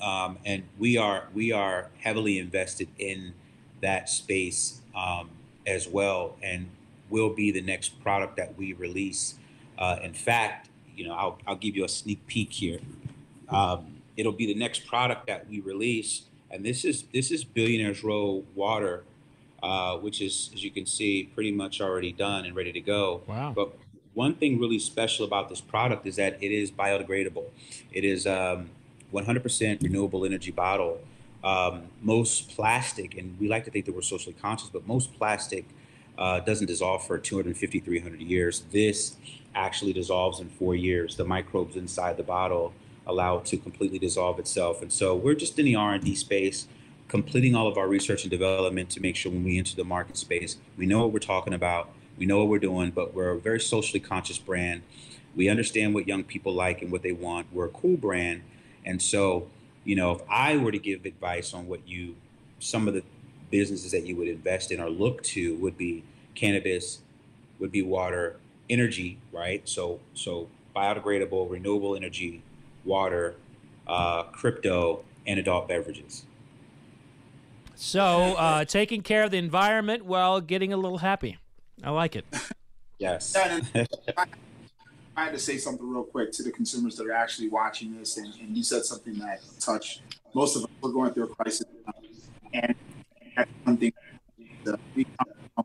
right. 0.00 0.24
Um, 0.24 0.38
and 0.44 0.62
we 0.78 0.96
are 0.96 1.26
we 1.34 1.50
are 1.50 1.88
heavily 1.98 2.38
invested 2.38 2.86
in 3.00 3.34
that 3.80 4.08
space 4.08 4.80
um, 4.94 5.28
as 5.66 5.88
well, 5.88 6.36
and 6.44 6.68
will 7.10 7.30
be 7.30 7.50
the 7.50 7.62
next 7.62 8.00
product 8.04 8.36
that 8.36 8.56
we 8.56 8.72
release. 8.72 9.34
Uh, 9.76 9.96
in 10.00 10.14
fact, 10.14 10.68
you 10.96 11.08
know, 11.08 11.14
I'll 11.14 11.38
I'll 11.48 11.56
give 11.56 11.74
you 11.74 11.84
a 11.84 11.88
sneak 11.88 12.24
peek 12.28 12.52
here. 12.52 12.78
Um, 13.48 13.96
it'll 14.16 14.30
be 14.30 14.46
the 14.46 14.54
next 14.54 14.86
product 14.86 15.26
that 15.26 15.48
we 15.48 15.58
release 15.58 16.22
and 16.52 16.64
this 16.64 16.84
is 16.84 17.04
this 17.12 17.30
is 17.30 17.44
Billionaires 17.44 18.04
Row 18.04 18.44
water, 18.54 19.04
uh, 19.62 19.96
which 19.96 20.20
is 20.20 20.50
as 20.54 20.62
you 20.62 20.70
can 20.70 20.86
see 20.86 21.30
pretty 21.34 21.50
much 21.50 21.80
already 21.80 22.12
done 22.12 22.44
and 22.44 22.54
ready 22.54 22.72
to 22.72 22.80
go. 22.80 23.22
Wow! 23.26 23.52
But 23.54 23.72
one 24.14 24.34
thing 24.34 24.60
really 24.60 24.78
special 24.78 25.24
about 25.24 25.48
this 25.48 25.60
product 25.60 26.06
is 26.06 26.16
that 26.16 26.42
it 26.42 26.52
is 26.52 26.70
biodegradable. 26.70 27.46
It 27.92 28.04
is 28.04 28.26
um, 28.26 28.68
100% 29.12 29.82
renewable 29.82 30.24
energy 30.26 30.50
bottle. 30.50 31.00
Um, 31.42 31.84
most 32.00 32.50
plastic, 32.50 33.16
and 33.16 33.36
we 33.40 33.48
like 33.48 33.64
to 33.64 33.70
think 33.70 33.86
that 33.86 33.94
we're 33.94 34.02
socially 34.02 34.36
conscious, 34.40 34.68
but 34.68 34.86
most 34.86 35.12
plastic 35.18 35.64
uh, 36.16 36.38
doesn't 36.38 36.66
dissolve 36.66 37.04
for 37.04 37.18
250, 37.18 37.80
300 37.80 38.20
years. 38.20 38.62
This 38.70 39.16
actually 39.54 39.92
dissolves 39.92 40.38
in 40.38 40.48
four 40.50 40.76
years. 40.76 41.16
The 41.16 41.24
microbes 41.24 41.74
inside 41.74 42.16
the 42.16 42.22
bottle 42.22 42.74
allow 43.06 43.38
it 43.38 43.44
to 43.46 43.56
completely 43.56 43.98
dissolve 43.98 44.38
itself. 44.38 44.82
And 44.82 44.92
so 44.92 45.14
we're 45.14 45.34
just 45.34 45.58
in 45.58 45.64
the 45.64 45.74
R&D 45.74 46.14
space, 46.14 46.66
completing 47.08 47.54
all 47.54 47.68
of 47.68 47.76
our 47.76 47.88
research 47.88 48.22
and 48.22 48.30
development 48.30 48.90
to 48.90 49.00
make 49.00 49.16
sure 49.16 49.32
when 49.32 49.44
we 49.44 49.58
enter 49.58 49.76
the 49.76 49.84
market 49.84 50.16
space, 50.16 50.56
we 50.76 50.86
know 50.86 51.00
what 51.00 51.12
we're 51.12 51.18
talking 51.18 51.52
about, 51.52 51.90
we 52.18 52.26
know 52.26 52.38
what 52.38 52.48
we're 52.48 52.58
doing, 52.58 52.90
but 52.90 53.14
we're 53.14 53.30
a 53.30 53.38
very 53.38 53.60
socially 53.60 54.00
conscious 54.00 54.38
brand. 54.38 54.82
We 55.34 55.48
understand 55.48 55.94
what 55.94 56.06
young 56.06 56.24
people 56.24 56.52
like 56.52 56.82
and 56.82 56.92
what 56.92 57.02
they 57.02 57.12
want. 57.12 57.46
We're 57.52 57.66
a 57.66 57.70
cool 57.70 57.96
brand. 57.96 58.42
And 58.84 59.00
so, 59.00 59.48
you 59.84 59.96
know, 59.96 60.12
if 60.12 60.20
I 60.30 60.56
were 60.56 60.72
to 60.72 60.78
give 60.78 61.04
advice 61.04 61.54
on 61.54 61.66
what 61.68 61.86
you, 61.88 62.16
some 62.58 62.86
of 62.86 62.94
the 62.94 63.02
businesses 63.50 63.92
that 63.92 64.06
you 64.06 64.16
would 64.16 64.28
invest 64.28 64.70
in 64.70 64.80
or 64.80 64.90
look 64.90 65.22
to 65.22 65.56
would 65.56 65.76
be 65.76 66.04
cannabis, 66.34 67.00
would 67.58 67.72
be 67.72 67.82
water, 67.82 68.36
energy, 68.68 69.18
right? 69.32 69.66
So, 69.68 70.00
so 70.14 70.48
biodegradable, 70.74 71.50
renewable 71.50 71.94
energy, 71.94 72.42
water, 72.84 73.36
uh, 73.86 74.24
crypto, 74.24 75.04
and 75.26 75.38
adult 75.38 75.68
beverages. 75.68 76.24
So, 77.74 78.34
uh, 78.36 78.64
taking 78.64 79.02
care 79.02 79.24
of 79.24 79.30
the 79.30 79.38
environment 79.38 80.04
while 80.04 80.40
getting 80.40 80.72
a 80.72 80.76
little 80.76 80.98
happy. 80.98 81.38
I 81.82 81.90
like 81.90 82.14
it. 82.16 82.24
Yes. 82.98 83.34
I 83.34 85.24
had 85.24 85.32
to 85.32 85.38
say 85.38 85.58
something 85.58 85.90
real 85.90 86.04
quick 86.04 86.30
to 86.32 86.44
the 86.44 86.52
consumers 86.52 86.96
that 86.96 87.06
are 87.06 87.12
actually 87.12 87.48
watching 87.48 87.98
this, 87.98 88.16
and, 88.16 88.32
and 88.40 88.56
you 88.56 88.62
said 88.62 88.84
something 88.84 89.18
that 89.18 89.40
touched 89.58 90.02
most 90.34 90.54
of 90.54 90.62
us. 90.62 90.70
We're 90.80 90.92
going 90.92 91.12
through 91.12 91.24
a 91.24 91.34
crisis, 91.34 91.66
and 92.54 92.74
that's 93.36 93.50
something 93.64 93.92
that 94.64 94.78
we 94.94 95.04
um, 95.58 95.64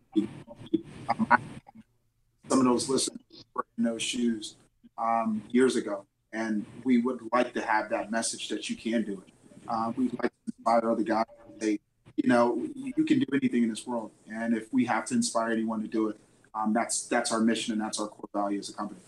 some 2.50 2.60
of 2.60 2.66
those 2.66 2.78
those 2.78 2.90
listeners 2.90 3.46
in 3.78 3.84
those 3.84 4.02
shoes 4.02 4.56
um, 4.98 5.42
years 5.50 5.76
ago, 5.76 6.06
and 6.34 6.66
we 6.84 7.00
would 7.00 7.20
like 7.32 7.54
to 7.54 7.62
have 7.62 7.90
that 7.90 8.12
message 8.12 8.50
that 8.50 8.70
you 8.70 8.76
can 8.76 9.04
do 9.04 9.24
it. 9.26 9.34
Uh, 9.68 9.92
we'd 9.96 10.14
like 10.22 10.32
to 10.32 10.54
inspire 10.58 10.92
other 10.92 11.04
guys. 11.04 11.26
They, 11.58 11.80
you 12.16 12.30
know, 12.30 12.66
you 12.76 13.06
can 13.06 13.20
do 13.20 13.26
anything 13.34 13.64
in 13.64 13.70
this 13.70 13.86
world, 13.86 14.12
and 14.32 14.56
if 14.56 14.72
we 14.74 14.86
have 14.86 15.06
to 15.06 15.14
inspire 15.14 15.52
anyone 15.52 15.82
to 15.82 15.88
do 15.88 16.10
it, 16.10 16.20
um, 16.56 16.74
that's 16.74 17.08
that's 17.08 17.32
our 17.32 17.40
mission 17.40 17.74
and 17.74 17.82
that's 17.82 18.00
our 18.00 18.08
core 18.08 18.30
value 18.34 18.60
as 18.60 18.70
a 18.70 18.74
company. 18.74 19.00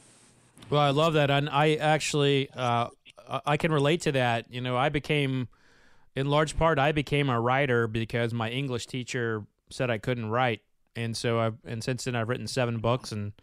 Well, 0.70 0.82
I 0.82 0.92
love 0.92 1.14
that, 1.14 1.32
and 1.32 1.50
I 1.50 1.76
actually 1.76 2.50
uh, 2.56 2.90
I 3.46 3.58
can 3.58 3.72
relate 3.72 4.02
to 4.02 4.12
that. 4.14 4.52
You 4.52 4.62
know, 4.62 4.78
I 4.78 4.90
became, 4.90 5.48
in 6.16 6.30
large 6.30 6.58
part, 6.58 6.80
I 6.80 6.92
became 6.92 7.30
a 7.30 7.40
writer 7.40 7.88
because 7.88 8.34
my 8.34 8.50
English 8.50 8.88
teacher 8.88 9.46
said 9.70 9.90
I 9.90 9.98
couldn't 9.98 10.30
write, 10.30 10.62
and 10.96 11.16
so 11.16 11.40
I've 11.40 11.58
and 11.66 11.84
since 11.84 12.04
then 12.04 12.16
I've 12.16 12.30
written 12.30 12.48
seven 12.48 12.80
books 12.80 13.12
and 13.12 13.34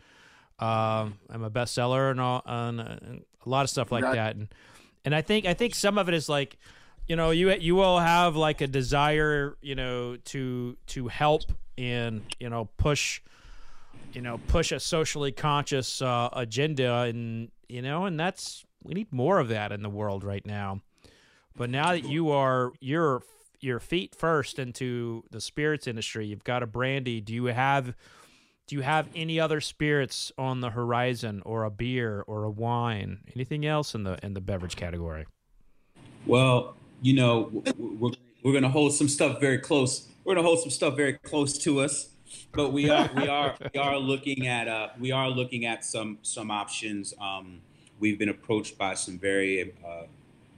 uh, 0.59 1.09
I'm 1.31 1.45
a 1.45 1.51
bestseller 1.51 2.11
and 2.11 2.21
all 2.21 2.43
and, 2.47 2.81
and 2.81 3.25
a 3.47 3.49
lot 3.49 3.63
of 3.63 3.71
stuff 3.71 3.91
like 3.93 4.03
that, 4.15 4.37
and 4.37 4.49
and 5.05 5.15
I 5.15 5.23
think 5.23 5.47
I 5.47 5.55
think 5.55 5.75
some 5.75 5.99
of 5.99 6.09
it 6.09 6.15
is 6.15 6.29
like. 6.29 6.59
You 7.09 7.15
know, 7.15 7.31
you 7.31 7.53
you 7.53 7.79
all 7.79 8.01
have 8.01 8.35
like 8.35 8.61
a 8.61 8.67
desire, 8.67 9.57
you 9.63 9.77
know, 9.77 10.17
to 10.17 10.77
to 10.89 11.07
help 11.07 11.53
and 11.79 12.23
you 12.41 12.51
know 12.51 12.69
push 12.79 13.21
you 14.13 14.21
know 14.21 14.39
push 14.49 14.73
a 14.73 14.81
socially 14.81 15.31
conscious 15.31 16.03
uh, 16.03 16.31
agenda. 16.33 17.03
And 17.03 17.53
you 17.69 17.83
know 17.83 18.07
and 18.07 18.19
that's 18.19 18.65
we 18.83 18.95
need 18.95 19.13
more 19.13 19.39
of 19.39 19.49
that 19.49 19.71
in 19.71 19.83
the 19.83 19.89
world 19.89 20.25
right 20.25 20.45
now. 20.45 20.81
But 21.57 21.71
now 21.71 21.93
that 21.93 22.05
you 22.05 22.31
are 22.31 22.73
your 22.81 23.23
your 23.61 23.79
feet 23.79 24.15
first 24.15 24.59
into 24.59 25.25
the 25.31 25.41
spirits 25.41 25.87
industry 25.87 26.27
you've 26.27 26.45
got 26.45 26.63
a 26.63 26.67
brandy. 26.67 27.21
Do 27.21 27.33
you 27.33 27.47
have 27.47 27.95
do 28.67 28.75
you 28.77 28.83
have 28.83 29.09
any 29.15 29.39
other 29.39 29.61
spirits 29.61 30.33
on 30.37 30.61
the 30.61 30.71
horizon 30.71 31.43
or 31.45 31.65
a 31.65 31.71
beer 31.71 32.25
or 32.27 32.45
a 32.45 32.51
wine 32.51 33.19
anything 33.35 33.65
else 33.65 33.95
in 33.95 34.05
the 34.05 34.19
in 34.23 34.35
the 34.35 34.41
beverage 34.41 34.77
category 34.77 35.27
well 36.27 36.75
you 37.03 37.15
know 37.15 37.51
we're, 37.77 38.11
we're 38.43 38.53
going 38.53 38.63
to 38.63 38.69
hold 38.69 38.93
some 38.93 39.09
stuff 39.09 39.41
very 39.41 39.59
close 39.59 40.09
we're 40.25 40.35
going 40.35 40.45
to 40.45 40.49
hold 40.49 40.61
some 40.61 40.71
stuff 40.71 40.97
very 40.97 41.15
close 41.15 41.57
to 41.59 41.81
us 41.81 42.11
but 42.53 42.73
we 42.73 42.91
are 42.91 43.09
we 43.15 43.29
are 43.29 43.55
we 43.75 43.81
are 43.81 43.99
looking 43.99 44.47
at 44.47 44.69
uh 44.69 44.89
we 44.99 45.13
are 45.13 45.29
looking 45.29 45.67
at 45.67 45.85
some 45.85 46.19
some 46.23 46.51
options. 46.51 47.15
Um, 47.21 47.61
we've 47.99 48.19
been 48.19 48.29
approached 48.29 48.77
by 48.79 48.95
some 48.95 49.19
very 49.19 49.75
uh, 49.87 50.05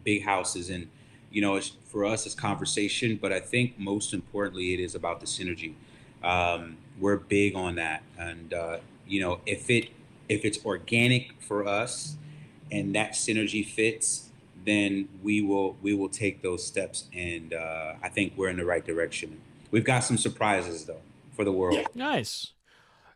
big 0.04 0.22
houses, 0.22 0.70
and 0.70 0.88
you 1.30 1.42
know, 1.42 1.60
for 1.86 2.04
us, 2.04 2.26
it's 2.26 2.34
conversation. 2.34 3.18
But 3.20 3.32
I 3.32 3.40
think 3.40 3.78
most 3.78 4.14
importantly, 4.14 4.74
it 4.74 4.80
is 4.80 4.94
about 4.94 5.20
the 5.20 5.26
synergy. 5.26 5.74
Um, 6.22 6.78
we're 7.00 7.16
big 7.16 7.54
on 7.54 7.76
that, 7.76 8.02
and 8.18 8.52
uh, 8.52 8.78
you 9.06 9.20
know, 9.20 9.40
if 9.46 9.70
it 9.70 9.90
if 10.28 10.44
it's 10.44 10.64
organic 10.64 11.40
for 11.40 11.66
us, 11.66 12.16
and 12.70 12.94
that 12.94 13.12
synergy 13.12 13.64
fits, 13.66 14.28
then 14.64 15.08
we 15.22 15.40
will 15.40 15.76
we 15.82 15.94
will 15.94 16.08
take 16.08 16.42
those 16.42 16.64
steps, 16.66 17.04
and 17.14 17.54
uh, 17.54 17.94
I 18.02 18.08
think 18.08 18.34
we're 18.36 18.50
in 18.50 18.56
the 18.56 18.64
right 18.64 18.84
direction. 18.84 19.40
We've 19.70 19.84
got 19.84 20.00
some 20.00 20.18
surprises 20.18 20.84
though 20.84 21.00
for 21.32 21.44
the 21.44 21.52
world. 21.52 21.86
Nice. 21.94 22.52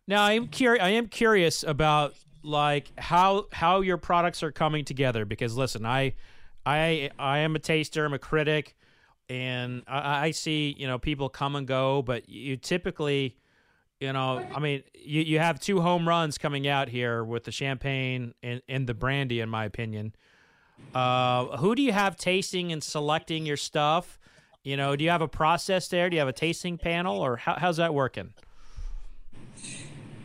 Now 0.07 0.23
I 0.23 0.33
am 0.33 0.49
curious. 0.49 0.83
I 0.83 0.91
am 0.91 1.09
curious 1.09 1.63
about 1.63 2.15
like 2.43 2.93
how 2.99 3.47
how 3.53 3.81
your 3.81 3.99
products 3.99 4.43
are 4.43 4.53
coming 4.53 4.85
together 4.85 5.25
because 5.25 5.57
listen, 5.57 5.85
I 5.87 6.15
I 6.65 7.11
I 7.19 7.39
am 7.39 7.55
a 7.55 7.59
taster. 7.59 8.05
I'm 8.05 8.15
a 8.15 8.19
critic, 8.19 8.77
and 9.29 9.83
I, 9.87 10.27
I 10.27 10.31
see 10.31 10.75
you 10.79 10.87
know 10.87 10.99
people 10.99 11.29
come 11.29 11.57
and 11.57 11.67
go, 11.67 12.03
but 12.03 12.29
you 12.29 12.57
typically. 12.57 13.37
You 14.03 14.13
know, 14.13 14.45
I 14.53 14.59
mean, 14.59 14.83
you, 14.95 15.23
you 15.23 15.39
have 15.39 15.61
two 15.61 15.81
home 15.81 16.09
runs 16.09 16.37
coming 16.37 16.67
out 16.67 16.89
here 16.89 17.23
with 17.23 17.45
the 17.45 17.53
champagne 17.53 18.35
and, 18.43 18.61
and 18.69 18.85
the 18.85 18.95
brandy, 18.95 19.39
in 19.39 19.49
my 19.49 19.65
opinion. 19.65 20.13
Uh, 20.93 21.57
who 21.59 21.77
do 21.77 21.83
you 21.83 21.93
have 21.93 22.17
tasting 22.17 22.73
and 22.73 22.83
selecting 22.83 23.47
your 23.47 23.57
stuff? 23.57 24.19
You 24.65 24.77
know, 24.77 24.97
do 24.97 25.05
you 25.05 25.11
have 25.11 25.23
a 25.23 25.29
process 25.29 25.87
there? 25.87 26.11
Do 26.11 26.17
you 26.17 26.19
have 26.19 26.29
a 26.29 26.33
tasting 26.33 26.79
panel, 26.79 27.21
or 27.21 27.37
how, 27.37 27.55
how's 27.55 27.77
that 27.77 27.95
working? 27.95 28.35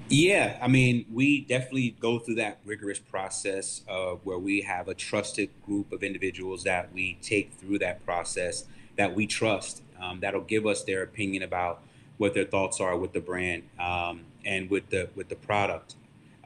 Yeah, 0.09 0.57
I 0.59 0.67
mean, 0.67 1.05
we 1.13 1.41
definitely 1.41 1.91
go 1.99 2.17
through 2.17 2.35
that 2.35 2.57
rigorous 2.65 2.97
process 2.97 3.83
uh, 3.87 4.13
where 4.23 4.39
we 4.39 4.61
have 4.61 4.87
a 4.87 4.95
trusted 4.95 5.51
group 5.63 5.91
of 5.91 6.01
individuals 6.01 6.63
that 6.63 6.91
we 6.95 7.19
take 7.21 7.53
through 7.53 7.77
that 7.79 8.03
process 8.03 8.65
that 8.95 9.13
we 9.13 9.27
trust. 9.27 9.83
Um, 10.01 10.19
that'll 10.21 10.41
give 10.41 10.65
us 10.65 10.83
their 10.83 11.03
opinion 11.03 11.43
about 11.43 11.83
what 12.17 12.33
their 12.33 12.45
thoughts 12.45 12.79
are 12.79 12.97
with 12.97 13.13
the 13.13 13.19
brand 13.19 13.63
um, 13.79 14.21
and 14.45 14.69
with 14.69 14.89
the 14.89 15.09
with 15.15 15.29
the 15.29 15.35
product. 15.35 15.95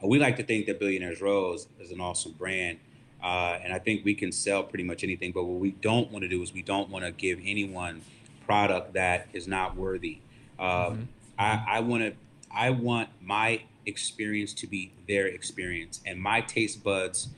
Uh, 0.02 0.06
we 0.06 0.18
like 0.18 0.36
to 0.36 0.42
think 0.42 0.66
that 0.66 0.78
Billionaires 0.78 1.20
Row 1.20 1.54
is, 1.54 1.66
is 1.80 1.90
an 1.90 2.00
awesome 2.00 2.32
brand, 2.32 2.78
uh, 3.22 3.58
and 3.62 3.72
I 3.72 3.78
think 3.78 4.04
we 4.04 4.14
can 4.14 4.32
sell 4.32 4.62
pretty 4.62 4.84
much 4.84 5.02
anything. 5.04 5.32
But 5.32 5.44
what 5.44 5.60
we 5.60 5.72
don't 5.72 6.10
want 6.10 6.22
to 6.22 6.28
do 6.28 6.42
is 6.42 6.52
we 6.52 6.62
don't 6.62 6.90
want 6.90 7.04
to 7.04 7.12
give 7.12 7.38
anyone 7.44 8.02
product 8.44 8.94
that 8.94 9.28
is 9.32 9.46
not 9.46 9.76
worthy. 9.76 10.18
Um, 10.58 10.66
mm-hmm. 10.68 11.02
I, 11.38 11.64
I 11.68 11.80
want 11.80 12.02
to. 12.02 12.12
I 12.54 12.70
want 12.70 13.08
my 13.22 13.62
experience 13.86 14.52
to 14.54 14.66
be 14.66 14.92
their 15.08 15.26
experience, 15.26 16.00
and 16.04 16.20
my 16.20 16.42
taste 16.42 16.84
buds 16.84 17.28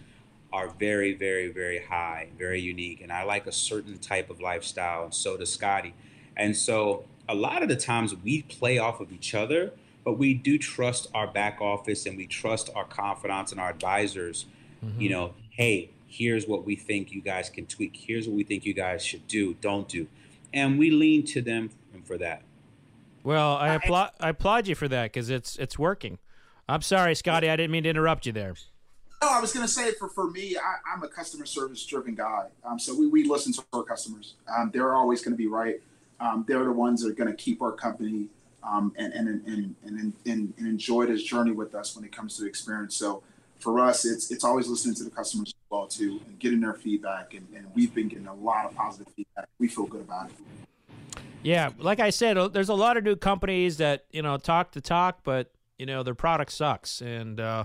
are 0.52 0.68
very, 0.68 1.12
very, 1.12 1.48
very 1.48 1.82
high, 1.82 2.28
very 2.38 2.60
unique, 2.60 3.00
and 3.00 3.12
I 3.12 3.24
like 3.24 3.46
a 3.46 3.52
certain 3.52 3.98
type 3.98 4.30
of 4.30 4.40
lifestyle, 4.40 5.02
and 5.04 5.12
so 5.12 5.36
does 5.36 5.52
Scotty. 5.52 5.94
And 6.36 6.56
so, 6.56 7.04
a 7.28 7.34
lot 7.34 7.62
of 7.62 7.68
the 7.68 7.76
times 7.76 8.14
we 8.14 8.42
play 8.42 8.78
off 8.78 9.00
of 9.00 9.12
each 9.12 9.34
other, 9.34 9.72
but 10.04 10.18
we 10.18 10.34
do 10.34 10.58
trust 10.58 11.08
our 11.14 11.26
back 11.26 11.60
office 11.60 12.06
and 12.06 12.16
we 12.16 12.26
trust 12.26 12.70
our 12.74 12.84
confidants 12.84 13.52
and 13.52 13.60
our 13.60 13.70
advisors. 13.70 14.46
Mm-hmm. 14.84 15.00
You 15.00 15.10
know, 15.10 15.34
hey, 15.50 15.90
here's 16.06 16.46
what 16.46 16.64
we 16.64 16.76
think 16.76 17.12
you 17.12 17.20
guys 17.20 17.48
can 17.48 17.66
tweak. 17.66 17.96
Here's 17.96 18.28
what 18.28 18.36
we 18.36 18.44
think 18.44 18.64
you 18.64 18.74
guys 18.74 19.04
should 19.04 19.26
do, 19.26 19.54
don't 19.54 19.88
do. 19.88 20.06
And 20.52 20.78
we 20.78 20.90
lean 20.90 21.24
to 21.26 21.42
them 21.42 21.70
for 22.04 22.18
that. 22.18 22.42
Well, 23.22 23.56
I 23.56 23.74
applaud 23.74 24.10
I 24.20 24.28
applaud 24.28 24.68
you 24.68 24.74
for 24.74 24.86
that 24.88 25.04
because 25.04 25.30
it's 25.30 25.56
it's 25.56 25.78
working. 25.78 26.18
I'm 26.68 26.82
sorry, 26.82 27.14
Scotty, 27.14 27.48
I 27.48 27.56
didn't 27.56 27.70
mean 27.70 27.84
to 27.84 27.90
interrupt 27.90 28.26
you 28.26 28.32
there. 28.32 28.54
No, 29.22 29.30
I 29.30 29.40
was 29.40 29.52
going 29.52 29.66
to 29.66 29.72
say 29.72 29.92
for 29.92 30.08
for 30.08 30.30
me, 30.30 30.56
I, 30.56 30.94
am 30.94 31.02
a 31.02 31.08
customer 31.08 31.46
service 31.46 31.84
driven 31.86 32.14
guy. 32.14 32.48
Um, 32.64 32.78
so 32.78 32.94
we, 32.94 33.06
we 33.06 33.24
listen 33.24 33.54
to 33.54 33.64
our 33.72 33.82
customers. 33.82 34.34
Um, 34.54 34.70
they're 34.72 34.94
always 34.94 35.22
going 35.22 35.32
to 35.32 35.38
be 35.38 35.46
right. 35.46 35.80
Um, 36.24 36.44
they're 36.48 36.64
the 36.64 36.72
ones 36.72 37.02
that 37.02 37.10
are 37.10 37.14
going 37.14 37.30
to 37.30 37.36
keep 37.36 37.60
our 37.60 37.72
company 37.72 38.28
um, 38.62 38.94
and, 38.96 39.12
and, 39.12 39.28
and, 39.28 39.74
and, 39.84 40.12
and, 40.24 40.54
and 40.56 40.66
enjoy 40.66 41.04
this 41.04 41.22
journey 41.22 41.52
with 41.52 41.74
us 41.74 41.94
when 41.94 42.04
it 42.04 42.12
comes 42.12 42.38
to 42.38 42.46
experience. 42.46 42.96
So 42.96 43.22
for 43.58 43.78
us, 43.80 44.04
it's 44.04 44.30
it's 44.30 44.44
always 44.44 44.66
listening 44.68 44.94
to 44.96 45.04
the 45.04 45.10
customers 45.10 45.48
as 45.48 45.70
well 45.70 45.86
too, 45.86 46.20
and 46.26 46.38
getting 46.38 46.60
their 46.60 46.74
feedback. 46.74 47.34
And, 47.34 47.46
and 47.54 47.66
we've 47.74 47.94
been 47.94 48.08
getting 48.08 48.26
a 48.26 48.34
lot 48.34 48.64
of 48.64 48.74
positive 48.74 49.12
feedback. 49.14 49.48
We 49.58 49.68
feel 49.68 49.86
good 49.86 50.00
about 50.00 50.30
it. 50.30 50.36
Yeah, 51.42 51.70
like 51.78 52.00
I 52.00 52.08
said, 52.08 52.38
uh, 52.38 52.48
there's 52.48 52.70
a 52.70 52.74
lot 52.74 52.96
of 52.96 53.04
new 53.04 53.16
companies 53.16 53.76
that 53.76 54.06
you 54.10 54.22
know 54.22 54.38
talk 54.38 54.72
the 54.72 54.80
talk, 54.80 55.20
but 55.24 55.50
you 55.78 55.86
know 55.86 56.02
their 56.02 56.14
product 56.14 56.52
sucks, 56.52 57.02
and 57.02 57.38
uh, 57.38 57.64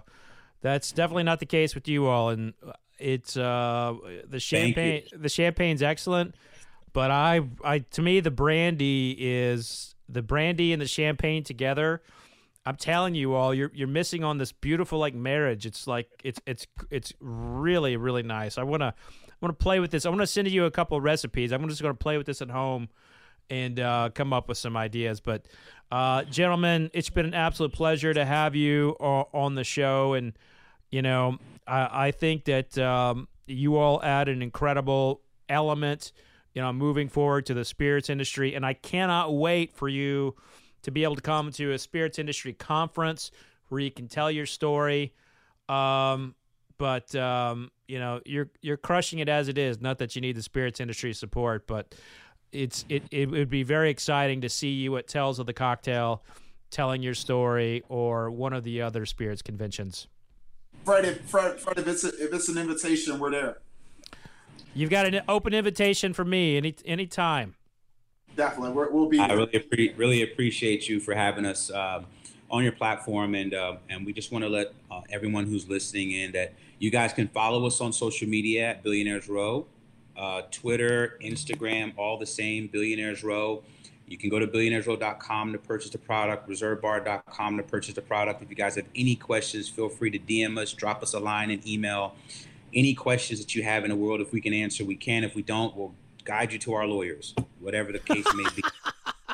that's 0.62 0.91
definitely 0.91 1.24
not 1.24 1.39
the 1.39 1.45
case 1.45 1.76
with 1.76 1.88
you 1.88 2.07
all. 2.07 2.30
And 2.30 2.53
uh, 2.66 2.74
it's 2.97 3.38
uh, 3.38 3.93
the 4.28 4.39
champagne. 4.39 5.03
The 5.14 5.30
champagne's 5.30 5.82
excellent, 5.82 6.36
but 6.93 7.11
I, 7.11 7.41
I 7.63 7.79
to 7.79 8.01
me 8.01 8.19
the 8.19 8.31
brandy 8.31 9.15
is 9.19 9.95
the 10.07 10.21
brandy 10.21 10.73
and 10.73 10.81
the 10.81 10.87
champagne 10.87 11.43
together 11.43 12.01
I'm 12.65 12.75
telling 12.75 13.15
you 13.15 13.33
all, 13.33 13.51
you're 13.53 13.71
you're 13.73 13.87
missing 13.87 14.23
on 14.23 14.37
this 14.37 14.51
beautiful 14.51 14.99
like 14.99 15.15
marriage. 15.15 15.65
It's 15.65 15.87
like 15.87 16.07
it's 16.23 16.39
it's 16.45 16.67
it's 16.91 17.13
really 17.19 17.97
really 17.97 18.21
nice. 18.21 18.59
I 18.59 18.63
wanna 18.63 18.93
I 18.95 19.33
wanna 19.41 19.53
play 19.53 19.79
with 19.79 19.89
this. 19.89 20.05
I 20.05 20.09
want 20.09 20.21
to 20.21 20.27
send 20.27 20.47
you 20.49 20.65
a 20.65 20.71
couple 20.71 20.99
recipes. 21.01 21.51
I'm 21.51 21.67
just 21.67 21.81
gonna 21.81 21.95
play 21.95 22.17
with 22.17 22.27
this 22.27 22.43
at 22.43 22.51
home 22.51 22.89
and 23.49 23.79
uh, 23.79 24.09
come 24.13 24.33
up 24.33 24.47
with 24.47 24.59
some 24.59 24.77
ideas. 24.77 25.19
But 25.19 25.47
uh, 25.91 26.25
gentlemen, 26.25 26.91
it's 26.93 27.09
been 27.09 27.25
an 27.25 27.33
absolute 27.33 27.73
pleasure 27.73 28.13
to 28.13 28.23
have 28.23 28.55
you 28.55 28.91
on 28.99 29.55
the 29.55 29.63
show, 29.63 30.13
and 30.13 30.33
you 30.91 31.01
know 31.01 31.39
I, 31.65 32.07
I 32.07 32.11
think 32.11 32.45
that 32.45 32.77
um, 32.77 33.29
you 33.47 33.77
all 33.77 34.03
add 34.03 34.27
an 34.27 34.43
incredible 34.43 35.21
element, 35.47 36.11
you 36.53 36.61
know, 36.61 36.73
moving 36.73 37.09
forward 37.09 37.45
to 37.47 37.53
the 37.53 37.65
spirits 37.65 38.09
industry, 38.09 38.55
and 38.55 38.65
I 38.65 38.73
cannot 38.73 39.35
wait 39.35 39.73
for 39.73 39.87
you 39.87 40.35
to 40.81 40.91
be 40.91 41.03
able 41.03 41.15
to 41.15 41.21
come 41.21 41.51
to 41.51 41.71
a 41.71 41.79
spirits 41.79 42.19
industry 42.19 42.53
conference 42.53 43.31
where 43.67 43.81
you 43.81 43.91
can 43.91 44.07
tell 44.07 44.31
your 44.31 44.45
story. 44.45 45.13
Um, 45.67 46.35
but 46.77 47.13
um, 47.15 47.71
you 47.87 47.99
know, 47.99 48.21
you're 48.25 48.49
you're 48.61 48.77
crushing 48.77 49.19
it 49.19 49.29
as 49.29 49.47
it 49.47 49.57
is. 49.57 49.81
Not 49.81 49.99
that 49.99 50.15
you 50.15 50.21
need 50.21 50.35
the 50.35 50.43
spirits 50.43 50.79
industry 50.79 51.13
support, 51.13 51.67
but 51.67 51.93
it's 52.51 52.85
it 52.89 53.03
it 53.11 53.29
would 53.29 53.49
be 53.49 53.63
very 53.63 53.89
exciting 53.89 54.41
to 54.41 54.49
see 54.49 54.71
you 54.71 54.95
at 54.97 55.07
Tales 55.07 55.39
of 55.39 55.45
the 55.45 55.53
Cocktail 55.53 56.23
telling 56.71 57.01
your 57.01 57.13
story 57.13 57.83
or 57.89 58.29
one 58.31 58.53
of 58.53 58.63
the 58.63 58.81
other 58.81 59.05
spirits 59.05 59.41
conventions. 59.41 60.07
Fred, 60.85 61.05
if, 61.05 61.21
Fred, 61.21 61.59
Fred, 61.59 61.79
if 61.79 61.87
it's 61.87 62.03
a, 62.03 62.09
if 62.09 62.33
it's 62.33 62.47
an 62.47 62.57
invitation, 62.57 63.19
we're 63.19 63.31
there. 63.31 63.57
You've 64.74 64.89
got 64.89 65.05
an 65.05 65.22
open 65.28 65.53
invitation 65.53 66.13
for 66.13 66.26
me 66.26 66.57
any 66.57 66.76
any 66.86 67.07
time 67.07 67.55
definitely. 68.36 68.72
we 68.72 68.88
will 68.88 69.09
be. 69.09 69.20
I 69.20 69.34
really, 69.34 69.51
appre- 69.51 69.97
really 69.97 70.22
appreciate 70.24 70.88
you 70.88 70.99
for 70.99 71.13
having 71.13 71.45
us. 71.45 71.72
Um, 71.72 72.05
on 72.51 72.63
your 72.63 72.72
platform, 72.72 73.36
and 73.36 73.53
uh, 73.53 73.76
and 73.89 74.05
we 74.05 74.11
just 74.11 74.32
want 74.32 74.43
to 74.43 74.49
let 74.49 74.74
uh, 74.89 75.01
everyone 75.11 75.45
who's 75.45 75.70
listening 75.70 76.11
in 76.11 76.32
that 76.32 76.53
you 76.80 76.89
guys 76.89 77.13
can 77.13 77.28
follow 77.28 77.65
us 77.67 77.80
on 77.80 77.93
social 77.93 78.28
media 78.28 78.72
at 78.72 78.82
Billionaires 78.82 79.30
Row, 79.30 79.67
uh, 80.17 80.41
Twitter, 80.51 81.17
Instagram, 81.22 81.93
all 81.95 82.17
the 82.17 82.26
same, 82.26 82.67
Billionaires 82.67 83.24
Row. 83.24 83.63
You 84.07 84.17
can 84.17 84.32
go 84.32 84.39
to 84.39 84.47
billionairesrow.com 84.47 85.51
to 85.51 85.59
purchase 85.59 85.91
the 85.91 85.99
product, 85.99 86.49
reservebar.com 86.49 87.57
to 87.57 87.63
purchase 87.63 87.93
the 87.93 88.01
product. 88.01 88.41
If 88.41 88.49
you 88.49 88.55
guys 88.55 88.76
have 88.76 88.88
any 88.95 89.15
questions, 89.15 89.70
feel 89.70 89.88
free 89.88 90.09
to 90.09 90.17
DM 90.17 90.57
us, 90.57 90.74
drop 90.74 91.03
us 91.03 91.13
a 91.13 91.20
line, 91.20 91.51
and 91.51 91.65
email. 91.67 92.15
Any 92.74 92.93
questions 92.93 93.39
that 93.39 93.55
you 93.55 93.63
have 93.63 93.84
in 93.84 93.89
the 93.89 93.95
world, 93.95 94.22
if 94.22 94.32
we 94.32 94.41
can 94.41 94.53
answer, 94.53 94.86
we 94.86 94.95
can. 94.95 95.24
If 95.24 95.36
we 95.36 95.41
don't, 95.41 95.76
we'll 95.76 95.93
guide 96.24 96.53
you 96.53 96.59
to 96.59 96.74
our 96.74 96.86
lawyers, 96.86 97.34
whatever 97.59 97.91
the 97.91 97.99
case 97.99 98.26
may 98.36 98.45
be. 98.55 98.63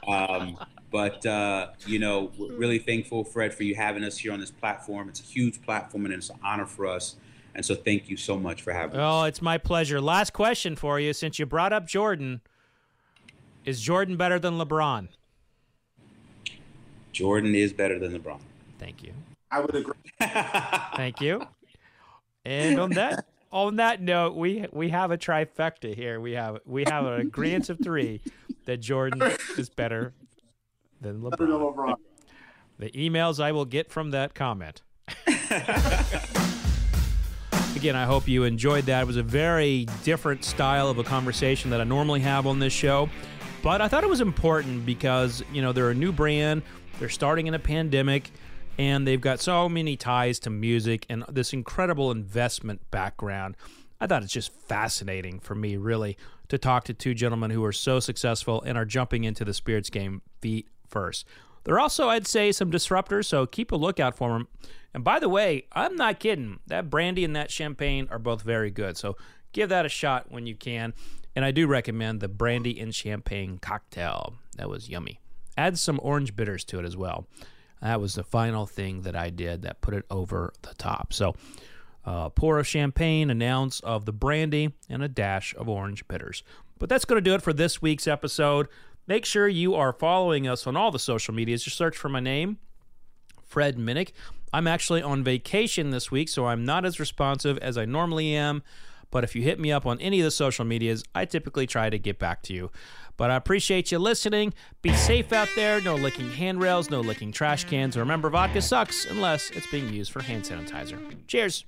Um, 0.08 0.60
but 0.92 1.26
uh, 1.26 1.70
you 1.88 1.98
know, 1.98 2.32
we're 2.38 2.54
really 2.54 2.78
thankful, 2.78 3.24
Fred, 3.24 3.56
for 3.56 3.64
you 3.64 3.74
having 3.74 4.04
us 4.04 4.18
here 4.20 4.32
on 4.32 4.40
this 4.40 4.52
platform. 4.52 5.10
It's 5.10 5.20
a 5.20 5.24
huge 5.24 5.62
platform, 5.64 6.06
and 6.06 6.14
it's 6.14 6.30
an 6.30 6.38
honor 6.44 6.68
for 6.68 6.86
us. 6.86 7.16
And 7.56 7.66
so, 7.66 7.74
thank 7.74 8.08
you 8.08 8.16
so 8.16 8.38
much 8.38 8.62
for 8.62 8.72
having 8.72 9.00
oh, 9.00 9.04
us. 9.04 9.24
Oh, 9.24 9.24
it's 9.24 9.42
my 9.42 9.58
pleasure. 9.58 10.00
Last 10.00 10.34
question 10.34 10.76
for 10.76 11.00
you, 11.00 11.12
since 11.14 11.40
you 11.40 11.48
brought 11.48 11.74
up 11.74 11.88
Jordan. 11.88 12.42
Is 13.66 13.82
Jordan 13.82 14.16
better 14.16 14.38
than 14.38 14.60
LeBron? 14.60 15.08
Jordan 17.12 17.56
is 17.56 17.74
better 17.74 17.98
than 17.98 18.18
LeBron. 18.18 18.40
Thank 18.78 19.02
you. 19.02 19.12
I 19.50 19.62
would 19.62 19.74
agree. 19.74 19.96
Thank 20.20 21.20
you. 21.20 21.48
And 22.46 22.80
on 22.80 22.92
that 22.92 23.26
on 23.52 23.78
that 23.78 24.02
note, 24.02 24.36
we 24.36 24.66
we 24.72 24.90
have 24.90 25.12
a 25.12 25.18
trifecta 25.18 25.96
here. 25.96 26.20
We 26.20 26.34
have 26.34 26.60
we 26.66 26.84
have 26.88 27.06
an 27.06 27.22
agreement 27.22 27.70
of 27.70 27.80
three 27.84 28.22
that 28.66 28.78
Jordan 28.78 29.22
is 29.58 29.70
better 29.70 30.14
than 31.02 31.22
LeBron. 31.22 31.32
Better 31.32 31.46
than 31.48 31.60
LeBron. 31.60 31.96
The 32.78 32.92
emails 32.92 33.42
I 33.42 33.52
will 33.52 33.66
get 33.66 33.90
from 33.92 34.12
that 34.12 34.36
comment. 34.36 34.82
Again, 37.76 37.96
I 37.96 38.06
hope 38.06 38.28
you 38.28 38.44
enjoyed 38.44 38.86
that. 38.86 39.02
It 39.02 39.08
was 39.08 39.18
a 39.18 39.24
very 39.24 39.86
different 40.04 40.44
style 40.44 40.90
of 40.90 40.98
a 40.98 41.04
conversation 41.04 41.70
that 41.72 41.82
I 41.82 41.84
normally 41.84 42.22
have 42.22 42.48
on 42.48 42.60
this 42.60 42.74
show. 42.74 43.10
But 43.62 43.82
I 43.82 43.88
thought 43.88 44.04
it 44.04 44.10
was 44.10 44.22
important 44.22 44.86
because, 44.86 45.44
you 45.52 45.62
know, 45.62 45.72
they're 45.72 45.90
a 45.90 45.96
new 45.96 46.12
brand, 46.12 46.64
they're 47.00 47.10
starting 47.10 47.48
in 47.48 47.54
a 47.54 47.60
pandemic, 47.60 48.32
and 48.78 49.08
they've 49.08 49.22
got 49.22 49.40
so 49.40 49.70
many 49.70 49.96
ties 49.96 50.40
to 50.40 50.50
music 50.50 51.06
and 51.10 51.24
this 51.30 51.54
incredible 51.54 52.12
investment 52.12 52.90
background. 52.92 53.56
I 54.00 54.08
thought 54.08 54.24
it's 54.24 54.34
just 54.34 54.52
fascinating 54.52 55.40
for 55.40 55.56
me, 55.56 55.78
really, 55.78 56.18
to 56.50 56.58
talk 56.58 56.84
to 56.86 56.94
two 56.94 57.14
gentlemen 57.14 57.52
who 57.52 57.64
are 57.64 57.72
so 57.72 58.00
successful 58.00 58.62
and 58.62 58.78
are 58.78 58.86
jumping 58.86 59.24
into 59.24 59.46
the 59.46 59.54
spirits 59.54 59.90
game 59.90 60.22
feet 60.42 60.68
first. 60.88 61.26
They're 61.64 61.80
also, 61.80 62.10
I'd 62.10 62.28
say, 62.28 62.52
some 62.52 62.70
disruptors, 62.70 63.26
so 63.26 63.46
keep 63.46 63.72
a 63.72 63.76
lookout 63.76 64.16
for 64.16 64.30
them. 64.30 64.48
And 64.94 65.04
by 65.04 65.20
the 65.20 65.30
way, 65.30 65.66
I'm 65.72 65.96
not 65.96 66.20
kidding. 66.20 66.60
That 66.68 66.90
brandy 66.90 67.26
and 67.26 67.36
that 67.36 67.52
champagne 67.52 68.08
are 68.12 68.20
both 68.20 68.44
very 68.44 68.70
good, 68.70 68.98
so 68.98 69.18
give 69.52 69.70
that 69.70 69.86
a 69.86 69.90
shot 69.90 70.32
when 70.32 70.46
you 70.46 70.56
can. 70.56 70.94
And 71.36 71.44
I 71.44 71.52
do 71.52 71.68
recommend 71.68 72.20
the 72.20 72.28
brandy 72.28 72.80
and 72.80 72.94
champagne 72.94 73.58
cocktail. 73.58 74.36
That 74.58 74.70
was 74.70 74.90
yummy. 74.90 75.20
Add 75.58 75.80
some 75.80 76.00
orange 76.04 76.36
bitters 76.36 76.64
to 76.66 76.80
it 76.80 76.86
as 76.86 76.96
well. 76.96 77.28
That 77.82 78.02
was 78.02 78.16
the 78.16 78.24
final 78.24 78.66
thing 78.66 79.02
that 79.02 79.16
I 79.16 79.30
did 79.30 79.64
that 79.64 79.82
put 79.82 79.94
it 79.94 80.06
over 80.10 80.54
the 80.62 80.74
top. 80.76 81.14
So, 81.14 81.36
uh, 82.06 82.30
pour 82.30 82.60
of 82.60 82.68
champagne, 82.68 83.30
an 83.30 83.42
ounce 83.42 83.80
of 83.82 84.06
the 84.06 84.14
brandy, 84.14 84.74
and 84.90 85.04
a 85.04 85.08
dash 85.08 85.56
of 85.56 85.68
orange 85.68 86.08
bitters. 86.08 86.44
But 86.78 86.90
that's 86.90 87.06
going 87.06 87.18
to 87.18 87.30
do 87.30 87.36
it 87.36 87.42
for 87.42 87.54
this 87.54 87.82
week's 87.82 88.08
episode. 88.08 88.68
Make 89.08 89.26
sure 89.26 89.48
you 89.48 89.76
are 89.76 89.94
following 89.94 90.48
us 90.48 90.66
on 90.66 90.76
all 90.76 90.92
the 90.92 91.00
social 91.00 91.34
medias. 91.34 91.64
Just 91.64 91.78
search 91.78 91.96
for 91.96 92.10
my 92.10 92.20
name, 92.20 92.58
Fred 93.44 93.78
Minnick. 93.78 94.12
I'm 94.52 94.68
actually 94.68 95.02
on 95.02 95.24
vacation 95.24 95.92
this 95.92 96.12
week, 96.12 96.30
so 96.30 96.46
I'm 96.46 96.66
not 96.66 96.86
as 96.86 97.00
responsive 97.00 97.58
as 97.60 97.78
I 97.78 97.86
normally 97.86 98.36
am. 98.36 98.64
But 99.12 99.24
if 99.24 99.36
you 99.36 99.44
hit 99.44 99.60
me 99.60 99.72
up 99.72 99.86
on 99.86 100.00
any 100.00 100.20
of 100.20 100.26
the 100.26 100.32
social 100.32 100.66
medias, 100.66 101.04
I 101.14 101.26
typically 101.26 101.68
try 101.68 101.90
to 101.90 102.00
get 102.00 102.20
back 102.20 102.42
to 102.44 102.54
you. 102.54 102.72
But 103.18 103.32
I 103.32 103.36
appreciate 103.36 103.92
you 103.92 104.00
listening. 104.00 104.54
Be 104.82 104.94
safe 104.94 105.32
out 105.32 105.50
there. 105.56 105.82
No 105.82 105.96
licking 105.96 106.30
handrails, 106.30 106.90
no 106.90 107.02
licking 107.02 107.32
trash 107.32 107.64
cans. 107.66 107.98
Remember, 107.98 108.30
vodka 108.30 108.62
sucks 108.62 109.06
unless 109.06 109.50
it's 109.52 109.68
being 109.68 109.92
used 109.94 110.12
for 110.12 110.22
hand 110.22 110.44
sanitizer. 110.44 111.00
Cheers. 111.28 111.66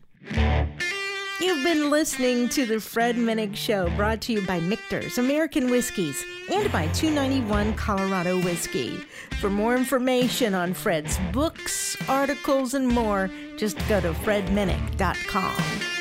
You've 1.40 1.64
been 1.64 1.92
listening 1.92 2.50
to 2.50 2.66
the 2.66 2.80
Fred 2.80 3.16
Minnick 3.16 3.56
Show, 3.56 3.92
brought 3.96 4.22
to 4.22 4.34
you 4.34 4.42
by 4.42 4.60
Michter's 4.60 5.20
American 5.20 5.70
Whiskies 5.70 6.26
and 6.52 6.72
by 6.72 6.88
291 6.88 7.76
Colorado 7.76 8.42
Whiskey. 8.42 8.98
For 9.40 9.50
more 9.52 9.76
information 9.76 10.56
on 10.56 10.74
Fred's 10.74 11.20
books, 11.32 11.96
articles, 12.10 12.74
and 12.74 12.88
more, 12.88 13.30
just 13.56 13.78
go 13.88 14.02
to 14.02 14.14
fredminnick.com. 14.14 15.97